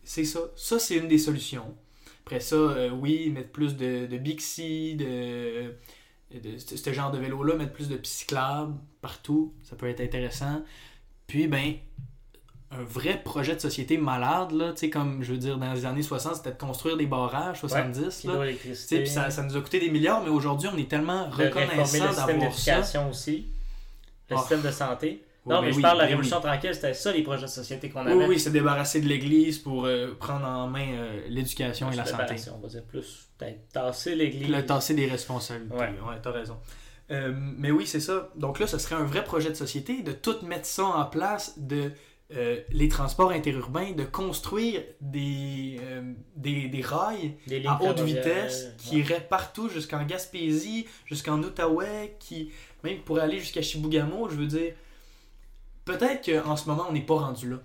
c'est 0.04 0.24
ça. 0.24 0.40
Ça, 0.56 0.78
c'est 0.78 0.96
une 0.96 1.08
des 1.08 1.18
solutions. 1.18 1.74
Après 2.26 2.40
ça, 2.40 2.56
euh, 2.56 2.90
oui, 2.90 3.30
mettre 3.30 3.50
plus 3.50 3.76
de, 3.76 4.06
de 4.06 4.18
Bixi, 4.18 4.94
de, 4.96 5.74
de 6.40 6.58
ce 6.58 6.92
genre 6.92 7.10
de 7.10 7.18
vélo-là, 7.18 7.56
mettre 7.56 7.72
plus 7.72 7.88
de 7.88 7.96
pistes 7.96 8.20
cyclables 8.20 8.74
partout, 9.00 9.52
ça 9.62 9.76
peut 9.76 9.88
être 9.88 10.00
intéressant. 10.00 10.62
Puis, 11.26 11.46
ben, 11.48 11.74
un 12.70 12.82
vrai 12.84 13.22
projet 13.22 13.54
de 13.54 13.60
société 13.60 13.98
malade, 13.98 14.52
là, 14.52 14.72
tu 14.72 14.78
sais, 14.80 14.90
comme, 14.90 15.22
je 15.22 15.32
veux 15.32 15.38
dire, 15.38 15.58
dans 15.58 15.72
les 15.72 15.84
années 15.84 16.02
60, 16.02 16.36
c'était 16.36 16.52
de 16.52 16.56
construire 16.58 16.96
des 16.96 17.06
barrages, 17.06 17.60
70, 17.60 18.00
là. 18.00 18.10
Tu 18.10 18.26
Hydroélectricité, 18.28 18.96
sais, 18.96 19.02
puis 19.02 19.10
ça, 19.10 19.30
ça 19.30 19.42
nous 19.42 19.56
a 19.56 19.60
coûté 19.60 19.78
des 19.78 19.90
milliards, 19.90 20.22
mais 20.22 20.30
aujourd'hui, 20.30 20.68
on 20.72 20.76
est 20.78 20.88
tellement 20.90 21.28
reconnaissant 21.28 21.76
le 21.80 21.84
système 21.84 22.06
d'avoir 22.14 22.26
ça. 22.28 22.32
d'éducation 22.32 23.10
aussi, 23.10 23.46
le 24.30 24.36
Ah. 24.36 24.40
système 24.40 24.62
de 24.62 24.70
santé. 24.70 25.24
Non, 25.44 25.60
ben 25.60 25.66
mais 25.66 25.72
je 25.72 25.80
parle 25.80 25.96
de 25.96 25.98
la 25.98 26.04
ben 26.04 26.10
Révolution 26.10 26.36
oui. 26.36 26.42
tranquille, 26.44 26.74
c'était 26.74 26.94
ça 26.94 27.10
les 27.12 27.22
projets 27.24 27.42
de 27.42 27.50
société 27.50 27.90
qu'on 27.90 28.06
avait. 28.06 28.14
Oui, 28.14 28.26
oui, 28.28 28.38
se 28.38 28.48
débarrasser 28.48 29.00
de 29.00 29.08
l'Église 29.08 29.58
pour 29.58 29.86
euh, 29.86 30.14
prendre 30.14 30.46
en 30.46 30.68
main 30.68 30.86
euh, 30.92 31.20
l'éducation 31.28 31.90
et 31.90 31.96
la 31.96 32.04
santé. 32.04 32.36
On 32.54 32.60
va 32.60 32.68
dire 32.68 32.84
plus, 32.84 33.28
peut-être 33.38 33.68
tasser 33.72 34.14
l'église. 34.14 34.48
Le 34.48 34.64
tasser 34.64 34.94
des 34.94 35.06
responsabilités. 35.06 35.74
Ouais. 35.74 35.88
Ouais, 36.06 36.20
t'as 36.22 36.30
raison. 36.30 36.58
Euh, 37.10 37.32
mais 37.34 37.72
oui, 37.72 37.88
c'est 37.88 37.98
ça. 37.98 38.30
Donc 38.36 38.60
là, 38.60 38.68
ce 38.68 38.78
serait 38.78 38.94
un 38.94 39.02
vrai 39.02 39.24
projet 39.24 39.50
de 39.50 39.54
société 39.54 40.02
de 40.02 40.12
tout 40.12 40.36
mettre 40.44 40.66
ça 40.66 40.84
en 40.84 41.04
place, 41.06 41.58
de 41.58 41.90
les 42.70 42.88
transports 42.88 43.30
interurbains, 43.30 43.92
de 43.92 44.04
construire 44.04 44.80
des, 45.02 45.78
des, 46.34 46.68
des 46.68 46.80
rails 46.80 47.34
Des 47.46 47.66
à 47.66 47.78
haute 47.82 48.00
vitesse 48.00 48.68
qui 48.78 49.00
iraient 49.00 49.26
partout 49.28 49.68
jusqu'en 49.68 50.02
Gaspésie, 50.06 50.86
jusqu'en 51.04 51.42
Outaouais, 51.42 52.16
qui 52.18 52.50
même 52.84 53.00
pourraient 53.00 53.20
aller 53.22 53.38
jusqu'à 53.38 53.60
Chibougamau. 53.60 54.30
Je 54.30 54.36
veux 54.36 54.46
dire, 54.46 54.72
peut-être 55.84 56.24
qu'en 56.24 56.56
ce 56.56 56.68
moment, 56.68 56.86
on 56.88 56.92
n'est 56.92 57.00
pas 57.06 57.16
rendu 57.18 57.50
là. 57.50 57.56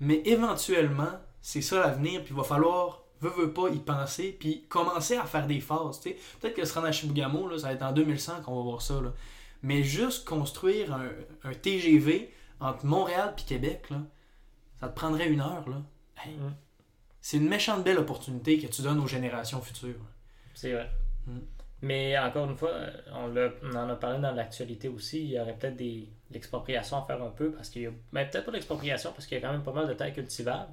Mais 0.00 0.22
éventuellement, 0.24 1.10
c'est 1.42 1.62
ça 1.62 1.80
l'avenir, 1.80 2.22
puis 2.22 2.32
il 2.32 2.36
va 2.36 2.42
falloir, 2.44 3.02
veut, 3.20 3.30
veut 3.30 3.52
pas, 3.52 3.68
y 3.68 3.78
penser, 3.78 4.36
puis 4.38 4.64
commencer 4.68 5.16
à 5.16 5.24
faire 5.24 5.46
des 5.46 5.60
phases. 5.60 6.00
Peut-être 6.00 6.54
que 6.54 6.64
se 6.64 6.74
rendre 6.74 6.86
à 6.86 6.92
Chibougamau, 6.92 7.48
là, 7.48 7.58
ça 7.58 7.68
va 7.68 7.72
être 7.74 7.82
en 7.82 7.92
2100 7.92 8.42
qu'on 8.42 8.56
va 8.56 8.62
voir 8.62 8.82
ça. 8.82 9.00
là. 9.00 9.12
Mais 9.62 9.82
juste 9.82 10.26
construire 10.26 10.94
un, 10.94 11.08
un 11.44 11.52
TGV 11.54 12.32
entre 12.60 12.86
Montréal 12.86 13.34
et 13.38 13.42
Québec, 13.42 13.90
là, 13.90 13.98
ça 14.80 14.88
te 14.88 14.94
prendrait 14.96 15.28
une 15.28 15.40
heure. 15.40 15.68
Là. 15.68 15.76
Hey, 16.24 16.34
Mm. 16.36 16.52
c'est 17.20 17.36
une 17.36 17.48
méchante 17.48 17.84
belle 17.84 17.98
opportunité 17.98 18.58
que 18.58 18.66
tu 18.66 18.80
donnes 18.82 19.00
aux 19.00 19.06
générations 19.06 19.60
futures. 19.60 20.00
C'est 20.54 20.72
vrai. 20.72 20.88
Mm. 21.26 21.38
Mais 21.82 22.18
encore 22.18 22.48
une 22.48 22.56
fois, 22.56 22.72
on, 23.12 23.26
l'a- 23.28 23.52
on 23.62 23.74
en 23.74 23.88
a 23.90 23.96
parlé 23.96 24.20
dans 24.20 24.32
l'actualité 24.32 24.88
aussi. 24.88 25.22
Il 25.24 25.30
y 25.32 25.40
aurait 25.40 25.56
peut-être 25.56 25.76
des 25.76 26.08
l'expropriation 26.30 26.98
à 26.98 27.06
faire 27.06 27.22
un 27.22 27.30
peu 27.30 27.52
parce 27.52 27.68
qu'il 27.70 27.82
y 27.82 27.86
a. 27.86 27.90
Mais 28.12 28.28
peut-être 28.28 28.46
pas 28.46 28.52
l'expropriation 28.52 29.12
parce 29.12 29.26
qu'il 29.26 29.38
y 29.38 29.44
a 29.44 29.46
quand 29.46 29.52
même 29.52 29.62
pas 29.62 29.72
mal 29.72 29.88
de 29.88 29.94
terres 29.94 30.12
cultivables. 30.12 30.72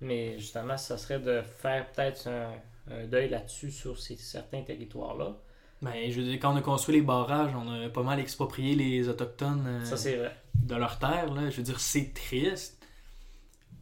Mais 0.00 0.38
justement, 0.38 0.76
ça 0.76 0.96
serait 0.96 1.20
de 1.20 1.42
faire 1.42 1.90
peut-être 1.92 2.26
un, 2.26 2.52
un 2.90 3.06
deuil 3.06 3.28
là-dessus 3.28 3.70
sur 3.70 3.98
ces, 3.98 4.16
certains 4.16 4.62
territoires-là. 4.62 5.36
Ben, 5.82 6.10
je 6.10 6.20
veux 6.20 6.26
dire, 6.26 6.38
quand 6.38 6.52
on 6.52 6.56
a 6.56 6.62
construit 6.62 6.96
les 6.96 7.02
barrages, 7.02 7.52
on 7.54 7.70
a 7.70 7.88
pas 7.88 8.02
mal 8.02 8.20
exproprié 8.20 8.74
les 8.74 9.08
Autochtones 9.08 9.66
euh, 9.66 9.84
Ça, 9.84 9.96
vrai. 9.96 10.36
de 10.54 10.74
leurs 10.74 10.98
terres. 10.98 11.32
Là. 11.32 11.48
Je 11.48 11.56
veux 11.56 11.62
dire, 11.62 11.80
c'est 11.80 12.12
triste. 12.12 12.84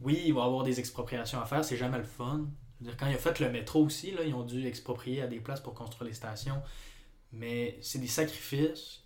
Oui, 0.01 0.21
il 0.25 0.33
va 0.33 0.41
y 0.41 0.43
avoir 0.45 0.63
des 0.63 0.79
expropriations 0.79 1.41
à 1.41 1.45
faire, 1.45 1.65
c'est 1.65 1.75
jamais 1.75 1.97
le 1.97 2.05
fun. 2.05 2.47
Je 2.79 2.85
veux 2.85 2.91
dire, 2.91 2.97
quand 2.97 3.07
ils 3.07 3.15
ont 3.15 3.19
fait 3.19 3.39
le 3.41 3.49
métro 3.51 3.83
aussi, 3.83 4.11
là, 4.11 4.23
ils 4.23 4.33
ont 4.33 4.43
dû 4.43 4.65
exproprier 4.65 5.21
à 5.21 5.27
des 5.27 5.39
places 5.41 5.59
pour 5.59 5.73
construire 5.73 6.07
les 6.07 6.13
stations. 6.13 6.61
Mais 7.33 7.77
c'est 7.81 7.99
des 7.99 8.07
sacrifices 8.07 9.03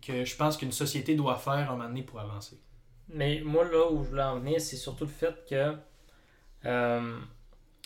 que 0.00 0.24
je 0.24 0.36
pense 0.36 0.56
qu'une 0.56 0.72
société 0.72 1.14
doit 1.14 1.36
faire 1.36 1.52
à 1.52 1.62
un 1.62 1.76
moment 1.76 1.84
donné 1.84 2.02
pour 2.02 2.20
avancer. 2.20 2.60
Mais 3.08 3.40
moi, 3.44 3.64
là 3.64 3.90
où 3.90 4.02
je 4.02 4.10
voulais 4.10 4.22
en 4.22 4.38
venir, 4.38 4.60
c'est 4.60 4.76
surtout 4.76 5.04
le 5.04 5.10
fait 5.10 5.34
que 5.48 5.76
euh, 6.64 7.18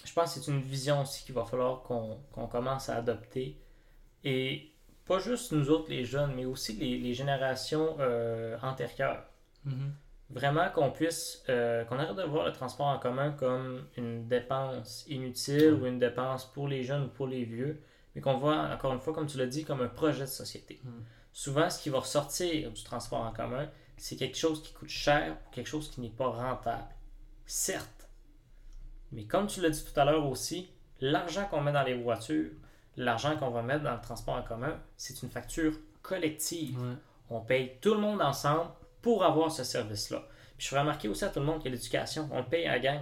je 0.05 0.13
pense 0.13 0.35
que 0.35 0.41
c'est 0.41 0.51
une 0.51 0.61
vision 0.61 1.03
aussi 1.03 1.25
qu'il 1.25 1.35
va 1.35 1.45
falloir 1.45 1.83
qu'on 1.83 2.19
qu'on 2.33 2.47
commence 2.47 2.89
à 2.89 2.97
adopter. 2.97 3.59
Et 4.25 4.73
pas 5.07 5.19
juste 5.19 5.53
nous 5.53 5.71
autres, 5.71 5.91
les 5.91 6.05
jeunes, 6.05 6.33
mais 6.35 6.45
aussi 6.45 6.75
les, 6.75 6.99
les 6.99 7.15
générations 7.15 7.97
euh, 7.99 8.57
antérieures. 8.63 9.25
Vraiment 10.31 10.69
qu'on 10.71 10.93
puisse, 10.93 11.43
euh, 11.49 11.85
qu'on 11.85 11.99
arrête 11.99 12.15
de 12.15 12.23
voir 12.23 12.47
le 12.47 12.53
transport 12.53 12.87
en 12.87 12.99
commun 12.99 13.33
comme 13.33 13.85
une 13.97 14.29
dépense 14.29 15.05
inutile 15.09 15.73
ou 15.73 15.87
une 15.87 15.99
dépense 15.99 16.45
pour 16.53 16.69
les 16.69 16.85
jeunes 16.85 17.05
ou 17.05 17.09
pour 17.09 17.27
les 17.27 17.45
vieux, 17.45 17.81
mais 18.15 18.21
qu'on 18.21 18.39
voit, 18.39 18.71
encore 18.73 18.93
une 18.93 19.01
fois, 19.01 19.13
comme 19.13 19.27
tu 19.27 19.39
l'as 19.39 19.47
dit, 19.47 19.65
comme 19.65 19.81
un 19.81 19.89
projet 19.89 20.21
de 20.21 20.27
société. 20.27 20.81
Mm. 20.85 20.89
Souvent, 21.33 21.71
ce 21.71 21.83
qui 21.83 21.91
va 21.91 22.01
ressortir 22.01 22.71
du 22.71 22.83
transport 22.83 23.21
en 23.21 23.33
commun, 23.33 23.69
c'est 23.97 24.17
quelque 24.17 24.37
chose 24.37 24.63
qui 24.63 24.73
coûte 24.73 24.89
cher 24.89 25.33
ou 25.47 25.55
quelque 25.55 25.67
chose 25.69 25.91
qui 25.91 26.01
n'est 26.01 26.09
pas 26.11 26.29
rentable. 26.29 26.89
Certes. 27.47 28.09
Mais 29.13 29.25
comme 29.25 29.47
tu 29.47 29.61
l'as 29.61 29.71
dit 29.71 29.85
tout 29.85 29.99
à 29.99 30.05
l'heure 30.05 30.27
aussi, 30.27 30.71
l'argent 31.01 31.47
qu'on 31.47 31.61
met 31.61 31.73
dans 31.73 31.83
les 31.83 31.95
voitures, 31.95 32.51
l'argent 32.97 33.37
qu'on 33.37 33.51
va 33.51 33.63
mettre 33.63 33.83
dans 33.85 33.95
le 33.95 34.01
transport 34.01 34.35
en 34.37 34.43
commun, 34.43 34.79
c'est 34.97 35.23
une 35.23 35.31
facture 35.31 35.75
collective. 36.03 36.81
Ouais. 36.81 36.95
On 37.31 37.41
paye 37.41 37.73
tout 37.81 37.95
le 37.95 38.01
monde 38.01 38.23
ensemble 38.23 38.71
pour 39.03 39.25
avoir 39.25 39.51
ce 39.51 39.65
service-là. 39.65 40.23
Puis 40.57 40.67
je 40.67 40.69
ferai 40.69 40.81
remarquer 40.81 41.09
aussi 41.09 41.25
à 41.25 41.29
tout 41.29 41.41
le 41.41 41.47
monde 41.47 41.63
que 41.63 41.69
l'éducation, 41.69 42.29
on 42.33 42.39
le 42.39 42.45
paye 42.47 42.67
à 42.67 42.79
gang. 42.79 43.01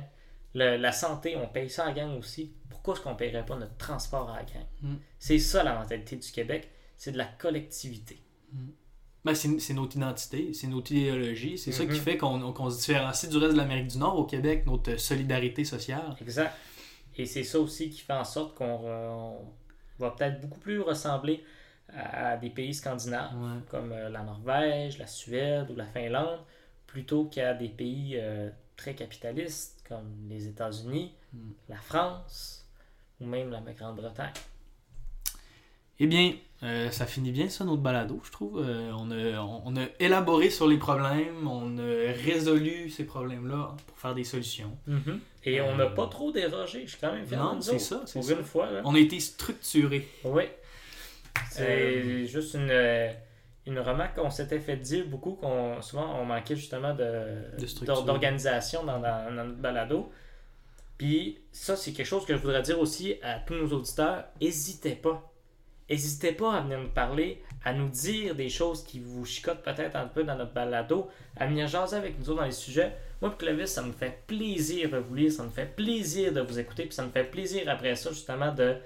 Le- 0.54 0.76
la 0.76 0.92
santé, 0.92 1.36
on 1.36 1.46
paye 1.46 1.68
ça 1.70 1.86
à 1.86 1.92
gang 1.92 2.16
aussi. 2.18 2.52
Pourquoi 2.70 2.94
est-ce 2.94 3.02
qu'on 3.02 3.12
ne 3.12 3.16
paierait 3.16 3.44
pas 3.44 3.56
notre 3.56 3.76
transport 3.76 4.30
à 4.30 4.42
gang? 4.42 4.64
Mm. 4.82 4.94
C'est 5.18 5.38
ça 5.38 5.62
la 5.62 5.74
mentalité 5.74 6.16
du 6.16 6.30
Québec, 6.30 6.70
c'est 6.98 7.12
de 7.12 7.18
la 7.18 7.24
collectivité. 7.24 8.20
Ben, 9.24 9.34
c'est 9.34 9.72
notre 9.74 9.96
identité, 9.96 10.52
c'est 10.52 10.66
notre 10.66 10.92
idéologie, 10.92 11.56
c'est 11.58 11.72
ça 11.72 11.86
qui 11.86 11.98
fait 11.98 12.16
qu'on 12.18 12.70
se 12.70 12.78
différencie 12.78 13.30
du 13.30 13.36
reste 13.38 13.52
de 13.52 13.58
l'Amérique 13.58 13.88
du 13.88 13.98
Nord 13.98 14.16
au 14.18 14.24
Québec, 14.24 14.64
notre 14.66 14.96
solidarité 14.98 15.64
sociale. 15.64 16.14
Exact. 16.20 16.54
Et 17.16 17.24
c'est 17.26 17.42
ça 17.44 17.58
aussi 17.58 17.90
qui 17.90 18.00
fait 18.00 18.12
en 18.12 18.24
sorte 18.24 18.54
qu'on 18.56 18.80
euh, 18.84 19.30
va 19.98 20.10
peut-être 20.12 20.40
beaucoup 20.40 20.60
plus 20.60 20.80
ressembler 20.80 21.42
à, 21.92 22.36
des 22.36 22.50
pays 22.50 22.72
scandinaves, 22.74 23.34
Ouais. 23.34 23.60
comme 23.70 23.92
euh, 23.92 24.08
la 24.08 24.22
Norvège, 24.22 24.98
la 24.98 25.06
Suède 25.06 25.70
ou 25.70 25.74
la 25.74 25.86
Finlande, 25.86 26.40
plutôt 26.86 27.24
qu'à 27.24 27.54
des 27.54 27.68
pays 27.68 28.12
euh, 28.16 28.50
très 28.76 28.94
capitalistes 28.94 29.82
comme 29.88 30.26
les 30.28 30.46
États-Unis, 30.46 31.12
Mm. 31.32 31.50
la 31.68 31.76
France 31.76 32.66
ou 33.20 33.26
même 33.26 33.50
la 33.50 33.60
Grande-Bretagne. 33.60 34.32
Eh 36.00 36.06
bien, 36.06 36.34
euh, 36.62 36.90
ça 36.90 37.06
finit 37.06 37.32
bien 37.32 37.48
ça, 37.48 37.64
notre 37.64 37.82
balado, 37.82 38.20
je 38.24 38.30
trouve. 38.30 38.60
Euh, 38.64 38.90
on, 38.96 39.10
a, 39.10 39.40
on- 39.40 39.76
a 39.76 39.86
élaboré 40.00 40.50
sur 40.50 40.66
les 40.68 40.76
problèmes, 40.76 41.46
on 41.48 41.76
a 41.78 42.12
résolu 42.24 42.88
ces 42.90 43.04
problèmes-là 43.04 43.74
pour 43.86 43.98
faire 43.98 44.14
des 44.14 44.24
solutions. 44.24 44.76
Et 45.44 45.60
on 45.60 45.76
n'a 45.76 45.86
pas 45.86 46.06
trop 46.06 46.30
dérogé, 46.32 46.82
je 46.84 46.90
suis 46.90 46.98
quand 47.00 47.12
même 47.12 47.26
fier 47.26 47.38
non, 47.42 47.56
de 47.56 47.60
c'est 47.62 47.78
ça, 47.78 48.02
Pour 48.12 48.24
ça. 48.24 48.32
une 48.34 48.44
fois, 48.44 48.70
là. 48.70 48.82
On 48.84 48.94
a 48.94 48.98
été 48.98 49.18
structuré. 49.20 50.06
Oui. 50.24 50.44
C'est 51.50 51.62
Euh, 51.62 52.26
juste 52.26 52.54
une, 52.54 52.70
une 53.66 53.78
remarque 53.78 54.16
qu'on 54.16 54.30
s'était 54.30 54.58
fait 54.60 54.76
dire 54.76 55.06
beaucoup, 55.06 55.32
qu'on 55.34 55.80
souvent 55.82 56.20
on 56.20 56.24
manquait 56.24 56.56
justement 56.56 56.92
de, 56.94 57.04
De 57.58 58.04
d'organisation 58.04 58.84
dans, 58.84 58.98
dans- 58.98 59.34
dans 59.34 59.44
notre 59.44 59.56
balado. 59.58 60.10
Puis 60.96 61.38
ça, 61.52 61.76
c'est 61.76 61.92
quelque 61.92 62.06
chose 62.06 62.26
que 62.26 62.34
je 62.36 62.40
voudrais 62.42 62.62
dire 62.62 62.78
aussi 62.80 63.14
à 63.22 63.38
tous 63.38 63.54
nos 63.54 63.68
auditeurs. 63.68 64.24
N'hésitez 64.40 64.96
pas. 64.96 65.32
N'hésitez 65.90 66.32
pas 66.32 66.54
à 66.54 66.60
venir 66.60 66.78
nous 66.78 66.88
parler, 66.88 67.42
à 67.64 67.72
nous 67.72 67.88
dire 67.88 68.34
des 68.34 68.48
choses 68.48 68.84
qui 68.84 69.00
vous 69.00 69.24
chicotent 69.24 69.62
peut-être 69.62 69.96
un 69.96 70.06
peu 70.06 70.22
dans 70.24 70.36
notre 70.36 70.52
balado, 70.52 71.08
à 71.36 71.46
venir 71.46 71.66
jaser 71.66 71.96
avec 71.96 72.18
nous 72.18 72.30
autres 72.30 72.40
dans 72.40 72.46
les 72.46 72.52
sujets. 72.52 72.94
Moi, 73.20 73.30
puis 73.30 73.46
Clovis, 73.46 73.70
ça 73.70 73.82
me 73.82 73.92
fait 73.92 74.22
plaisir 74.26 74.90
de 74.90 74.98
vous 74.98 75.14
lire, 75.14 75.32
ça 75.32 75.44
me 75.44 75.50
fait 75.50 75.74
plaisir 75.74 76.32
de 76.32 76.40
vous 76.40 76.58
écouter, 76.58 76.84
puis 76.84 76.94
ça 76.94 77.04
me 77.04 77.10
fait 77.10 77.24
plaisir 77.24 77.68
après 77.68 77.96
ça, 77.96 78.10
justement, 78.10 78.52
de, 78.52 78.76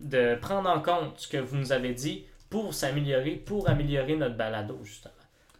de 0.00 0.36
prendre 0.36 0.70
en 0.70 0.80
compte 0.80 1.18
ce 1.18 1.28
que 1.28 1.38
vous 1.38 1.56
nous 1.56 1.72
avez 1.72 1.92
dit 1.92 2.24
pour 2.48 2.74
s'améliorer, 2.74 3.32
pour 3.32 3.68
améliorer 3.68 4.16
notre 4.16 4.36
balado, 4.36 4.78
justement. 4.84 5.12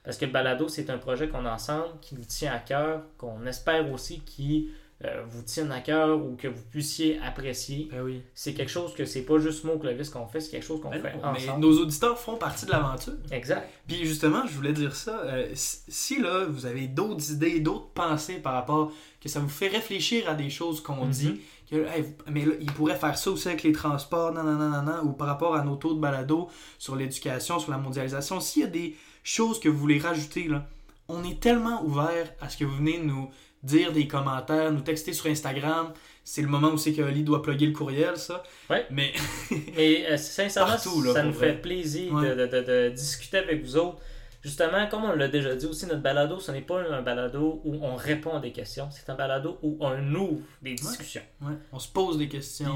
Parce 0.04 0.18
que 0.18 0.24
le 0.24 0.30
balado, 0.30 0.68
c'est 0.68 0.88
un 0.88 0.98
projet 0.98 1.28
qu'on 1.28 1.44
a 1.44 1.52
ensemble, 1.52 1.98
qui 2.00 2.14
nous 2.14 2.24
tient 2.24 2.52
à 2.52 2.60
cœur, 2.60 3.02
qu'on 3.18 3.44
espère 3.44 3.90
aussi 3.92 4.20
qui 4.20 4.70
euh, 5.04 5.22
vous 5.28 5.42
tienne 5.42 5.70
à 5.72 5.80
cœur 5.80 6.18
ou 6.24 6.36
que 6.36 6.48
vous 6.48 6.62
puissiez 6.70 7.18
apprécier. 7.22 7.88
Ben 7.92 8.02
oui. 8.02 8.22
C'est 8.34 8.54
quelque 8.54 8.70
chose 8.70 8.94
que 8.94 9.04
c'est 9.04 9.22
pas 9.22 9.38
juste 9.38 9.64
moi 9.64 9.74
ou 9.74 9.78
Clovis 9.78 10.08
qu'on 10.08 10.26
fait, 10.26 10.40
c'est 10.40 10.50
quelque 10.52 10.64
chose 10.64 10.80
qu'on 10.80 10.88
Ben 10.90 11.02
fait 11.02 11.14
non, 11.16 11.32
mais 11.32 11.38
ensemble. 11.48 11.60
nos 11.60 11.78
auditeurs 11.82 12.18
font 12.18 12.36
partie 12.36 12.64
de 12.64 12.70
l'aventure. 12.70 13.12
Exact. 13.30 13.68
Puis 13.86 14.06
justement, 14.06 14.46
je 14.46 14.54
voulais 14.54 14.72
dire 14.72 14.94
ça. 14.96 15.20
euh, 15.24 15.48
si 15.54 16.20
là, 16.20 16.46
vous 16.46 16.64
avez 16.66 16.86
d'autres 16.88 17.30
idées, 17.30 17.60
d'autres 17.60 17.88
pensées 17.90 18.36
par 18.38 18.54
rapport, 18.54 18.90
que 19.20 19.28
ça 19.28 19.40
vous 19.40 19.48
fait 19.50 19.68
réfléchir 19.68 20.28
à 20.30 20.34
des 20.34 20.48
choses 20.50 20.80
qu'on 20.82 21.04
Mhm. 21.06 21.10
dit, 21.10 21.40
que, 21.70 21.76
hey, 21.76 22.04
mais 22.30 22.44
là, 22.46 22.52
il 22.60 22.70
pourrait 22.72 22.94
faire 22.96 23.18
ça 23.18 23.30
aussi 23.30 23.48
avec 23.48 23.64
les 23.64 23.72
transports, 23.72 24.32
non, 24.32 25.02
ou 25.04 25.12
par 25.12 25.26
rapport 25.26 25.56
à 25.56 25.62
nos 25.64 25.74
taux 25.76 25.94
de 25.94 26.00
balado 26.00 26.48
sur 26.78 26.94
l'éducation, 26.96 27.58
sur 27.58 27.70
la 27.72 27.78
mondialisation. 27.78 28.38
S'il 28.40 28.62
y 28.62 28.64
a 28.64 28.68
des 28.68 28.96
choses 29.24 29.58
que 29.60 29.68
vous 29.68 29.76
voulez 29.78 29.98
rajouter, 29.98 30.46
là, 30.48 30.64
on 31.08 31.22
est 31.24 31.40
tellement 31.40 31.84
ouvert 31.84 32.32
à 32.40 32.48
ce 32.48 32.56
que 32.56 32.64
vous 32.64 32.76
venez 32.76 32.98
nous 32.98 33.28
dire 33.62 33.92
des 33.92 34.06
commentaires, 34.06 34.70
nous 34.72 34.80
texter 34.80 35.12
sur 35.12 35.26
Instagram. 35.26 35.92
C'est 36.24 36.42
le 36.42 36.48
moment 36.48 36.68
où 36.70 36.76
c'est 36.78 36.92
que 36.92 37.02
Oli 37.02 37.22
doit 37.22 37.40
plugger 37.42 37.66
le 37.66 37.72
courriel, 37.72 38.16
ça. 38.16 38.42
Ouais. 38.70 38.86
Mais 38.90 39.12
Mais 39.76 40.06
euh, 40.10 40.16
sincèrement, 40.16 40.72
Partout, 40.72 41.02
là, 41.02 41.12
ça 41.12 41.22
nous 41.22 41.32
vrai. 41.32 41.48
fait 41.54 41.60
plaisir 41.62 42.12
Ouais. 42.14 42.34
de, 42.34 42.46
de- 42.46 42.62
de- 42.62 42.88
discuter 42.94 43.38
avec 43.38 43.62
vous 43.64 43.76
autres. 43.76 43.98
Justement, 44.42 44.86
comme 44.88 45.04
on 45.04 45.12
l'a 45.12 45.26
déjà 45.28 45.56
dit 45.56 45.66
aussi, 45.66 45.86
notre 45.86 46.02
balado, 46.02 46.38
ce 46.38 46.52
n'est 46.52 46.60
pas 46.60 46.80
un 46.80 47.02
balado 47.02 47.60
où 47.64 47.78
on 47.82 47.96
répond 47.96 48.36
à 48.36 48.40
des 48.40 48.52
questions, 48.52 48.88
c'est 48.92 49.10
un 49.10 49.16
balado 49.16 49.58
où 49.62 49.76
on 49.80 50.14
ouvre 50.14 50.42
des 50.62 50.74
discussions. 50.74 51.22
ouais, 51.42 51.54
on 51.72 51.78
se 51.80 51.88
pose 51.88 52.16
des 52.18 52.28
questions, 52.28 52.70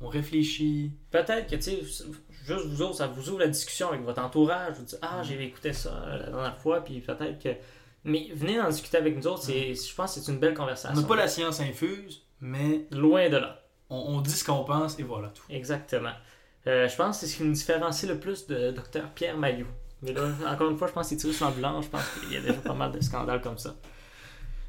on, 0.00 0.06
on 0.06 0.08
réfléchit. 0.08 0.92
Peut-être 1.10 1.48
que, 1.50 1.56
tu 1.56 1.62
sais, 1.62 1.80
juste 1.82 2.66
vous 2.66 2.80
autres, 2.82 2.94
ça 2.96 3.08
vous 3.08 3.28
ouvre 3.28 3.40
la 3.40 3.48
discussion 3.48 3.88
avec 3.90 4.02
votre 4.02 4.22
entourage. 4.22 4.74
Vous 4.78 4.84
dites, 4.84 4.98
ah, 5.02 5.22
j'ai 5.22 5.42
écouté 5.44 5.74
ça 5.74 6.02
la 6.18 6.30
dernière 6.30 6.56
fois, 6.56 6.82
puis 6.82 7.00
peut-être 7.00 7.38
que. 7.42 7.50
Mais 8.04 8.28
venez 8.34 8.60
en 8.60 8.68
discuter 8.68 8.96
avec 8.96 9.16
nous 9.16 9.26
autres, 9.26 9.42
c'est, 9.42 9.74
je 9.74 9.94
pense 9.94 10.14
que 10.14 10.20
c'est 10.20 10.32
une 10.32 10.38
belle 10.38 10.52
On 10.56 10.60
conversation. 10.62 11.00
n'a 11.00 11.06
pas 11.06 11.16
la 11.16 11.28
science 11.28 11.60
infuse, 11.60 12.22
mais 12.40 12.86
Loin 12.90 13.28
de 13.28 13.36
là. 13.36 13.62
on, 13.90 13.96
on 14.16 14.20
dit 14.20 14.30
ce 14.30 14.44
qu'on 14.44 14.64
pense 14.64 14.98
et 14.98 15.02
voilà 15.02 15.28
tout. 15.28 15.42
Exactement. 15.50 16.12
Euh, 16.66 16.88
je 16.88 16.96
pense 16.96 17.16
que 17.20 17.26
c'est 17.26 17.32
ce 17.32 17.36
qui 17.38 17.42
nous 17.44 17.52
différencie 17.52 18.08
le 18.10 18.18
plus 18.18 18.46
de 18.46 18.70
Dr 18.70 19.08
Pierre 19.14 19.36
Mailloux. 19.36 19.66
Mais 20.02 20.12
là, 20.14 20.22
encore 20.48 20.70
une 20.70 20.78
fois, 20.78 20.88
je 20.88 20.92
pense 20.92 21.08
qu'il 21.08 21.16
est 21.18 21.20
tiré 21.20 21.32
sur 21.34 21.46
un 21.46 21.50
blanc. 21.50 21.82
Je 21.82 21.88
pense 21.88 22.02
qu'il 22.20 22.32
y 22.32 22.36
a 22.36 22.40
déjà 22.40 22.54
pas 22.54 22.72
mal 22.74 22.90
de 22.92 23.00
scandales 23.02 23.42
comme 23.42 23.58
ça. 23.58 23.76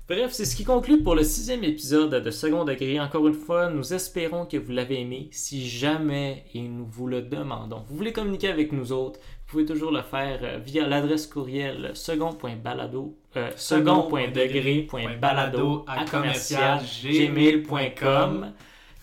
Bref, 0.09 0.31
c'est 0.33 0.43
ce 0.43 0.57
qui 0.57 0.65
conclut 0.65 1.01
pour 1.03 1.15
le 1.15 1.23
sixième 1.23 1.63
épisode 1.63 2.13
de 2.21 2.31
Second 2.31 2.65
Degré. 2.65 2.99
Encore 2.99 3.25
une 3.29 3.33
fois, 3.33 3.69
nous 3.69 3.93
espérons 3.93 4.45
que 4.45 4.57
vous 4.57 4.73
l'avez 4.73 4.99
aimé. 4.99 5.29
Si 5.31 5.69
jamais, 5.69 6.43
et 6.53 6.61
nous 6.61 6.85
vous 6.85 7.07
le 7.07 7.21
demandons, 7.21 7.85
vous 7.87 7.95
voulez 7.95 8.11
communiquer 8.11 8.49
avec 8.49 8.73
nous 8.73 8.91
autres, 8.91 9.19
vous 9.21 9.51
pouvez 9.51 9.65
toujours 9.65 9.91
le 9.91 10.01
faire 10.01 10.39
euh, 10.43 10.57
via 10.57 10.85
l'adresse 10.85 11.27
courriel 11.27 11.91
second.balado, 11.93 13.17
euh, 13.35 13.49
second.degré.balado 13.55 15.83
à 15.87 16.05
commercial 16.05 16.81
gmail.com. 17.03 18.53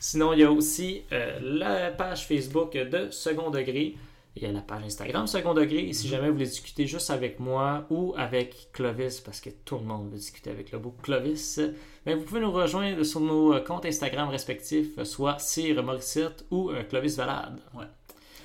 Sinon, 0.01 0.33
il 0.33 0.41
y 0.41 0.45
a 0.45 0.53
aussi 0.53 1.03
euh, 1.13 1.39
la 1.43 1.91
page 1.91 2.27
Facebook 2.27 2.75
de 2.75 3.11
Second 3.11 3.51
Degré. 3.51 3.97
Il 4.37 4.43
y 4.43 4.47
a 4.47 4.53
la 4.53 4.61
page 4.61 4.85
Instagram 4.85 5.27
Second 5.27 5.55
Degré. 5.55 5.89
Et 5.89 5.93
si 5.93 6.07
jamais 6.07 6.29
vous 6.29 6.35
voulez 6.35 6.47
discuter 6.47 6.87
juste 6.87 7.11
avec 7.11 7.41
moi 7.41 7.85
ou 7.91 8.15
avec 8.17 8.69
Clovis, 8.73 9.21
parce 9.21 9.41
que 9.41 9.51
tout 9.51 9.77
le 9.77 9.85
monde 9.85 10.11
veut 10.11 10.19
discuter 10.19 10.51
avec 10.51 10.71
le 10.71 10.79
beau 10.79 10.95
Clovis, 11.03 11.61
ben, 12.07 12.17
vous 12.17 12.25
pouvez 12.25 12.41
nous 12.41 12.53
rejoindre 12.53 13.03
sur 13.03 13.21
nos 13.21 13.55
euh, 13.55 13.61
comptes 13.61 13.87
Instagram 13.87 14.29
respectifs, 14.29 15.03
soit 15.03 15.41
Cyr 15.41 15.83
Morissette 15.83 16.47
ou 16.53 16.71
euh, 16.71 16.85
Clovis 16.85 17.17
Valade. 17.17 17.59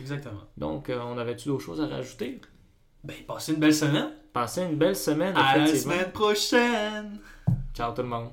Exactement. 0.02 0.42
Donc, 0.58 0.90
on 0.90 1.20
avait-tu 1.20 1.50
d'autres 1.50 1.64
choses 1.64 1.82
à 1.82 1.86
rajouter? 1.86 2.42
Ben, 3.04 3.16
passez 3.28 3.54
une 3.54 3.60
belle 3.60 3.76
semaine. 3.76 4.12
Passez 4.34 4.64
une 4.64 4.76
belle 4.76 4.96
semaine, 4.96 5.38
À 5.38 5.58
la 5.58 5.68
semaine 5.68 6.12
prochaine. 6.12 7.20
Ciao 7.72 7.94
tout 7.94 8.02
le 8.02 8.08
monde. 8.08 8.30